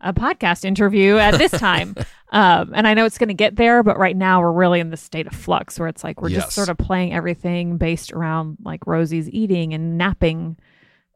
a 0.00 0.12
podcast 0.12 0.64
interview 0.64 1.16
at 1.16 1.38
this 1.38 1.50
time. 1.58 1.94
um, 2.30 2.72
and 2.74 2.86
I 2.86 2.94
know 2.94 3.04
it's 3.04 3.18
going 3.18 3.28
to 3.28 3.34
get 3.34 3.56
there, 3.56 3.82
but 3.82 3.98
right 3.98 4.16
now 4.16 4.40
we're 4.40 4.52
really 4.52 4.80
in 4.80 4.90
the 4.90 4.96
state 4.96 5.26
of 5.26 5.32
flux 5.32 5.78
where 5.78 5.88
it's 5.88 6.02
like 6.04 6.20
we're 6.20 6.28
yes. 6.28 6.44
just 6.44 6.54
sort 6.54 6.68
of 6.68 6.78
playing 6.78 7.12
everything 7.12 7.76
based 7.76 8.12
around 8.12 8.58
like 8.64 8.86
Rosie's 8.86 9.28
eating 9.30 9.74
and 9.74 9.98
napping. 9.98 10.56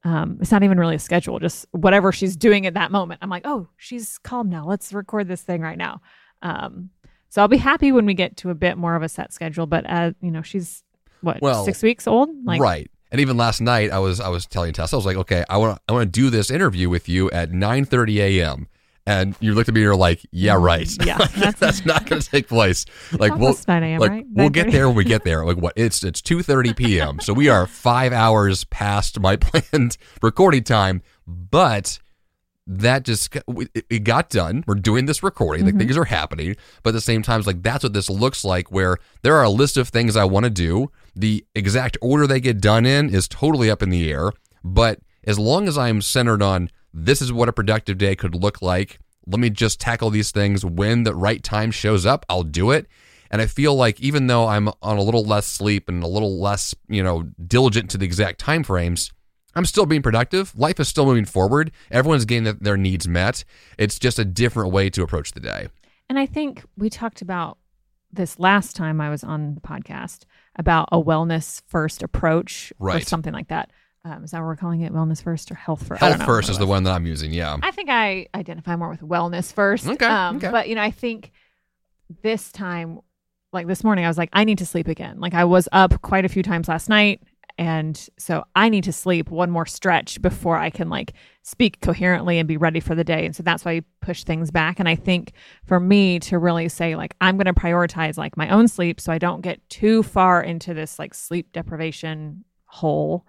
Um, 0.05 0.39
it's 0.41 0.51
not 0.51 0.63
even 0.63 0.79
really 0.79 0.97
a 0.97 1.01
schedule, 1.01 1.39
just 1.39 1.67
whatever 1.73 2.13
she's 2.13 2.37
doing 2.37 2.67
at 2.67 2.75
that 2.75 2.91
moment. 2.91 3.21
I'm 3.23 3.31
like, 3.31 3.47
oh, 3.47 3.69
she's 3.77 4.19
calm 4.19 4.51
now. 4.51 4.67
Let's 4.67 4.93
record 4.93 5.29
this 5.29 5.43
thing 5.43 5.63
right 5.63 5.79
now. 5.79 6.03
Um, 6.43 6.91
so 7.31 7.43
I'll 7.43 7.49
be 7.49 7.57
happy 7.57 7.91
when 7.91 8.07
we 8.07 8.15
get 8.15 8.37
to 8.39 8.51
a 8.51 8.55
bit 8.55 8.77
more 8.77 8.95
of 8.95 9.03
a 9.03 9.09
set 9.09 9.33
schedule. 9.33 9.67
But 9.67 9.87
as 9.87 10.13
uh, 10.13 10.15
you 10.21 10.31
know, 10.31 10.43
she's 10.43 10.85
what 11.21 11.41
well, 11.41 11.65
six 11.65 11.83
weeks 11.83 12.07
old, 12.07 12.31
like 12.45 12.61
right. 12.61 12.91
And 13.11 13.21
even 13.21 13.37
last 13.37 13.61
night, 13.61 13.91
I 13.91 13.99
was 13.99 14.21
I 14.21 14.29
was 14.29 14.47
telling 14.47 14.73
Tess, 14.73 14.93
I 14.93 14.97
was 14.97 15.07
like, 15.07 15.17
okay, 15.17 15.45
I 15.49 15.57
want 15.57 15.81
I 15.89 15.93
want 15.93 16.13
to 16.13 16.21
do 16.21 16.31
this 16.31 16.51
interview 16.51 16.89
with 16.89 17.09
you 17.09 17.31
at 17.31 17.51
9:30 17.51 18.17
a.m. 18.19 18.69
And 19.07 19.37
you 19.41 19.53
looked 19.53 19.69
at 19.69 19.75
me, 19.75 19.81
and 19.81 19.85
you're 19.85 19.97
like, 19.97 20.25
yeah, 20.31 20.55
mm, 20.55 20.63
right. 20.63 20.89
Yeah, 21.05 21.19
that's, 21.19 21.61
that's 21.61 21.85
not 21.85 22.07
going 22.07 22.23
to 22.23 22.31
take 22.31 22.49
place. 22.49 22.87
Like 23.13 23.37
we'll 23.37 23.57
9 23.67 23.83
a.m. 23.83 24.01
Like, 24.01 24.11
right? 24.11 24.27
we'll 24.33 24.49
get 24.51 24.73
there 24.73 24.89
when 24.89 24.97
we 24.97 25.05
get 25.05 25.25
there. 25.25 25.45
Like 25.45 25.59
what? 25.59 25.75
It's 25.77 26.03
it's 26.03 26.21
2:30 26.21 26.77
p.m. 26.77 27.21
so 27.21 27.33
we 27.33 27.49
are 27.49 27.67
five 27.67 28.13
hours 28.13 28.65
past 28.65 29.21
my 29.21 29.37
planned 29.37 29.97
recording 30.23 30.65
time, 30.65 31.03
but 31.27 31.99
that 32.67 33.05
just 33.05 33.37
it 33.75 34.05
got 34.05 34.31
done. 34.31 34.65
We're 34.67 34.75
doing 34.77 35.07
this 35.07 35.23
recording. 35.23 35.65
Like 35.65 35.75
mm-hmm. 35.75 35.81
things 35.81 35.97
are 35.97 36.05
happening, 36.05 36.57
but 36.83 36.91
at 36.91 36.95
the 36.95 37.01
same 37.01 37.23
time, 37.23 37.41
it's 37.41 37.47
like 37.47 37.63
that's 37.63 37.85
what 37.85 37.93
this 37.93 38.09
looks 38.09 38.45
like. 38.45 38.73
Where 38.73 38.97
there 39.23 39.37
are 39.37 39.45
a 39.45 39.51
list 39.51 39.77
of 39.77 39.89
things 39.89 40.17
I 40.17 40.25
want 40.25 40.45
to 40.45 40.51
do. 40.51 40.91
The 41.15 41.45
exact 41.55 41.97
order 42.01 42.27
they 42.27 42.41
get 42.41 42.61
done 42.61 42.87
in 42.87 43.15
is 43.15 43.29
totally 43.29 43.71
up 43.71 43.83
in 43.83 43.91
the 43.91 44.11
air. 44.11 44.33
But 44.63 45.01
as 45.25 45.39
long 45.39 45.69
as 45.69 45.77
I'm 45.77 46.01
centered 46.01 46.43
on 46.43 46.71
this 46.95 47.21
is 47.21 47.33
what 47.33 47.49
a 47.49 47.53
productive 47.53 47.99
day 47.99 48.15
could 48.15 48.35
look 48.35 48.63
like. 48.63 49.01
Let 49.27 49.41
me 49.41 49.51
just 49.51 49.81
tackle 49.81 50.11
these 50.11 50.31
things 50.31 50.65
when 50.65 51.03
the 51.03 51.15
right 51.15 51.43
time 51.43 51.71
shows 51.71 52.07
up. 52.07 52.25
I'll 52.29 52.45
do 52.45 52.71
it. 52.71 52.87
And 53.31 53.43
I 53.43 53.47
feel 53.47 53.75
like 53.75 54.01
even 54.01 54.29
though 54.29 54.47
I'm 54.47 54.69
on 54.81 54.97
a 54.97 55.03
little 55.03 55.25
less 55.25 55.47
sleep 55.47 55.89
and 55.89 56.05
a 56.05 56.07
little 56.07 56.39
less, 56.39 56.75
you 56.89 57.03
know, 57.03 57.25
diligent 57.45 57.91
to 57.91 57.99
the 57.99 58.05
exact 58.05 58.39
time 58.39 58.63
frames, 58.63 59.13
I'm 59.57 59.65
still 59.65 59.87
being 59.87 60.03
productive. 60.03 60.57
Life 60.57 60.79
is 60.79 60.89
still 60.89 61.07
moving 61.07 61.25
forward. 61.25 61.73
Everyone's 61.91 62.25
getting 62.25 62.57
their 62.61 62.77
needs 62.77 63.09
met. 63.09 63.45
It's 63.77 63.99
just 63.99 64.21
a 64.21 64.25
different 64.25 64.73
way 64.73 64.89
to 64.91 65.03
approach 65.03 65.33
the 65.33 65.41
day. 65.41 65.69
And 66.09 66.19
I 66.19 66.27
think 66.27 66.65
we 66.77 66.91
talked 66.91 67.23
about 67.23 67.59
this 68.13 68.39
last 68.39 68.77
time 68.77 69.01
I 69.01 69.11
was 69.11 69.25
on 69.25 69.55
the 69.55 69.61
podcast 69.61 70.25
about 70.57 70.89
a 70.93 71.03
wellness 71.03 71.63
first 71.67 72.03
approach 72.03 72.73
right. 72.79 73.03
or 73.03 73.05
something 73.05 73.33
like 73.33 73.49
that. 73.49 73.71
Um, 74.07 74.25
is 74.25 74.33
that 74.33 74.41
what 74.41 74.47
we're 74.47 74.57
calling 74.57 74.83
it? 74.83 74.93
Wellness 74.93 75.23
first 75.23 75.51
or 75.51 75.55
health 75.55 75.87
first? 75.87 76.01
Health 76.01 76.25
first 76.25 76.51
is 76.51 76.59
the 76.59 76.67
one 76.67 76.83
that 76.85 76.93
I'm 76.93 77.07
using. 77.07 77.33
Yeah. 77.33 77.57
I 77.63 77.71
think 77.71 77.89
I 77.89 78.27
identify 78.35 78.77
more 78.77 78.91
with 78.91 79.01
wellness 79.01 79.53
first. 79.53 79.87
Okay, 79.87 80.05
um, 80.05 80.37
okay. 80.37 80.51
But, 80.51 80.69
you 80.69 80.75
know, 80.75 80.83
I 80.83 80.91
think 80.91 81.33
this 82.23 82.53
time, 82.53 83.01
like 83.53 83.67
this 83.67 83.83
morning, 83.83 84.05
I 84.05 84.09
was 84.09 84.19
like, 84.19 84.29
I 84.35 84.45
need 84.45 84.59
to 84.59 84.67
sleep 84.67 84.89
again. 84.89 85.21
Like 85.21 85.33
I 85.33 85.45
was 85.45 85.69
up 85.73 86.03
quite 86.03 86.27
a 86.27 86.29
few 86.29 86.43
times 86.43 86.69
last 86.69 86.91
night. 86.91 87.23
And 87.57 88.09
so 88.19 88.45
I 88.57 88.69
need 88.69 88.85
to 88.85 88.93
sleep 88.93 89.31
one 89.31 89.51
more 89.51 89.65
stretch 89.65 90.21
before 90.21 90.59
I 90.59 90.71
can 90.71 90.91
like 90.91 91.15
speak 91.43 91.81
coherently 91.81 92.39
and 92.39 92.49
be 92.49 92.57
ready 92.57 92.81
for 92.81 92.97
the 92.97 93.05
day. 93.05 93.25
And 93.25 93.35
so 93.35 93.43
that's 93.45 93.65
why 93.65 93.73
you 93.73 93.85
push 94.03 94.25
things 94.25 94.51
back. 94.51 94.81
And 94.81 94.89
I 94.89 94.97
think 94.97 95.33
for 95.65 95.79
me 95.79 96.19
to 96.21 96.39
really 96.39 96.69
say, 96.69 96.97
like, 96.97 97.15
I'm 97.21 97.37
going 97.37 97.47
to 97.47 97.55
prioritize 97.55 98.19
like 98.19 98.37
my 98.37 98.49
own 98.49 98.67
sleep 98.67 99.01
so 99.01 99.13
I 99.13 99.19
don't 99.19 99.41
get 99.41 99.67
too 99.71 100.03
far 100.03 100.43
into 100.43 100.75
this 100.75 100.99
like 100.99 101.15
sleep 101.15 101.53
deprivation 101.53 102.45
hole. 102.67 103.25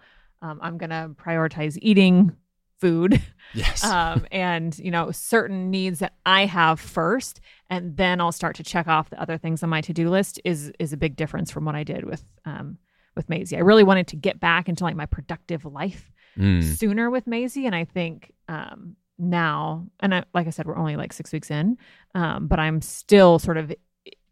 Um, 0.45 0.59
I'm 0.61 0.77
going 0.77 0.91
to 0.91 1.11
prioritize 1.15 1.77
eating 1.81 2.35
food. 2.79 3.21
Yes. 3.53 3.85
Um, 3.95 4.25
and, 4.31 4.77
you 4.79 4.91
know, 4.91 5.11
certain 5.11 5.69
needs 5.69 5.99
that 5.99 6.15
I 6.25 6.45
have 6.45 6.79
first, 6.79 7.39
and 7.69 7.95
then 7.95 8.19
I'll 8.19 8.33
start 8.33 8.55
to 8.57 8.63
check 8.63 8.87
off 8.87 9.11
the 9.11 9.21
other 9.21 9.37
things 9.37 9.63
on 9.63 9.69
my 9.69 9.81
to 9.81 9.93
do 9.93 10.09
list 10.09 10.41
is 10.43 10.73
is 10.79 10.91
a 10.91 10.97
big 10.97 11.15
difference 11.15 11.51
from 11.51 11.63
what 11.63 11.75
I 11.75 11.83
did 11.83 12.03
with 12.03 12.25
um, 12.43 12.79
with 13.15 13.29
Maisie. 13.29 13.55
I 13.55 13.61
really 13.61 13.83
wanted 13.83 14.07
to 14.07 14.15
get 14.17 14.39
back 14.39 14.67
into 14.67 14.83
like 14.83 14.95
my 14.95 15.05
productive 15.05 15.63
life 15.63 16.11
mm. 16.37 16.63
sooner 16.63 17.09
with 17.09 17.27
Maisie, 17.27 17.65
and 17.65 17.75
I 17.75 17.85
think 17.85 18.33
um, 18.49 18.97
now, 19.17 19.87
and 19.99 20.15
I, 20.15 20.23
like 20.33 20.47
I 20.47 20.49
said, 20.49 20.65
we're 20.65 20.75
only 20.75 20.97
like 20.97 21.13
six 21.13 21.31
weeks 21.31 21.51
in, 21.51 21.77
um, 22.15 22.47
but 22.47 22.59
I'm 22.59 22.81
still 22.81 23.39
sort 23.39 23.57
of 23.57 23.71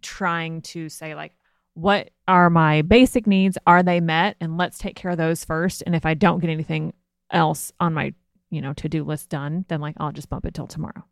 trying 0.01 0.63
to 0.63 0.89
say 0.89 1.15
like, 1.15 1.33
what 1.73 2.11
are 2.27 2.49
my 2.49 2.81
basic 2.81 3.27
needs? 3.27 3.57
Are 3.65 3.83
they 3.83 3.99
met? 3.99 4.37
And 4.39 4.57
let's 4.57 4.77
take 4.77 4.95
care 4.95 5.11
of 5.11 5.17
those 5.17 5.43
first. 5.43 5.83
And 5.85 5.95
if 5.95 6.05
I 6.05 6.13
don't 6.13 6.39
get 6.39 6.49
anything 6.49 6.93
else 7.31 7.71
on 7.79 7.93
my 7.93 8.13
you 8.49 8.61
know 8.61 8.73
to 8.73 8.87
do 8.87 9.03
list 9.03 9.29
done, 9.29 9.65
then 9.67 9.81
like 9.81 9.95
I'll 9.97 10.11
just 10.11 10.29
bump 10.29 10.45
it 10.45 10.53
till 10.53 10.67
tomorrow. 10.67 11.03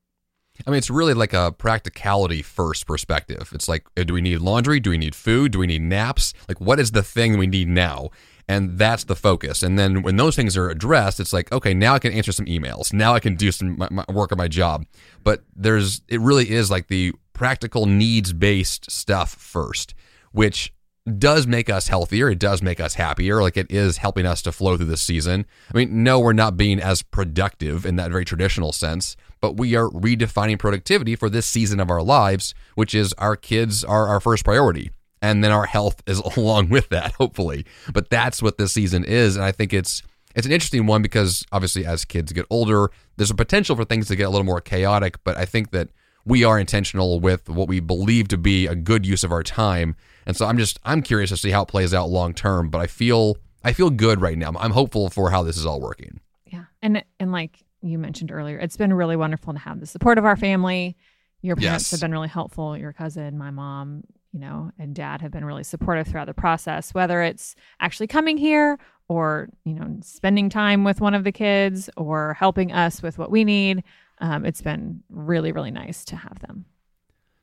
I 0.65 0.69
mean, 0.69 0.77
it's 0.77 0.89
really 0.89 1.13
like 1.13 1.33
a 1.33 1.51
practicality 1.51 2.41
first 2.41 2.85
perspective. 2.85 3.51
It's 3.53 3.67
like, 3.67 3.87
uh, 3.97 4.03
do 4.03 4.13
we 4.13 4.21
need 4.21 4.39
laundry? 4.39 4.79
Do 4.79 4.91
we 4.91 4.97
need 4.97 5.15
food? 5.15 5.53
Do 5.53 5.59
we 5.59 5.67
need 5.67 5.81
naps? 5.81 6.33
Like, 6.47 6.59
what 6.59 6.79
is 6.79 6.91
the 6.91 7.03
thing 7.03 7.37
we 7.37 7.47
need 7.47 7.67
now? 7.67 8.09
And 8.47 8.77
that's 8.77 9.05
the 9.05 9.15
focus. 9.15 9.63
And 9.63 9.79
then 9.79 10.01
when 10.01 10.17
those 10.17 10.35
things 10.35 10.57
are 10.57 10.69
addressed, 10.69 11.19
it's 11.19 11.31
like, 11.31 11.51
okay, 11.51 11.73
now 11.73 11.93
I 11.93 11.99
can 11.99 12.11
answer 12.11 12.33
some 12.33 12.47
emails. 12.47 12.91
Now 12.91 13.13
I 13.13 13.19
can 13.19 13.35
do 13.35 13.51
some 13.51 13.77
my, 13.77 13.87
my 13.89 14.05
work 14.09 14.31
on 14.31 14.37
my 14.37 14.49
job. 14.49 14.85
But 15.23 15.43
there's, 15.55 16.01
it 16.09 16.19
really 16.19 16.51
is 16.51 16.69
like 16.69 16.87
the 16.87 17.13
practical 17.33 17.85
needs 17.85 18.33
based 18.33 18.91
stuff 18.91 19.33
first, 19.33 19.95
which 20.31 20.73
does 21.17 21.47
make 21.47 21.69
us 21.69 21.87
healthier. 21.87 22.29
It 22.29 22.39
does 22.39 22.61
make 22.61 22.79
us 22.79 22.93
happier. 22.93 23.41
Like 23.41 23.57
it 23.57 23.71
is 23.71 23.97
helping 23.97 24.25
us 24.25 24.41
to 24.43 24.51
flow 24.51 24.77
through 24.77 24.85
this 24.85 25.01
season. 25.01 25.45
I 25.73 25.77
mean, 25.77 26.03
no, 26.03 26.19
we're 26.19 26.33
not 26.33 26.57
being 26.57 26.79
as 26.79 27.01
productive 27.01 27.85
in 27.85 27.95
that 27.95 28.11
very 28.11 28.25
traditional 28.25 28.71
sense, 28.71 29.15
but 29.39 29.57
we 29.57 29.75
are 29.75 29.89
redefining 29.89 30.59
productivity 30.59 31.15
for 31.15 31.29
this 31.29 31.47
season 31.47 31.79
of 31.79 31.89
our 31.89 32.03
lives, 32.03 32.53
which 32.75 32.93
is 32.93 33.13
our 33.13 33.35
kids 33.35 33.83
are 33.83 34.07
our 34.07 34.19
first 34.19 34.45
priority. 34.45 34.91
And 35.23 35.43
then 35.43 35.51
our 35.51 35.65
health 35.65 36.01
is 36.05 36.19
along 36.37 36.69
with 36.69 36.89
that, 36.89 37.13
hopefully. 37.13 37.65
But 37.91 38.09
that's 38.09 38.41
what 38.41 38.57
this 38.57 38.73
season 38.73 39.03
is. 39.03 39.35
And 39.35 39.43
I 39.43 39.51
think 39.51 39.73
it's 39.73 40.03
it's 40.33 40.47
an 40.47 40.53
interesting 40.53 40.85
one 40.85 41.01
because 41.01 41.45
obviously 41.51 41.85
as 41.85 42.05
kids 42.05 42.31
get 42.31 42.45
older, 42.49 42.89
there's 43.17 43.31
a 43.31 43.35
potential 43.35 43.75
for 43.75 43.83
things 43.83 44.07
to 44.07 44.15
get 44.15 44.23
a 44.23 44.29
little 44.29 44.45
more 44.45 44.61
chaotic. 44.61 45.21
But 45.23 45.37
I 45.37 45.45
think 45.45 45.71
that 45.71 45.89
we 46.25 46.43
are 46.43 46.59
intentional 46.59 47.19
with 47.19 47.49
what 47.49 47.67
we 47.67 47.79
believe 47.79 48.27
to 48.29 48.37
be 48.37 48.67
a 48.67 48.75
good 48.75 49.05
use 49.05 49.23
of 49.23 49.31
our 49.31 49.43
time. 49.43 49.95
And 50.25 50.35
so 50.35 50.45
I'm 50.45 50.57
just 50.57 50.79
I'm 50.83 51.01
curious 51.01 51.29
to 51.31 51.37
see 51.37 51.51
how 51.51 51.63
it 51.63 51.67
plays 51.67 51.93
out 51.93 52.09
long 52.09 52.33
term, 52.33 52.69
but 52.69 52.79
I 52.79 52.87
feel 52.87 53.37
I 53.63 53.73
feel 53.73 53.89
good 53.89 54.21
right 54.21 54.37
now. 54.37 54.51
I'm 54.59 54.71
hopeful 54.71 55.09
for 55.09 55.31
how 55.31 55.43
this 55.43 55.57
is 55.57 55.65
all 55.65 55.79
working. 55.79 56.19
Yeah. 56.45 56.65
And 56.81 57.03
and 57.19 57.31
like 57.31 57.63
you 57.81 57.97
mentioned 57.97 58.31
earlier, 58.31 58.57
it's 58.59 58.77
been 58.77 58.93
really 58.93 59.15
wonderful 59.15 59.53
to 59.53 59.59
have 59.59 59.79
the 59.79 59.85
support 59.85 60.17
of 60.17 60.25
our 60.25 60.35
family. 60.35 60.97
Your 61.41 61.55
parents 61.55 61.85
yes. 61.85 61.91
have 61.91 62.01
been 62.01 62.11
really 62.11 62.27
helpful. 62.27 62.77
Your 62.77 62.93
cousin, 62.93 63.37
my 63.37 63.49
mom, 63.49 64.03
you 64.31 64.39
know, 64.39 64.71
and 64.77 64.93
dad 64.93 65.21
have 65.21 65.31
been 65.31 65.43
really 65.43 65.63
supportive 65.63 66.07
throughout 66.07 66.27
the 66.27 66.33
process, 66.33 66.93
whether 66.93 67.21
it's 67.23 67.55
actually 67.79 68.07
coming 68.07 68.37
here 68.37 68.77
or, 69.07 69.49
you 69.65 69.73
know, 69.73 69.97
spending 70.01 70.49
time 70.49 70.83
with 70.83 71.01
one 71.01 71.13
of 71.13 71.23
the 71.23 71.31
kids 71.31 71.89
or 71.97 72.35
helping 72.35 72.71
us 72.71 73.01
with 73.01 73.17
what 73.17 73.31
we 73.31 73.43
need. 73.43 73.83
Um, 74.21 74.45
it's 74.45 74.61
been 74.61 75.03
really, 75.09 75.51
really 75.51 75.71
nice 75.71 76.05
to 76.05 76.15
have 76.15 76.39
them. 76.39 76.65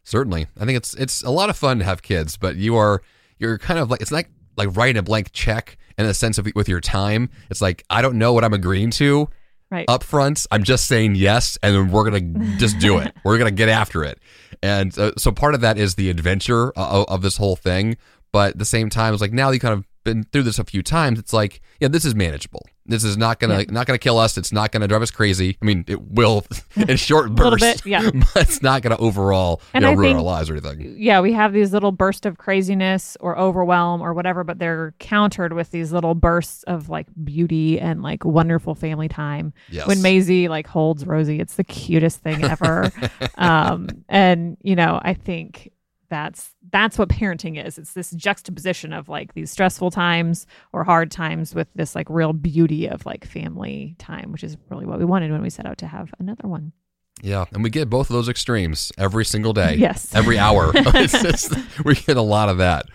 Certainly. 0.04 0.46
I 0.58 0.64
think 0.64 0.76
it's 0.76 0.94
it's 0.94 1.22
a 1.22 1.30
lot 1.30 1.50
of 1.50 1.56
fun 1.56 1.80
to 1.80 1.84
have 1.84 2.02
kids, 2.02 2.36
but 2.36 2.56
you 2.56 2.76
are 2.76 3.02
you're 3.38 3.58
kind 3.58 3.78
of 3.78 3.90
like 3.90 4.00
it's 4.00 4.10
not 4.10 4.24
like 4.56 4.74
writing 4.76 4.96
a 4.96 5.02
blank 5.02 5.32
check 5.32 5.76
in 5.98 6.06
the 6.06 6.14
sense 6.14 6.38
of 6.38 6.48
with 6.54 6.68
your 6.68 6.80
time. 6.80 7.28
It's 7.50 7.60
like 7.60 7.84
I 7.90 8.00
don't 8.00 8.16
know 8.16 8.32
what 8.32 8.44
I'm 8.44 8.54
agreeing 8.54 8.90
to, 8.92 9.28
right. 9.70 9.84
up 9.88 10.02
front. 10.02 10.46
I'm 10.50 10.62
just 10.62 10.86
saying 10.86 11.16
yes, 11.16 11.58
and 11.62 11.74
then 11.74 11.90
we're 11.90 12.08
gonna 12.08 12.56
just 12.56 12.78
do 12.78 12.98
it. 12.98 13.14
we're 13.24 13.38
gonna 13.38 13.50
get 13.50 13.68
after 13.68 14.02
it. 14.04 14.18
And 14.62 14.96
uh, 14.98 15.12
so 15.18 15.30
part 15.30 15.54
of 15.54 15.60
that 15.60 15.76
is 15.76 15.96
the 15.96 16.10
adventure 16.10 16.70
of, 16.70 17.08
of, 17.08 17.22
this 17.22 17.36
whole 17.36 17.54
thing. 17.54 17.96
But 18.32 18.52
at 18.52 18.58
the 18.58 18.64
same 18.64 18.90
time, 18.90 19.12
it's 19.12 19.20
like 19.20 19.32
now 19.32 19.50
you 19.50 19.60
kind 19.60 19.74
of 19.74 19.84
been 20.04 20.24
through 20.24 20.42
this 20.44 20.58
a 20.58 20.64
few 20.64 20.82
times, 20.82 21.18
it's 21.18 21.32
like, 21.32 21.60
yeah, 21.80 21.88
this 21.88 22.04
is 22.04 22.14
manageable. 22.14 22.66
This 22.88 23.04
is 23.04 23.16
not 23.18 23.38
gonna 23.38 23.64
not 23.68 23.86
gonna 23.86 23.98
kill 23.98 24.18
us. 24.18 24.38
It's 24.38 24.50
not 24.50 24.72
gonna 24.72 24.88
drive 24.88 25.02
us 25.02 25.10
crazy. 25.10 25.58
I 25.60 25.64
mean, 25.64 25.84
it 25.86 26.00
will 26.00 26.44
in 26.76 26.96
short 26.96 27.30
little 27.30 27.52
bursts, 27.52 27.82
bit, 27.82 27.86
yeah. 27.90 28.10
but 28.34 28.48
it's 28.48 28.62
not 28.62 28.80
gonna 28.82 28.96
overall 28.96 29.60
you 29.74 29.80
know, 29.80 29.92
ruin 29.92 30.02
think- 30.02 30.16
our 30.16 30.22
lives 30.22 30.48
or 30.48 30.54
anything. 30.54 30.94
yeah, 30.98 31.20
we 31.20 31.32
have 31.34 31.52
these 31.52 31.72
little 31.72 31.92
bursts 31.92 32.24
of 32.24 32.38
craziness 32.38 33.16
or 33.20 33.38
overwhelm 33.38 34.00
or 34.00 34.14
whatever, 34.14 34.42
but 34.42 34.58
they're 34.58 34.94
countered 34.98 35.52
with 35.52 35.70
these 35.70 35.92
little 35.92 36.14
bursts 36.14 36.62
of 36.64 36.88
like 36.88 37.06
beauty 37.22 37.78
and 37.78 38.02
like 38.02 38.24
wonderful 38.24 38.74
family 38.74 39.08
time. 39.08 39.52
Yes. 39.68 39.86
When 39.86 40.00
Maisie 40.00 40.48
like 40.48 40.66
holds 40.66 41.04
Rosie, 41.04 41.40
it's 41.40 41.56
the 41.56 41.64
cutest 41.64 42.20
thing 42.20 42.42
ever. 42.42 42.90
um, 43.36 43.88
and 44.08 44.56
you 44.62 44.74
know, 44.76 44.98
I 45.02 45.12
think 45.14 45.70
that's 46.10 46.54
that's 46.70 46.98
what 46.98 47.08
parenting 47.08 47.64
is. 47.64 47.78
It's 47.78 47.92
this 47.92 48.10
juxtaposition 48.10 48.92
of 48.92 49.08
like 49.08 49.34
these 49.34 49.50
stressful 49.50 49.90
times 49.90 50.46
or 50.72 50.84
hard 50.84 51.10
times 51.10 51.54
with 51.54 51.68
this 51.74 51.94
like 51.94 52.08
real 52.08 52.32
beauty 52.32 52.88
of 52.88 53.04
like 53.06 53.24
family 53.26 53.94
time, 53.98 54.32
which 54.32 54.44
is 54.44 54.56
really 54.70 54.86
what 54.86 54.98
we 54.98 55.04
wanted 55.04 55.30
when 55.30 55.42
we 55.42 55.50
set 55.50 55.66
out 55.66 55.78
to 55.78 55.86
have 55.86 56.12
another 56.18 56.48
one. 56.48 56.72
Yeah, 57.20 57.46
and 57.52 57.62
we 57.64 57.70
get 57.70 57.90
both 57.90 58.10
of 58.10 58.14
those 58.14 58.28
extremes 58.28 58.92
every 58.96 59.24
single 59.24 59.52
day. 59.52 59.74
Yes. 59.74 60.14
every 60.14 60.38
hour. 60.38 60.72
Just- 60.94 61.54
we 61.84 61.94
get 61.94 62.16
a 62.16 62.22
lot 62.22 62.48
of 62.48 62.58
that. 62.58 62.86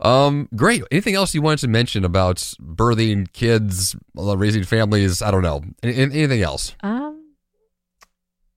Um, 0.00 0.48
great. 0.56 0.82
Anything 0.90 1.14
else 1.14 1.34
you 1.34 1.42
wanted 1.42 1.60
to 1.60 1.68
mention 1.68 2.04
about 2.04 2.36
birthing 2.60 3.30
kids, 3.32 3.94
raising 4.14 4.64
families? 4.64 5.20
I 5.22 5.30
don't 5.30 5.42
know. 5.42 5.62
Anything 5.82 6.42
else? 6.42 6.74
Um, 6.80 7.34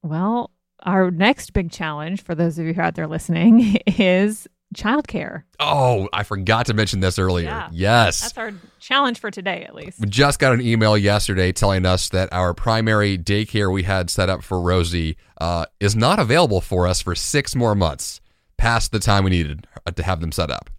well, 0.02 0.50
our 0.84 1.10
next 1.10 1.52
big 1.52 1.70
challenge 1.70 2.22
for 2.22 2.34
those 2.34 2.58
of 2.58 2.66
you 2.66 2.74
who 2.74 2.80
are 2.80 2.84
out 2.84 2.94
there 2.94 3.06
listening 3.06 3.76
is 3.86 4.46
childcare. 4.74 5.44
Oh, 5.60 6.08
I 6.12 6.24
forgot 6.24 6.66
to 6.66 6.74
mention 6.74 7.00
this 7.00 7.18
earlier. 7.18 7.46
Yeah. 7.46 7.68
Yes. 7.72 8.20
That's 8.20 8.38
our 8.38 8.52
challenge 8.80 9.18
for 9.18 9.30
today, 9.30 9.64
at 9.64 9.74
least. 9.74 10.00
We 10.00 10.08
just 10.08 10.38
got 10.38 10.52
an 10.52 10.60
email 10.60 10.98
yesterday 10.98 11.52
telling 11.52 11.86
us 11.86 12.08
that 12.10 12.32
our 12.32 12.54
primary 12.54 13.16
daycare 13.16 13.72
we 13.72 13.84
had 13.84 14.10
set 14.10 14.28
up 14.28 14.42
for 14.42 14.60
Rosie 14.60 15.16
uh, 15.40 15.66
is 15.80 15.94
not 15.96 16.18
available 16.18 16.60
for 16.60 16.86
us 16.86 17.00
for 17.00 17.14
six 17.14 17.54
more 17.54 17.74
months 17.74 18.20
past 18.56 18.92
the 18.92 18.98
time 18.98 19.24
we 19.24 19.30
needed 19.30 19.66
to 19.94 20.02
have 20.02 20.20
them 20.20 20.32
set 20.32 20.50
up. 20.50 20.70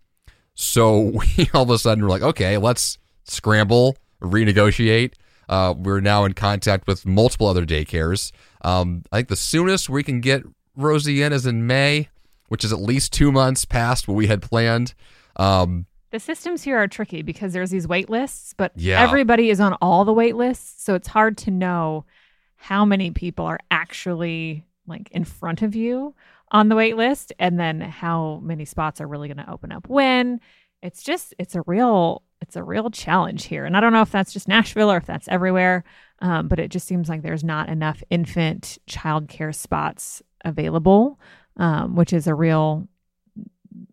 So 0.54 1.00
we 1.38 1.50
all 1.54 1.64
of 1.64 1.70
a 1.70 1.80
sudden 1.80 2.04
were 2.04 2.10
like, 2.10 2.22
okay, 2.22 2.58
let's 2.58 2.98
scramble, 3.24 3.98
renegotiate. 4.22 5.14
Uh, 5.48 5.74
we're 5.78 6.00
now 6.00 6.26
in 6.26 6.34
contact 6.34 6.88
with 6.88 7.06
multiple 7.06 7.48
other 7.48 7.66
daycares. 7.66 8.32
Um, 8.66 9.04
I 9.12 9.18
think 9.18 9.28
the 9.30 9.36
soonest 9.36 9.90
we 9.90 10.04
can 10.04 10.22
get 10.22 10.44
Rosie 10.76 11.22
in 11.22 11.32
is 11.32 11.46
in 11.46 11.68
May, 11.68 12.10
which 12.48 12.64
is 12.66 12.74
at 12.74 12.80
least 12.80 13.14
two 13.14 13.32
months 13.32 13.64
past 13.64 14.08
what 14.08 14.16
we 14.16 14.28
had 14.28 14.42
planned. 14.42 14.94
Um, 15.36 15.86
The 16.12 16.20
systems 16.20 16.64
here 16.64 16.78
are 16.78 16.88
tricky 16.88 17.22
because 17.22 17.54
there's 17.54 17.70
these 17.70 17.88
wait 17.88 18.10
lists, 18.10 18.54
but 18.58 18.72
Yeah. 18.76 19.02
everybody 19.02 19.50
is 19.50 19.60
on 19.60 19.74
all 19.82 20.04
the 20.06 20.14
wait 20.14 20.36
lists. 20.36 20.84
So 20.84 20.96
it's 20.96 21.08
hard 21.08 21.38
to 21.40 21.52
know 21.52 22.06
how 22.56 22.86
many 22.86 23.12
people 23.12 23.46
are 23.46 23.60
actually 23.70 24.64
like 24.88 25.10
in 25.12 25.26
front 25.26 25.62
of 25.62 25.76
you 25.76 26.16
on 26.52 26.70
the 26.70 26.76
wait 26.76 26.96
list 26.96 27.34
and 27.38 27.60
then 27.60 27.82
how 27.82 28.40
many 28.44 28.66
spots 28.66 29.02
are 29.02 29.08
really 29.08 29.28
going 29.28 29.46
to 29.46 29.52
open 29.52 29.72
up 29.72 29.88
when. 29.90 30.40
It's 30.82 31.04
just 31.04 31.34
it's 31.38 31.56
a 31.56 31.64
real 31.66 32.24
it's 32.42 32.56
a 32.56 32.64
real 32.64 32.90
challenge 32.90 33.46
here. 33.46 33.66
And 33.66 33.76
I 33.76 33.80
don't 33.80 33.94
know 33.94 34.02
if 34.02 34.12
that's 34.12 34.34
just 34.34 34.48
Nashville 34.48 34.92
or 34.92 34.98
if 34.98 35.06
that's 35.06 35.28
everywhere. 35.28 35.84
Um, 36.22 36.48
but 36.48 36.60
it 36.60 36.70
just 36.72 36.88
seems 36.88 37.10
like 37.10 37.22
there's 37.24 37.44
not 37.44 37.68
enough 37.70 38.02
infant 38.10 38.78
childcare 38.90 39.54
spots 39.54 40.22
available, 40.46 41.20
um, 41.58 41.96
which 41.96 42.14
is 42.14 42.26
a 42.28 42.34
real 42.34 42.88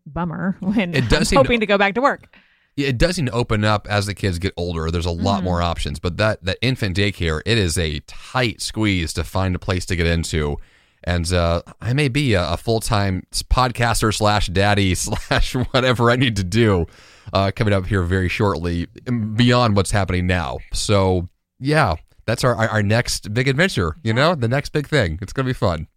bummer 0.07 0.57
when 0.61 0.95
It 0.95 1.09
does 1.09 1.19
I'm 1.21 1.25
seem 1.25 1.37
to- 1.39 1.43
hoping 1.45 1.61
to 1.61 1.67
go 1.67 1.79
back 1.79 1.95
to 1.95 2.01
work. 2.01 2.35
It 2.77 2.97
doesn't 2.97 3.29
open 3.35 3.65
up 3.67 3.87
as 3.91 4.07
the 4.07 4.15
kids 4.15 4.39
get 4.39 4.55
older. 4.57 4.91
There's 4.91 5.05
a 5.05 5.11
lot 5.11 5.43
Mhm. 5.43 5.45
more 5.45 5.61
options, 5.63 5.99
but 5.99 6.17
that 6.17 6.43
that 6.45 6.57
infant 6.63 6.97
daycare, 6.97 7.43
it 7.45 7.59
is 7.59 7.77
a 7.77 8.01
tight 8.07 8.63
squeeze 8.63 9.13
to 9.13 9.25
find 9.25 9.55
a 9.55 9.59
place 9.59 9.85
to 9.87 9.97
get 9.97 10.07
into. 10.07 10.57
And 11.05 11.31
uh, 11.35 11.61
I 11.83 11.93
may 11.93 12.09
be 12.09 12.33
a, 12.33 12.53
a 12.53 12.57
full 12.57 12.81
time 12.81 13.25
podcaster 13.51 14.15
slash 14.15 14.47
daddy 14.47 14.95
slash 14.95 15.55
whatever 15.55 16.11
I 16.11 16.17
need 16.17 16.37
to 16.37 16.45
do 16.45 16.87
uh, 17.35 17.51
coming 17.55 17.75
up 17.75 17.85
here 17.87 18.05
very 18.05 18.29
shortly, 18.31 18.87
beyond 19.35 19.77
what's 19.77 19.91
happening 19.91 20.27
now. 20.27 20.57
So 20.73 21.29
yeah, 21.59 21.97
that's 22.27 22.45
our 22.45 22.55
our, 22.55 22.69
our 22.69 22.83
next 22.83 23.33
big 23.33 23.49
adventure. 23.49 23.97
You 24.03 24.13
know, 24.13 24.35
the 24.35 24.49
next 24.49 24.71
big 24.71 24.87
thing. 24.87 25.19
It's 25.23 25.33
gonna 25.33 25.47
be 25.47 25.53
fun. 25.53 25.89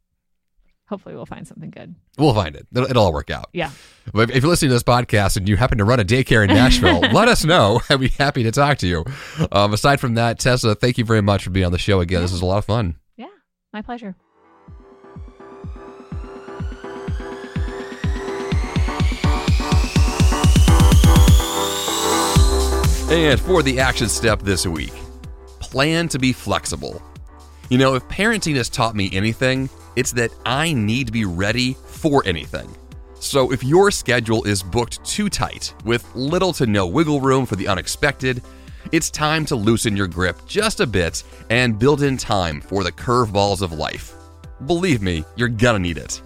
Hopefully, 0.88 1.16
we'll 1.16 1.26
find 1.26 1.48
something 1.48 1.72
good. 1.72 1.96
We'll 2.20 2.36
find 2.36 2.56
it. 2.56 2.68
It'll, 2.72 2.88
it'll 2.88 3.06
all 3.06 3.14
work 3.14 3.32
out. 3.32 3.50
Yeah. 3.54 3.72
But 4.14 4.30
if 4.30 4.44
you're 4.44 4.50
listening 4.50 4.70
to 4.70 4.76
this 4.76 4.84
podcast 4.84 5.36
and 5.36 5.50
you 5.50 5.58
happen 5.58 5.80
to 5.80 5.84
run 5.84 6.00
a 6.00 6.06
daycare 6.06 6.48
in 6.48 6.54
Nashville, 6.54 7.00
let 7.12 7.28
us 7.28 7.44
know. 7.44 7.82
I'd 7.90 8.00
be 8.00 8.10
happy 8.10 8.44
to 8.44 8.52
talk 8.52 8.78
to 8.80 8.88
you. 8.88 9.04
Um, 9.52 9.74
aside 9.74 10.00
from 10.00 10.14
that, 10.14 10.38
Tessa, 10.38 10.76
thank 10.76 11.00
you 11.00 11.06
very 11.06 11.22
much 11.22 11.44
for 11.44 11.50
being 11.50 11.66
on 11.66 11.72
the 11.72 11.80
show 11.80 12.02
again. 12.02 12.22
This 12.22 12.32
was 12.32 12.42
a 12.42 12.46
lot 12.46 12.60
of 12.60 12.66
fun. 12.66 12.98
Yeah. 13.18 13.26
My 13.74 13.82
pleasure. 13.82 14.16
And 23.08 23.40
for 23.40 23.62
the 23.64 23.80
action 23.80 24.10
step 24.10 24.42
this 24.42 24.66
week, 24.66 24.94
plan 25.76 26.08
to 26.08 26.18
be 26.18 26.32
flexible. 26.32 27.02
You 27.68 27.78
know, 27.78 27.96
if 27.96 28.04
parenting 28.04 28.56
has 28.56 28.70
taught 28.70 28.96
me 28.96 29.10
anything, 29.12 29.70
it's 29.98 30.14
that 30.14 30.32
I 30.46 30.72
need 30.72 31.08
to 31.08 31.12
be 31.12 31.26
ready 31.26 31.74
for 31.74 32.24
anything. 32.26 32.74
So 33.20 33.52
if 33.52 33.62
your 33.62 33.92
schedule 33.92 34.46
is 34.46 34.64
booked 34.64 35.04
too 35.04 35.28
tight, 35.28 35.74
with 35.84 36.06
little 36.16 36.54
to 36.54 36.66
no 36.66 36.88
wiggle 36.88 37.20
room 37.20 37.46
for 37.46 37.58
the 37.58 37.68
unexpected, 37.68 38.42
it's 38.94 39.10
time 39.10 39.46
to 39.48 39.58
loosen 39.58 39.98
your 39.98 40.08
grip 40.08 40.38
just 40.48 40.80
a 40.80 40.88
bit 40.88 41.24
and 41.50 41.78
build 41.78 42.04
in 42.04 42.16
time 42.16 42.62
for 42.62 42.86
the 42.86 42.92
curveballs 42.94 43.62
of 43.62 43.74
life. 43.74 44.14
Believe 44.68 45.02
me, 45.02 45.26
you're 45.36 45.50
gonna 45.50 45.80
need 45.80 45.98
it. 45.98 46.22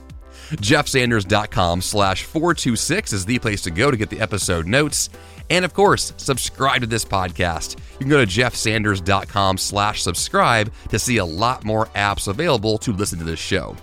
jeffsanders.com 0.51 1.81
slash 1.81 2.23
426 2.23 3.13
is 3.13 3.25
the 3.25 3.39
place 3.39 3.63
to 3.63 3.71
go 3.71 3.89
to 3.89 3.97
get 3.97 4.11
the 4.11 4.19
episode 4.21 4.67
notes. 4.67 5.09
And 5.49 5.65
of 5.65 5.73
course, 5.73 6.13
subscribe 6.17 6.81
to 6.81 6.87
this 6.87 7.03
podcast. 7.03 7.79
You 7.99 8.05
can 8.05 8.09
go 8.09 8.23
to 8.23 8.31
jeffsanders.com 8.31 9.57
slash 9.57 10.01
subscribe 10.03 10.71
to 10.89 10.97
see 10.97 11.17
a 11.17 11.25
lot 11.25 11.65
more 11.65 11.87
apps 11.87 12.29
available 12.29 12.77
to 12.79 12.93
listen 12.93 13.19
to 13.19 13.25
this 13.25 13.39
show. 13.39 13.75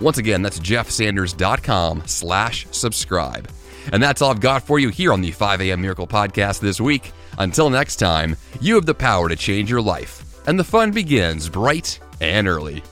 Once 0.00 0.18
again, 0.18 0.42
that's 0.42 0.58
jeffsanders.com 0.58 2.02
slash 2.06 2.66
subscribe. 2.72 3.48
And 3.92 4.02
that's 4.02 4.20
all 4.20 4.32
I've 4.32 4.40
got 4.40 4.64
for 4.64 4.78
you 4.80 4.88
here 4.88 5.12
on 5.12 5.20
the 5.20 5.30
5 5.30 5.60
a.m. 5.60 5.80
Miracle 5.80 6.06
Podcast 6.08 6.60
this 6.60 6.80
week. 6.80 7.12
Until 7.38 7.70
next 7.70 7.96
time, 7.96 8.36
you 8.60 8.74
have 8.74 8.86
the 8.86 8.94
power 8.94 9.28
to 9.28 9.36
change 9.36 9.70
your 9.70 9.80
life. 9.80 10.24
And 10.48 10.58
the 10.58 10.64
fun 10.64 10.90
begins 10.90 11.48
bright 11.48 12.00
and 12.20 12.48
early. 12.48 12.82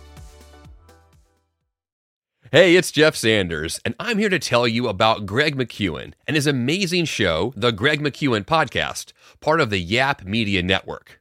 Hey, 2.52 2.74
it's 2.74 2.90
Jeff 2.90 3.14
Sanders, 3.14 3.78
and 3.84 3.94
I'm 4.00 4.18
here 4.18 4.28
to 4.28 4.40
tell 4.40 4.66
you 4.66 4.88
about 4.88 5.24
Greg 5.24 5.54
McKeown 5.54 6.14
and 6.26 6.34
his 6.34 6.48
amazing 6.48 7.04
show, 7.04 7.52
The 7.56 7.70
Greg 7.70 8.00
McKeown 8.00 8.44
Podcast, 8.44 9.12
part 9.40 9.60
of 9.60 9.70
the 9.70 9.78
Yap 9.78 10.24
Media 10.24 10.62
Network. 10.62 11.20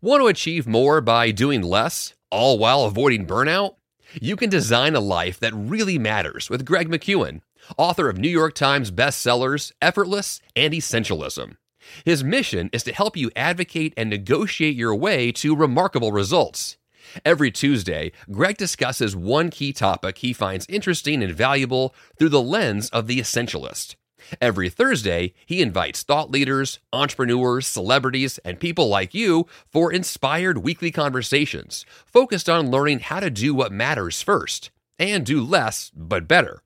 Want 0.00 0.22
to 0.22 0.26
achieve 0.26 0.66
more 0.66 1.00
by 1.00 1.30
doing 1.30 1.62
less, 1.62 2.14
all 2.30 2.58
while 2.58 2.84
avoiding 2.84 3.26
burnout? 3.26 3.74
You 4.20 4.36
can 4.36 4.48
design 4.48 4.94
a 4.94 5.00
life 5.00 5.38
that 5.40 5.52
really 5.54 5.98
matters 5.98 6.48
with 6.48 6.64
Greg 6.64 6.88
McKeown, 6.88 7.42
author 7.76 8.08
of 8.08 8.16
New 8.16 8.28
York 8.28 8.54
Times 8.54 8.90
bestsellers 8.90 9.72
Effortless 9.82 10.40
and 10.56 10.72
Essentialism. 10.72 11.56
His 12.04 12.24
mission 12.24 12.70
is 12.72 12.82
to 12.84 12.92
help 12.92 13.16
you 13.16 13.30
advocate 13.36 13.92
and 13.96 14.08
negotiate 14.08 14.76
your 14.76 14.94
way 14.94 15.30
to 15.32 15.54
remarkable 15.54 16.12
results. 16.12 16.76
Every 17.24 17.50
Tuesday, 17.50 18.12
Greg 18.30 18.56
discusses 18.56 19.16
one 19.16 19.50
key 19.50 19.72
topic 19.72 20.18
he 20.18 20.32
finds 20.32 20.66
interesting 20.68 21.22
and 21.22 21.34
valuable 21.34 21.94
through 22.18 22.28
the 22.30 22.42
lens 22.42 22.88
of 22.90 23.06
the 23.06 23.18
essentialist. 23.18 23.96
Every 24.40 24.68
Thursday, 24.68 25.34
he 25.46 25.62
invites 25.62 26.02
thought 26.02 26.30
leaders, 26.30 26.78
entrepreneurs, 26.92 27.66
celebrities, 27.66 28.38
and 28.38 28.60
people 28.60 28.88
like 28.88 29.14
you 29.14 29.46
for 29.66 29.92
inspired 29.92 30.58
weekly 30.58 30.90
conversations 30.90 31.84
focused 32.06 32.48
on 32.48 32.70
learning 32.70 33.00
how 33.00 33.20
to 33.20 33.30
do 33.30 33.54
what 33.54 33.72
matters 33.72 34.22
first 34.22 34.70
and 34.98 35.24
do 35.24 35.42
less 35.42 35.90
but 35.94 36.28
better. 36.28 36.62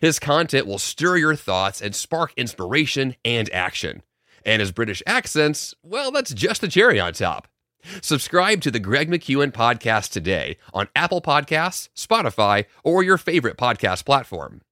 His 0.00 0.18
content 0.18 0.66
will 0.66 0.78
stir 0.78 1.16
your 1.16 1.36
thoughts 1.36 1.80
and 1.80 1.94
spark 1.94 2.32
inspiration 2.36 3.16
and 3.24 3.52
action. 3.52 4.02
And 4.44 4.60
his 4.60 4.72
British 4.72 5.02
accents, 5.06 5.74
well, 5.82 6.10
that's 6.10 6.34
just 6.34 6.60
the 6.60 6.68
cherry 6.68 6.98
on 6.98 7.12
top. 7.12 7.48
Subscribe 8.02 8.60
to 8.62 8.70
the 8.70 8.80
Greg 8.80 9.08
McKeown 9.08 9.52
podcast 9.52 10.10
today 10.10 10.56
on 10.74 10.88
Apple 10.96 11.22
Podcasts, 11.22 11.88
Spotify, 11.96 12.64
or 12.82 13.02
your 13.02 13.18
favorite 13.18 13.56
podcast 13.56 14.04
platform. 14.04 14.62